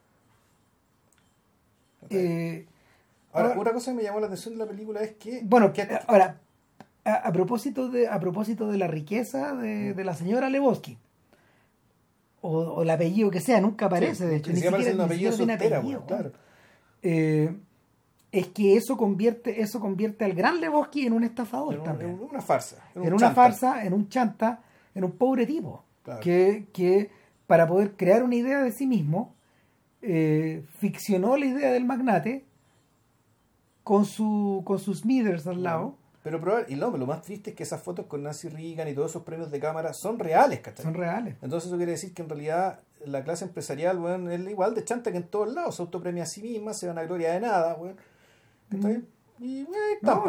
[2.10, 2.66] eh,
[3.32, 5.40] Ahora, ahora- otra cosa que me llamó la atención de la película es que.
[5.44, 6.38] Bueno, que- eh, ahora,
[7.04, 10.96] a, a propósito de, a propósito de la riqueza de, de la señora Lebowski,
[12.40, 15.02] o, o el apellido que sea, nunca aparece, Sí, de hecho, ni siquiera aparece ni
[15.02, 16.32] apellido soltera, apellido, weón, claro.
[17.02, 17.56] Eh,
[18.38, 22.10] es que eso convierte, eso convierte al gran Lebowski en un estafador en, un- también.
[22.12, 22.76] en una farsa.
[22.94, 23.34] en una chanta.
[23.34, 24.60] farsa, en un chanta,
[24.94, 26.20] en un pobre tipo, Claro.
[26.20, 27.10] que, que
[27.46, 29.34] para poder crear una idea de sí mismo,
[30.02, 32.44] eh, ficcionó la idea del magnate
[33.82, 37.56] con su con sus Smithers al lado, Pero probable, y no, lo más triste es
[37.56, 40.84] que esas fotos con Nancy Reagan y todos esos premios de cámara son reales, ¿cachai?
[40.84, 41.36] son reales.
[41.42, 45.10] Entonces eso quiere decir que en realidad la clase empresarial, weón, es igual de chanta
[45.12, 45.76] que en todos lados.
[45.76, 47.96] Se autopremia a sí misma, se van a gloria de nada, weón.
[48.70, 49.04] ¿Cachai?
[49.40, 49.66] Y,
[50.02, 50.24] No,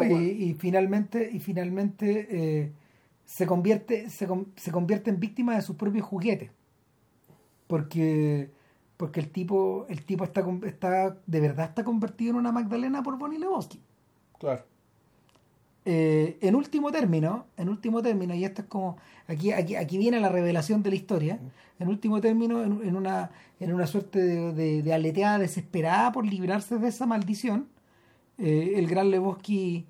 [0.58, 2.72] finalmente y finalmente eh,
[3.24, 4.26] se convierte se,
[4.56, 6.50] se convierte en víctima de sus propios juguetes
[7.66, 8.50] porque
[8.96, 13.18] porque el tipo el tipo está está de verdad está convertido en una Magdalena por
[13.18, 13.80] Bonnie Lebowski
[14.38, 14.64] Claro.
[15.88, 18.96] Eh, en último término en último término y esto es como
[19.28, 21.38] aquí aquí aquí viene la revelación de la historia
[21.78, 23.30] en último término en, en una
[23.60, 27.68] en una suerte de, de, de aleteada desesperada por librarse de esa maldición
[28.38, 29.86] eh, el gran Lebowski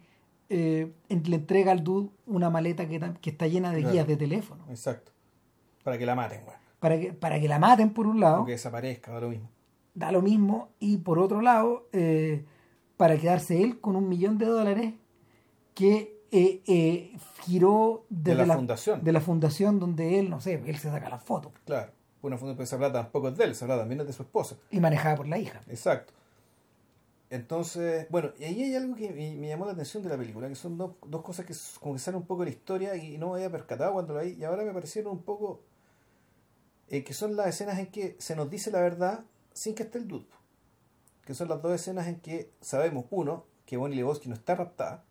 [0.48, 3.92] eh, le entrega al dude una maleta que, está llena de Claro.
[3.92, 5.12] guías de teléfono Exacto.
[5.82, 6.58] Para que la maten, weón.
[6.78, 9.48] para que para que la maten por un lado O que desaparezca, da lo mismo.
[9.94, 12.44] da lo mismo y por otro lado eh,
[12.96, 14.94] para quedarse él con un millón de dólares
[15.74, 19.02] que eh, eh, giró De la fundación.
[19.04, 21.92] de la fundación donde él no sé él se saca las fotos Claro.
[22.22, 24.22] Una fundación, pues esa plata tampoco es de él, esa plata también es de su
[24.22, 24.56] esposa.
[24.70, 26.12] y manejada por la hija Exacto.
[27.36, 30.54] Entonces, bueno, y ahí hay algo que me, llamó la atención de la película, que
[30.54, 33.28] son dos, dos cosas que como que salen un poco de la historia y no
[33.30, 35.60] me había percatado cuando lo vi, y ahora me parecieron un poco,
[36.88, 39.98] eh, que son las escenas en que se nos dice la verdad sin que esté
[39.98, 40.26] el dude.
[41.26, 45.04] Que son las dos escenas en que sabemos, uno, que Bonnie Lebowski no está raptada,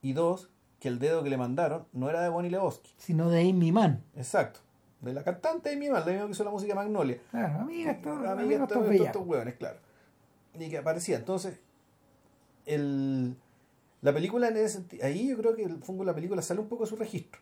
[0.00, 0.48] y dos,
[0.78, 2.94] que el dedo que le mandaron no era de Bonnie Lebowski.
[2.96, 4.60] sino de Amy Mann Exacto.
[5.02, 7.20] De la cantante Amy Mann, la misma que hizo la música Magnolia.
[7.30, 9.89] claro amiga estos Amiga, estos- estos estos hueones, claro.
[10.58, 11.16] Y que aparecía.
[11.16, 11.58] Entonces,
[12.66, 13.34] el,
[14.02, 16.60] la película en ese senti- ahí yo creo que el fungo de la película sale
[16.60, 17.40] un poco de su registro.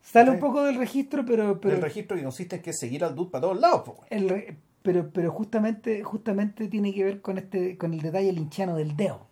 [0.00, 3.14] sale un poco del registro pero pero el registro que consiste en que seguir al
[3.14, 4.08] dude para todos lados, pues, weón.
[4.10, 8.76] el re- pero pero justamente justamente tiene que ver con este con el detalle linchiano
[8.76, 9.26] del dedo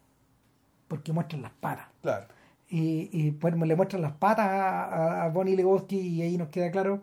[0.89, 2.27] porque muestran las patas Claro.
[2.69, 7.03] y, y bueno, le muestran las patas a Bonnie Lebowski y ahí nos queda claro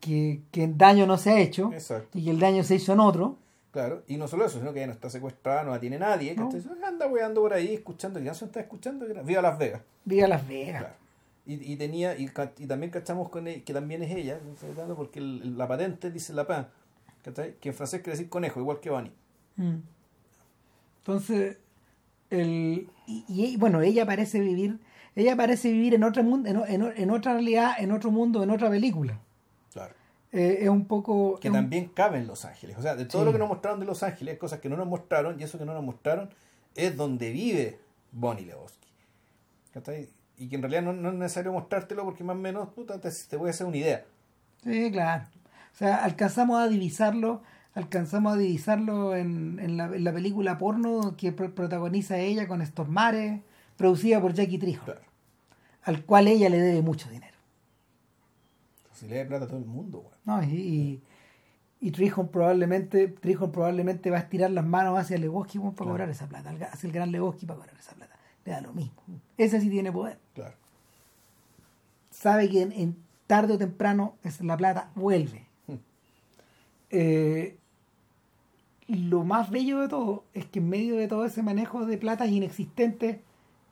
[0.00, 2.18] que, que el daño no se ha hecho Exacto.
[2.18, 3.36] y que el daño se hizo en otro
[3.72, 4.02] Claro.
[4.08, 6.34] Y no solo eso, sino que ella no está secuestrada, no la tiene nadie.
[6.34, 6.50] No.
[6.84, 8.18] Anda weando por ahí, escuchando.
[8.18, 9.06] ¿Qué canción está escuchando?
[9.24, 9.82] Viva Las Vegas.
[10.04, 10.94] viva Las Vegas Claro.
[11.46, 14.38] Y, y tenía y, y también cachamos con ella, que también es ella,
[14.96, 16.68] porque el- la patente dice la pan,
[17.60, 19.10] que en francés quiere decir conejo, igual que Bunny.
[19.56, 19.76] Mm.
[21.00, 21.56] entonces
[22.30, 24.78] el y, y, bueno ella parece vivir
[25.16, 28.50] ella parece vivir en otro mundo en, en en otra realidad en otro mundo en
[28.50, 29.18] otra película.
[30.32, 32.76] Eh, es un poco Que un- también cabe en Los Ángeles.
[32.78, 33.26] O sea, de todo Sí.
[33.26, 35.64] lo que nos mostraron de Los Ángeles, cosas que no nos mostraron, y eso que
[35.64, 36.30] no nos mostraron
[36.76, 37.78] es donde vive
[38.12, 38.88] Bonnie Lebowski.
[40.38, 43.10] Y que en realidad no, no es necesario mostrártelo porque más o menos puta, te,
[43.28, 44.04] te voy a hacer una idea.
[44.64, 45.24] Sí, claro.
[45.74, 47.42] O sea, alcanzamos a divisarlo,
[47.74, 52.64] alcanzamos a divisarlo en, en, la, en la película porno que pro- protagoniza ella con
[52.64, 53.42] Stormare,
[53.76, 55.00] producida por Jackie Trijo, Claro.
[55.82, 57.29] al cual ella le debe mucho dinero.
[59.00, 60.14] Si le da plata a todo el mundo, weón.
[60.24, 60.42] ¿no?
[60.42, 61.02] Y, y,
[61.80, 65.90] y Trijon probablemente, Trijon probablemente va a estirar las manos hacia Lebowski weón, para Claro.
[65.94, 68.14] cobrar esa plata, hacia el gran Lebowski para cobrar esa plata.
[68.44, 69.02] Le da lo mismo.
[69.38, 70.18] Ese sí tiene poder.
[70.34, 70.54] Claro.
[72.10, 72.96] sabe que en, en
[73.26, 75.46] tarde o temprano es la plata vuelve.
[75.66, 75.74] Hmm.
[76.90, 77.56] Eh,
[78.88, 82.28] lo más bello de todo es que en medio de todo ese manejo de platas
[82.28, 83.18] inexistentes,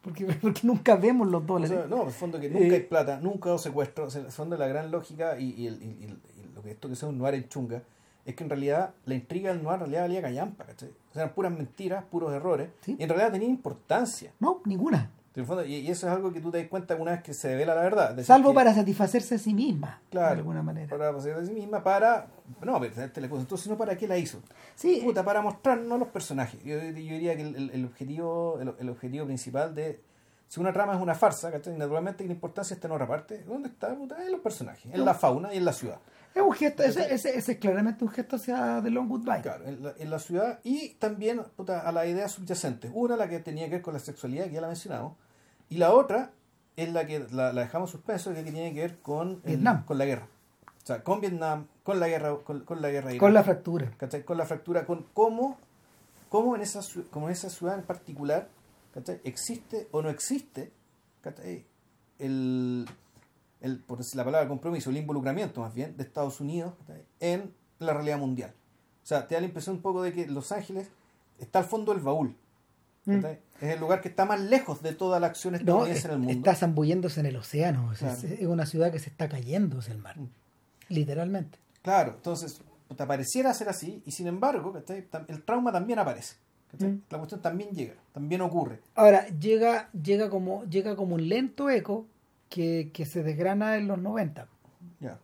[0.09, 1.76] porque, porque nunca vemos los O dólares.
[1.76, 4.05] sea, no, en el fondo que nunca Eh, hay plata, nunca hay secuestro.
[4.06, 6.62] O sea, en el fondo la gran lógica y, y el- y- y- y lo
[6.62, 7.82] que esto que sea un noir en chunga
[8.24, 10.90] es que en realidad la intriga del noir en realidad valía callampa, ¿cachai?
[11.10, 12.97] O sea, eran puras mentiras, puros errores, Sí.
[12.98, 14.32] y en realidad tenía importancia.
[14.40, 15.10] No, ninguna.
[15.37, 17.75] Y, y eso es algo que tú te das cuenta una vez que se devela
[17.75, 18.11] la verdad.
[18.11, 20.89] Decir, Salvo que- para satisfacerse a sí misma, Claro, de alguna manera.
[20.89, 22.27] Para poseer de sí misma, para.
[22.61, 24.41] No, pero este le puso, entonces no para qué la hizo.
[24.75, 26.61] Sí, Puta, para mostrarnos los personajes.
[26.65, 30.01] Yo, yo diría que el, el- objetivo el, el objetivo principal de.
[30.49, 31.77] Si una trama es una farsa, ¿cachai?
[31.77, 33.45] naturalmente la importancia está en otra parte.
[33.47, 33.95] ¿Dónde está?
[33.95, 35.99] Puta, en los personajes, en la fauna y en la ciudad.
[36.35, 39.43] Es un gesto, ese, ese, ese es claramente un gesto hacia The Long Goodbye.
[39.43, 42.91] Claro, en la, en la ciudad y también puta, a las ideas subyacentes.
[42.95, 45.15] Una, la que tenía que ver con la sexualidad, que ya la mencionamos,
[45.69, 46.31] y la otra
[46.77, 49.85] es la que la, la dejamos suspenso, que tiene que ver con, el- Vietnam.
[49.85, 50.29] con la guerra.
[50.83, 53.91] O sea, con Vietnam, con la guerra, con, con la guerra Con la fractura.
[53.99, 54.23] ¿cachai?
[54.25, 55.59] Con la fractura, con cómo,
[56.31, 56.81] cómo en esa,
[57.11, 58.49] como en esa ciudad en particular
[58.95, 59.21] ¿cachai?
[59.25, 60.73] existe o no existe
[61.21, 61.67] ¿cachai?
[62.19, 62.87] el,
[63.60, 66.74] el, por decir la palabra compromiso, el involucramiento más bien de Estados Unidos
[67.20, 68.52] en la realidad mundial.
[69.02, 70.90] O sea, te da la impresión un poco de que Los Ángeles
[71.39, 72.36] está al fondo del baúl.
[73.06, 73.39] ¿cachai?
[73.60, 76.10] Es el lugar que está más lejos de toda la acción No, estadounidense es- en
[76.10, 76.32] el mundo.
[76.32, 77.90] está zambulléndose en el océano.
[77.93, 78.18] Es, Claro.
[78.28, 80.18] es una ciudad que se está cayendo hacia el mar.
[80.18, 80.28] Mm.
[80.90, 81.59] Literalmente.
[81.82, 82.60] Claro, entonces
[82.94, 84.74] te pareciera ser así y sin embargo
[85.28, 86.36] el trauma también aparece.
[86.78, 86.97] Mm.
[87.10, 88.80] La cuestión también llega, también ocurre.
[88.94, 92.06] Ahora, llega, llega, como, llega como un lento eco
[92.49, 94.47] que, que se desgrana en los 90.
[95.01, 95.19] Ya.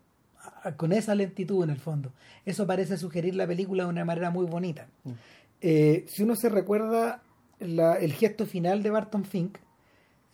[0.62, 2.12] a- con esa lentitud en el fondo.
[2.44, 4.86] Eso parece sugerir la película de una manera muy bonita.
[5.04, 5.10] Mm.
[5.60, 7.22] Eh, si uno se recuerda
[7.60, 9.56] la- el gesto final de Barton Fink,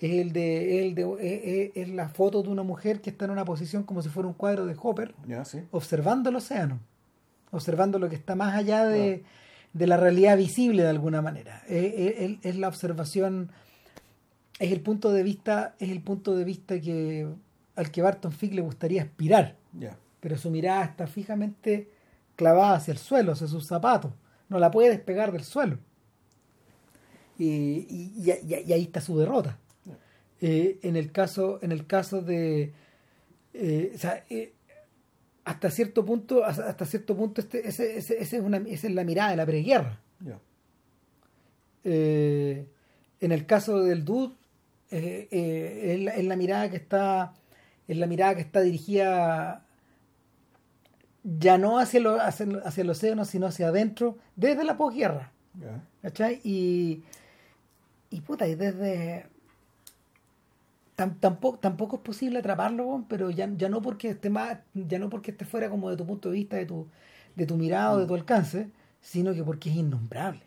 [0.00, 3.26] es el de, el de es- es- es la foto de una mujer que está
[3.26, 5.14] en una posición como si fuera un cuadro de Hopper,
[5.44, 5.60] sí.
[5.70, 6.80] observando el océano,
[7.52, 9.22] observando lo que está más allá de,
[9.72, 11.62] de la realidad visible de alguna manera.
[11.68, 13.50] Eh, eh, es, es la observación,
[14.60, 17.26] es el punto de vista, es el punto de vista que
[17.74, 19.96] al que Barton Fink le gustaría aspirar Ya.
[20.20, 21.88] pero su mirada está fijamente
[22.36, 24.12] clavada hacia el suelo, hacia sus zapatos.
[24.48, 25.78] No la puede despegar del suelo.
[27.38, 29.58] Y, y- y- y- y ahí está su derrota.
[30.42, 32.72] Eh, en el caso, en el caso de,
[33.54, 34.52] eh, o sea, eh,
[35.44, 39.04] hasta cierto punto, hasta cierto punto, este, ese, ese- ese es una, esa es la
[39.04, 40.00] mirada de la preguerra.
[40.20, 40.38] Ya.
[41.84, 42.66] Eh,
[43.20, 44.34] en el caso del Dude,
[44.90, 47.34] eh, eh, es, la, es la mirada que está
[47.88, 49.64] es la mirada que está dirigida
[51.22, 55.32] ya no hacia, lo- hacia, el- hacia el océano, sino hacia adentro, desde la posguerra.
[56.02, 56.40] ¿Cachai?
[56.44, 57.02] Y,
[58.10, 59.26] y puta, y desde...
[60.96, 65.08] tam- tampoco, tampoco es posible atraparlo, pero ya, ya no porque esté más, ya no
[65.10, 66.86] porque esté fuera como de tu punto de vista, de tu,
[67.36, 70.42] de tu mirada o de tu alcance, sino que porque es innombrable.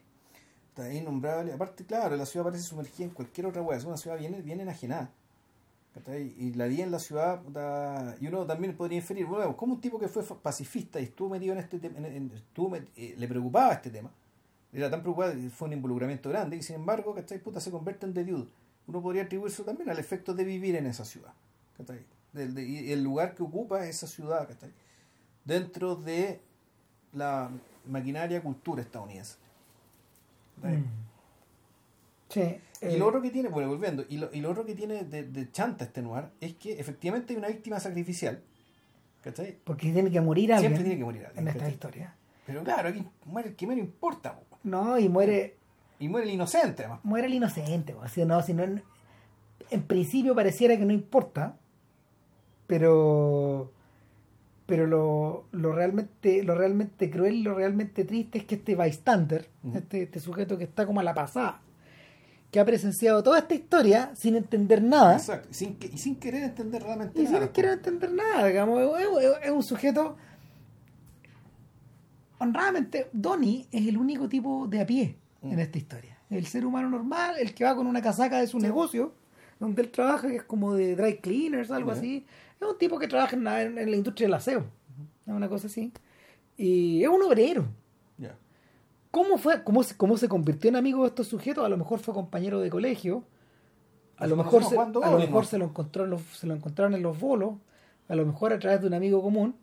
[0.74, 1.54] Está innombrable.
[1.54, 3.78] Aparte, claro, la ciudad parece sumergida en cualquier otra hueá.
[3.78, 5.12] Es una ciudad bien, bien enajenada.
[6.40, 9.82] Y la vida en la ciudad, puta, y uno también podría inferir, bueno, como un
[9.82, 14.10] tipo que fue pacifista y estuvo metido en este tema, eh, le preocupaba este tema,
[14.72, 17.38] era tan preocupado fue un involucramiento grande, y sin embargo, ¿cachai?
[17.38, 18.48] Puta, se convierte en Dude.
[18.88, 21.34] Uno podría atribuirse también al efecto de vivir en esa ciudad,
[21.78, 22.00] ¿cachai?
[22.32, 24.72] Del- de- y el lugar que ocupa esa ciudad, ¿cachai?
[25.46, 26.42] Dentro de
[27.14, 27.52] la
[27.88, 29.36] maquinaria cultura estadounidense.
[32.30, 32.42] Sí.
[32.82, 35.04] Y eh, lo otro que tiene, bueno, volviendo, y lo, y lo otro que tiene
[35.06, 38.42] de, de chanta este noir es que efectivamente hay una víctima sacrificial.
[39.22, 39.58] ¿Cachai?
[39.64, 41.44] porque tiene que morir alguien Siempre tiene que morir alguien.
[41.44, 41.74] en esta ¿cachai?
[41.74, 42.16] historia.
[42.46, 44.36] Pero claro, aquí muere el que menos importa.
[44.38, 44.58] po.
[44.64, 45.56] No, y muere,
[46.00, 47.00] Y muere el inocente, además.
[47.04, 47.94] muere el inocente.
[47.94, 51.56] o sea, no, si no, en principio pareciera que no importa,
[52.68, 53.72] pero
[54.66, 60.04] pero lo, lo realmente lo realmente cruel, lo realmente triste es que este bystander, este,
[60.04, 61.60] este sujeto que está como a la pasada,
[62.52, 65.50] que ha presenciado toda esta historia sin entender nada, Exacto.
[65.52, 67.40] Sin, que- y sin querer entender realmente y nada.
[67.40, 70.16] sin querer entender nada, digamos, es, es- es un sujeto
[72.40, 75.60] honradamente, Donnie es el único tipo de a pie en Mm.
[75.60, 76.18] esta historia.
[76.30, 79.14] El ser humano normal, el que va con una casaca de su negocio,
[79.60, 82.26] donde él trabaja, que es como de dry cleaners, algo así.
[82.60, 84.66] Es un tipo que trabaja en la, en la industria del aseo,
[85.26, 85.92] es una cosa así.
[86.58, 87.66] Y es un obrero.
[89.12, 91.64] ¿Cómo fue, cómo se, cómo se convirtió en amigo de estos sujetos?
[91.64, 93.24] A lo mejor fue compañero de colegio,
[94.18, 96.96] a lo mejor, se, a lo mejor se, lo encontró en los, se lo encontraron
[96.96, 97.54] en los bolos,
[98.08, 99.56] a lo mejor a través de un amigo común,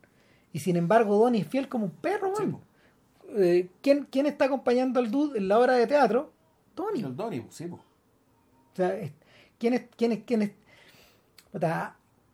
[0.53, 2.43] y sin embargo Donnie es fiel como un perro, Sí.
[3.35, 6.31] Eh, ¿quién, ¿Quién está acompañando al dude en la obra de teatro?
[6.73, 7.01] Tony.
[7.01, 7.75] El Donnie, sí, po.
[7.75, 8.93] O sea,
[9.57, 10.51] ¿quién es, quién es, quién es,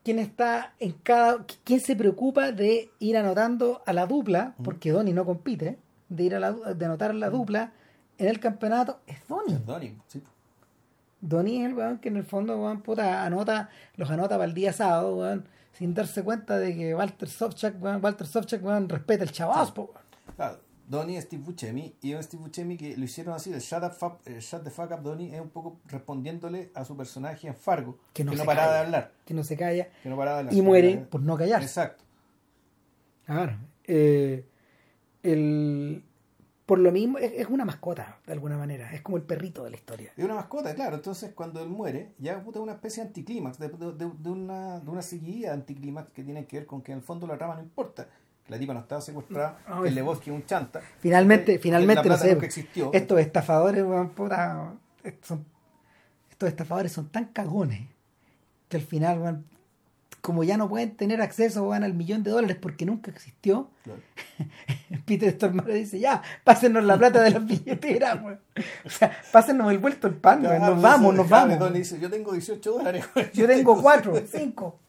[0.08, 5.14] quién está en cada, quién se preocupa de ir anotando a la dupla, porque Donnie
[5.14, 7.74] no compite, de ir a la, de anotar la dupla
[8.18, 9.02] en el campeonato?
[9.06, 9.56] Es Donnie.
[9.56, 10.30] El Donnie, sí, po.
[11.20, 14.54] Donnie es el weón que en el fondo, weón, puta, anota, los anota para el
[14.54, 19.26] día sábado, weón, sin darse cuenta de que Walter Sobchak, weón, Walter Sobchak, weón, respeta
[19.26, 19.92] el chavazo.
[20.38, 20.58] Claro,
[20.88, 24.20] Donnie, Steve Buscemi, y un Steve Buscemi que lo hicieron así, el Shut, up, fuck-
[24.26, 27.98] eh, Shut the Fuck Up Donnie es un poco respondiéndole a su personaje en Fargo,
[28.14, 28.72] Que no paraba calla.
[28.74, 29.12] de hablar.
[29.26, 30.54] Que no se calla Que no paraba de hablar.
[30.56, 31.66] y muere por no callarse.
[31.68, 32.04] Exacto.
[33.26, 33.58] Claro.
[33.84, 34.46] Eh,
[35.24, 36.04] el,
[36.66, 38.94] por lo mismo, es, es una mascota, de alguna manera.
[38.94, 40.12] Es como el perrito de la historia.
[40.16, 40.96] Es una mascota, claro.
[40.96, 44.30] Entonces, cuando él muere, ya puta, es una especie de anticlímax, de, de, de- de
[44.30, 47.28] una, de una seguidilla de anticlímax que tiene que ver con que en el fondo
[47.28, 48.08] la trama no importa.
[48.50, 50.82] La tipa no estaba secuestrada, No, el Lebowski es un chanta.
[51.00, 52.32] Finalmente, que finalmente, no sé.
[52.32, 52.92] existió.
[52.94, 54.74] Estos estafadores, weón, puta,
[55.22, 55.46] son-
[56.30, 57.82] estos estafadores son tan cagones
[58.70, 59.46] que al final, weón,
[60.22, 64.00] como ya no pueden tener acceso weón, al millón de dólares porque nunca existió, Claro.
[65.06, 68.40] Peter Stormare dice, ya, pásenos la plata de las billeteras, weón.
[68.86, 71.74] O sea, pásenos el vuelto el pan, weón, Claro, nos vamos, nos vamos.
[71.74, 73.06] Dice, yo tengo 18 dólares.
[73.34, 74.80] Yo tengo cuatro, cinco.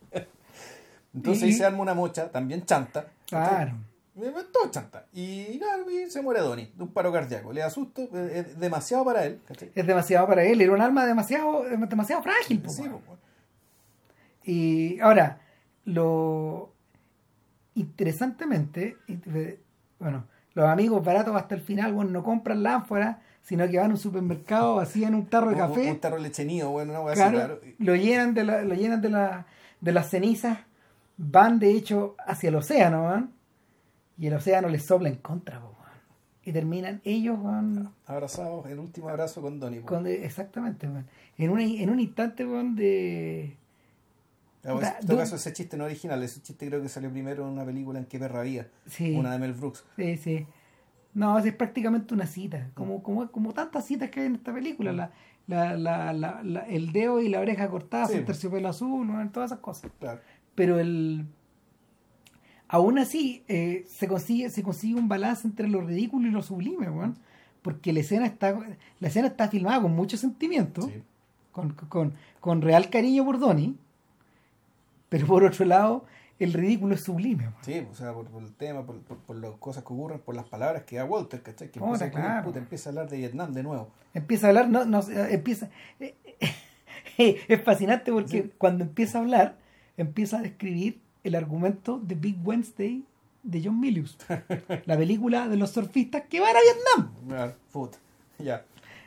[1.19, 3.07] Entonces Y- ahí se arma una mocha, también chanta.
[3.27, 3.73] Claro.
[4.21, 5.07] Eh, Todo chanta.
[5.13, 7.53] Y, claro, y se muere Donnie de un paro cardíaco.
[7.53, 9.41] Le da susto, eh, es demasiado para él.
[9.47, 9.71] ¿cachai?
[9.75, 12.61] Es demasiado para él, era un arma demasiado, demasiado frágil.
[12.61, 13.19] po, Sí, pues,
[14.45, 15.41] Y ahora,
[15.85, 16.73] lo
[17.75, 19.61] interesantemente, eh,
[19.99, 20.25] bueno,
[20.55, 23.95] los amigos baratos hasta el final, bueno, no compran la ánfora, sino que van a
[23.95, 27.01] un supermercado, vacían un tarro de un- café, Un, tarro de leche nido, bueno, una
[27.03, 27.61] hueá así, claro, claro.
[27.79, 29.47] lo llenan de la, lo llenan de la,
[29.81, 30.59] de las cenizas,
[31.19, 33.33] van de hecho hacia el océano, ¿van?
[34.17, 35.75] y el océano les sopla en contra, weón.
[36.45, 39.83] y terminan ellos, van, Abrazados, el último abrazo con Donnie.
[39.83, 40.89] con- exactamente,
[41.37, 43.57] en un, en un instante, de
[44.65, 47.45] Ah, pues, en todo caso, ese chiste no original, ese chiste creo que salió primero
[47.47, 49.85] en una película en que perra había, sí, una de Mel Brooks.
[49.97, 50.47] Sí, sí.
[51.15, 54.93] No, es prácticamente una cita, como, como, como tantas citas que hay en esta película.
[54.93, 58.19] La, la, la, la, el dedo y la oreja cortadas, Sí.
[58.19, 59.91] el terciopelo azul, todas esas cosas.
[59.99, 60.21] Claro.
[60.59, 61.25] Pero el
[62.67, 66.91] aún así eh, se consigue se consigue un balance entre lo ridículo y lo sublime,
[66.91, 67.17] weón.
[67.63, 68.59] Porque la escena está
[68.99, 71.01] la escena está filmada con mucho sentimiento, Sí.
[71.53, 73.77] con, con, con real cariño por Donnie,
[75.09, 76.05] pero por otro lado
[76.41, 77.45] el ridículo es sublime.
[77.45, 77.55] weón.
[77.63, 80.35] Sí, o sea, por, por el tema, por, por, por las cosas que ocurren, por
[80.35, 81.71] las palabras que da Walter, ¿cachai?
[81.71, 82.45] Que empieza, a incluir, claro.
[82.47, 83.91] puta, empieza a hablar de Vietnam de nuevo.
[84.13, 85.69] empieza a hablar, no, no, eh, empieza,
[86.01, 86.17] eh,
[87.19, 89.57] eh, es fascinante porque cuando empieza a hablar,
[89.99, 93.05] empieza a describir el argumento de Big Wednesday
[93.43, 94.17] de John Milius,
[94.87, 97.15] la película de los surfistas que van a Vietnam.
[98.39, 98.65] Ya.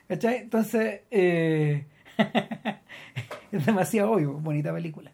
[0.08, 0.38] ¿Cachai?
[0.38, 1.86] Entonces, eh,
[3.52, 5.12] es demasiado obvio, bonita película.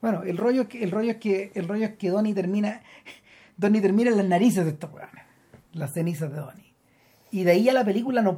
[0.00, 2.82] Bueno, el rollo es que, el rollo es que, el rollo es que Donnie termina,
[3.56, 5.24] Donnie termina en las narices de estos weones,
[5.72, 6.72] las cenizas de Donnie.
[7.30, 8.36] Y de ahí a la película no,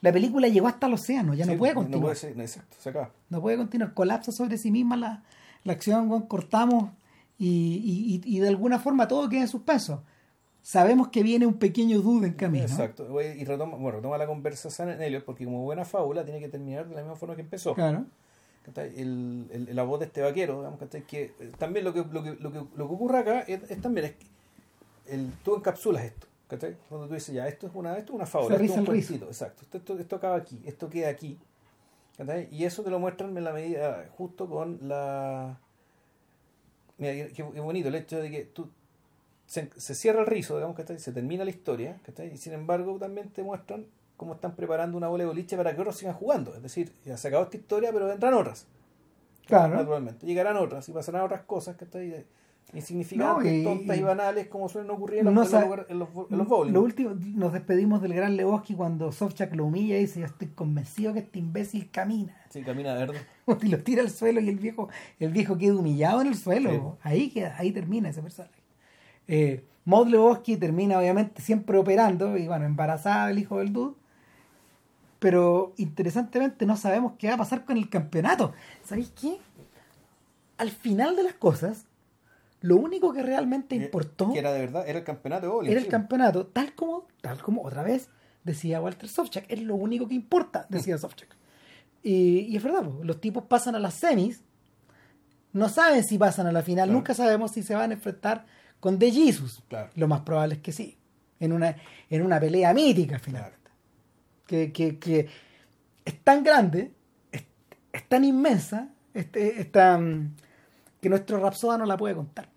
[0.00, 2.02] la película llegó hasta el océano, ya Sí, no puede No continuar.
[2.02, 3.10] puede ser, no, exacto, se acaba.
[3.30, 5.22] No puede continuar, colapsa sobre sí misma la,
[5.66, 6.90] la acción, cortamos
[7.38, 10.02] y, y, y- de alguna forma todo queda en suspenso.
[10.62, 12.64] Sabemos que viene un pequeño duda en camino.
[12.64, 13.06] Exacto.
[13.22, 16.88] Y retoma, bueno, retoma la conversación en Elliot, porque como buena fábula tiene que terminar
[16.88, 17.74] de la misma forma que empezó.
[17.74, 18.04] Claro.
[18.74, 22.34] El, el- la voz de este vaquero, digamos, que eh, también lo que, lo que,
[22.40, 24.26] lo que, lo que ocurre acá es, es también es que
[25.14, 26.76] el, tú encapsulas esto, ¿cachai?
[26.88, 29.26] Cuando tú dices, ya, esto es una, esto es una fábula, esto es un cuentito,
[29.26, 31.38] exacto, esto, esto, esto acaba aquí, esto queda aquí,
[32.16, 32.48] ¿cachai?
[32.50, 35.58] Y eso te lo muestran en la medida, justo con la...
[36.98, 38.70] Mira, qué, qué bonito el hecho de que tú
[39.46, 40.98] se, se cierra el rizo, digamos, ¿cachai?
[40.98, 42.32] Se termina la historia, ¿cachai?
[42.32, 43.86] Y sin embargo también te muestran
[44.16, 46.54] cómo están preparando una bola de boliche para que otros sigan jugando.
[46.54, 48.66] Es decir, ya se acabó esta historia, pero vendrán otras.
[49.46, 49.76] Claro.
[49.76, 50.26] Naturalmente.
[50.26, 52.24] Llegarán otras y pasarán otras cosas que están
[52.74, 55.64] insignificantes, No, y- tontas y, banales como suelen ocurrir en los, No en los sa-
[55.64, 56.72] lugares- en los, en los bowling.
[56.72, 60.48] Lo último, nos despedimos del gran Lebowski cuando Sobchak lo humilla y dice, yo estoy
[60.48, 62.36] convencido que este imbécil camina.
[62.50, 63.18] Sí, camina verde.
[63.62, 64.88] Y lo tira al suelo y el viejo,
[65.20, 66.70] el viejo queda humillado en el suelo.
[66.70, 67.08] Sí.
[67.08, 68.54] Ahí queda, ahí termina ese personaje.
[69.28, 73.94] Eh, Maud Lebowski termina obviamente siempre operando y bueno, embarazada del hijo del dude.
[75.18, 78.52] Pero interesantemente no sabemos qué va a pasar con el campeonato.
[78.84, 79.38] ¿Sabéis qué?
[80.58, 81.86] Al final de las cosas,
[82.66, 85.70] lo único que realmente importó Que era de verdad, era el campeonato de bowling.
[85.70, 88.08] era el campeonato, tal como, tal como otra vez
[88.44, 91.28] decía Walter Sobchak, es lo único que importa, decía Sobchak.
[92.02, 94.42] Y, y es verdad, po, los tipos pasan a las semis,
[95.52, 96.98] no saben si pasan a la final, Claro.
[96.98, 98.46] nunca sabemos si se van a enfrentar
[98.80, 99.62] con The Jesus.
[99.68, 99.90] Claro.
[99.94, 100.96] Lo más probable es que sí,
[101.40, 101.76] en una,
[102.10, 103.70] en una pelea mítica finalmente.
[104.46, 105.28] Que, que, que
[106.04, 106.92] es tan grande,
[107.32, 107.44] es,
[107.92, 110.36] es tan inmensa, este, es tan-
[111.00, 112.48] que nuestro Rapsoda no la puede contar.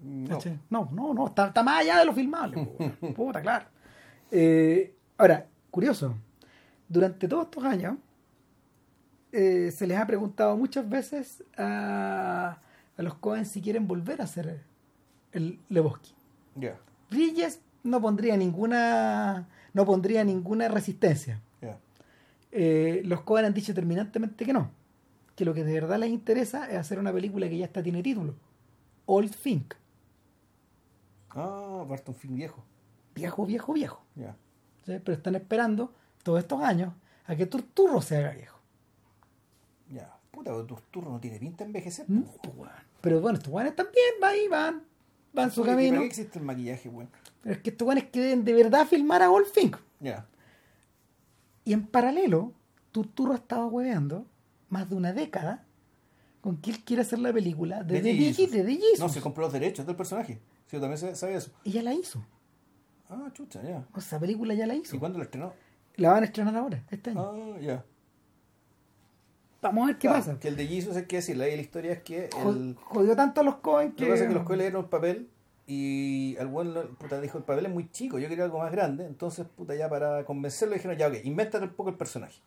[0.00, 0.38] No.
[0.70, 2.64] No, no, no, está, está más allá de lo filmable.
[3.16, 3.66] Puta, claro.
[4.30, 6.14] Eh, ahora, curioso,
[6.88, 7.96] durante todos estos años
[9.32, 12.58] eh, se les ha preguntado muchas veces a,
[12.96, 14.62] a los Cohen si quieren volver a hacer
[15.32, 16.14] el Lebowski.
[16.54, 16.76] Ya.
[17.10, 21.40] Bridges no pondría ninguna no pondría ninguna resistencia.
[22.50, 24.70] Eh, los Coen han dicho terminantemente que no.
[25.36, 28.02] Que lo que de verdad les interesa es hacer una película que ya está tiene
[28.02, 28.34] título.
[29.04, 29.74] Old Fink.
[31.38, 32.64] Ah, Barton Fink viejo.
[33.14, 34.04] Viejo, viejo, viejo.
[34.14, 34.36] Ya.
[34.84, 34.92] ¿sí?
[35.04, 35.92] Pero están esperando
[36.22, 36.92] todos estos años
[37.26, 38.58] a que Turturro se haga viejo.
[39.90, 40.14] Ya.
[40.30, 42.04] Puta, pero tu turno no tiene pinta de envejecer.
[42.08, 42.70] Mm, pues.
[43.00, 44.82] Pero bueno, estos guanes también van ahí, van.
[45.32, 46.00] Van su Oye, ¿Para camino.
[46.00, 47.08] qué existe el maquillaje, weón?
[47.42, 49.76] Pero es que estos guanes quieren de verdad filmar a Old Fink.
[50.00, 50.26] Ya.
[51.64, 52.52] Y en paralelo,
[52.92, 54.26] Turturro estaba hueveando
[54.70, 55.64] más de una década
[56.40, 58.50] con que él quiere hacer la película de, De The, Jesus.
[58.52, 59.00] Bee- de Jesus.
[59.00, 60.40] No, se compró los derechos del personaje.
[60.68, 61.50] Sí, yo también sabía eso.
[61.64, 62.24] Y ya la hizo.
[63.10, 63.86] Ah, chucha, ya.
[63.92, 64.98] O sea, esa película ya la ¿Y hizo.
[65.00, 65.52] cuándo lo estrenó?
[65.96, 67.20] La van a estrenar ahora, este año.
[67.20, 67.84] Ah, ya.
[69.60, 70.38] Vamos a ver qué Claro, pasa.
[70.38, 73.40] Que el de Jesus es que decir, la, la historia es que el, Jodió tanto
[73.40, 74.04] a los Cohen Lo que...
[74.04, 75.28] que pasa es que los colegas dieron el papel
[75.66, 79.04] y al buen puta, dijo el papel es muy chico, yo quería algo más grande,
[79.04, 82.40] entonces puta ya para convencerlo dijeron ya ok, invéntate un poco el personaje.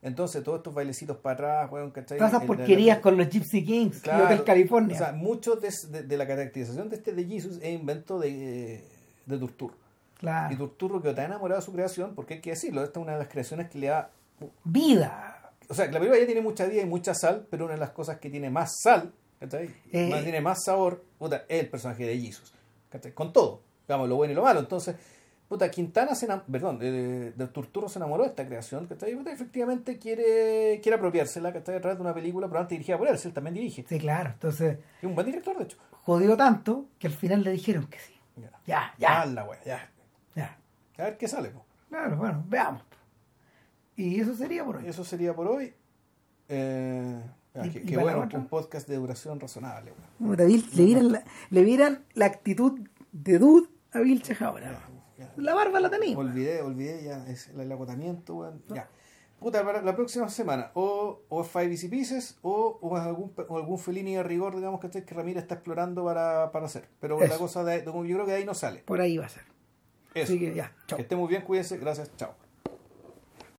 [0.00, 2.18] Entonces todos estos bailecitos para atrás, weón, ¿cachai?
[2.18, 4.94] Todas esas porquerías con los Gypsy Kings Claro, y Hotel California.
[4.94, 8.84] O sea, mucho de, de- de la caracterización de este de Jesus es invento de,
[9.26, 9.74] de Turturro.
[10.18, 10.54] claro.
[10.54, 13.14] Y Turturro quedó tan enamorado de su creación, porque hay que decirlo, esta es una
[13.14, 14.10] de las creaciones que le da
[14.64, 15.50] Vida.
[15.68, 17.90] o sea, la película ya tiene mucha vida y mucha sal, pero una de las
[17.90, 19.68] cosas que tiene más sal, ¿cachai?
[19.92, 20.08] Eh.
[20.10, 22.54] Más, tiene más sabor, puta, es el personaje de Jesus,
[22.88, 23.12] ¿cachai?
[23.12, 24.60] Con todo, digamos, lo bueno y lo malo.
[24.60, 24.94] Entonces,
[25.48, 29.14] puta, Quintana se enam- perdón, de, de Turturro se enamoró de esta creación, ¿cachai?
[29.16, 31.76] Puta, efectivamente quiere, quiere apropiársela, ¿cachai?
[31.76, 33.84] A través de una película, probablemente dirigida por él, él también dirige.
[33.88, 34.30] Sí, claro.
[34.30, 35.78] Entonces, Es un buen director, de hecho.
[36.02, 38.14] jodió tanto que al final le dijeron que sí.
[38.36, 39.90] Ya, Ya, ya, la wea, ya.
[40.36, 40.58] ya.
[40.98, 41.64] A ver qué sale, po.
[41.88, 42.82] Claro, bueno, veamos.
[43.96, 44.86] Y eso sería por hoy.
[44.86, 45.72] Eso sería por hoy.
[46.48, 47.20] Eh,
[47.54, 51.12] ah, ¿Y- qué y qué para bueno, un podcast de duración razonable, Bill- le, vieran
[51.12, 52.80] la, le vieran la actitud
[53.12, 54.78] de Dude a Vilche ahora.
[55.38, 56.16] La barba la tenía.
[56.16, 58.62] Olvidé, olvidé ya es el, agotamiento, weón.
[58.68, 58.88] Ya.
[59.38, 63.78] Puta, para la próxima semana, o, o Five Easy Pieces, o, o algún, o algún
[63.78, 66.88] Fellini de rigor, digamos, que, que Ramírez está explorando para, para hacer.
[67.00, 67.32] Pero Eso.
[67.32, 68.80] la cosa de, de- yo creo que de ahí no sale.
[68.80, 69.44] Por ahí va a ser.
[70.14, 70.32] Eso.
[70.32, 70.96] Así que ya, chao.
[70.96, 72.34] Que esté muy bien, cuídense, gracias, chao.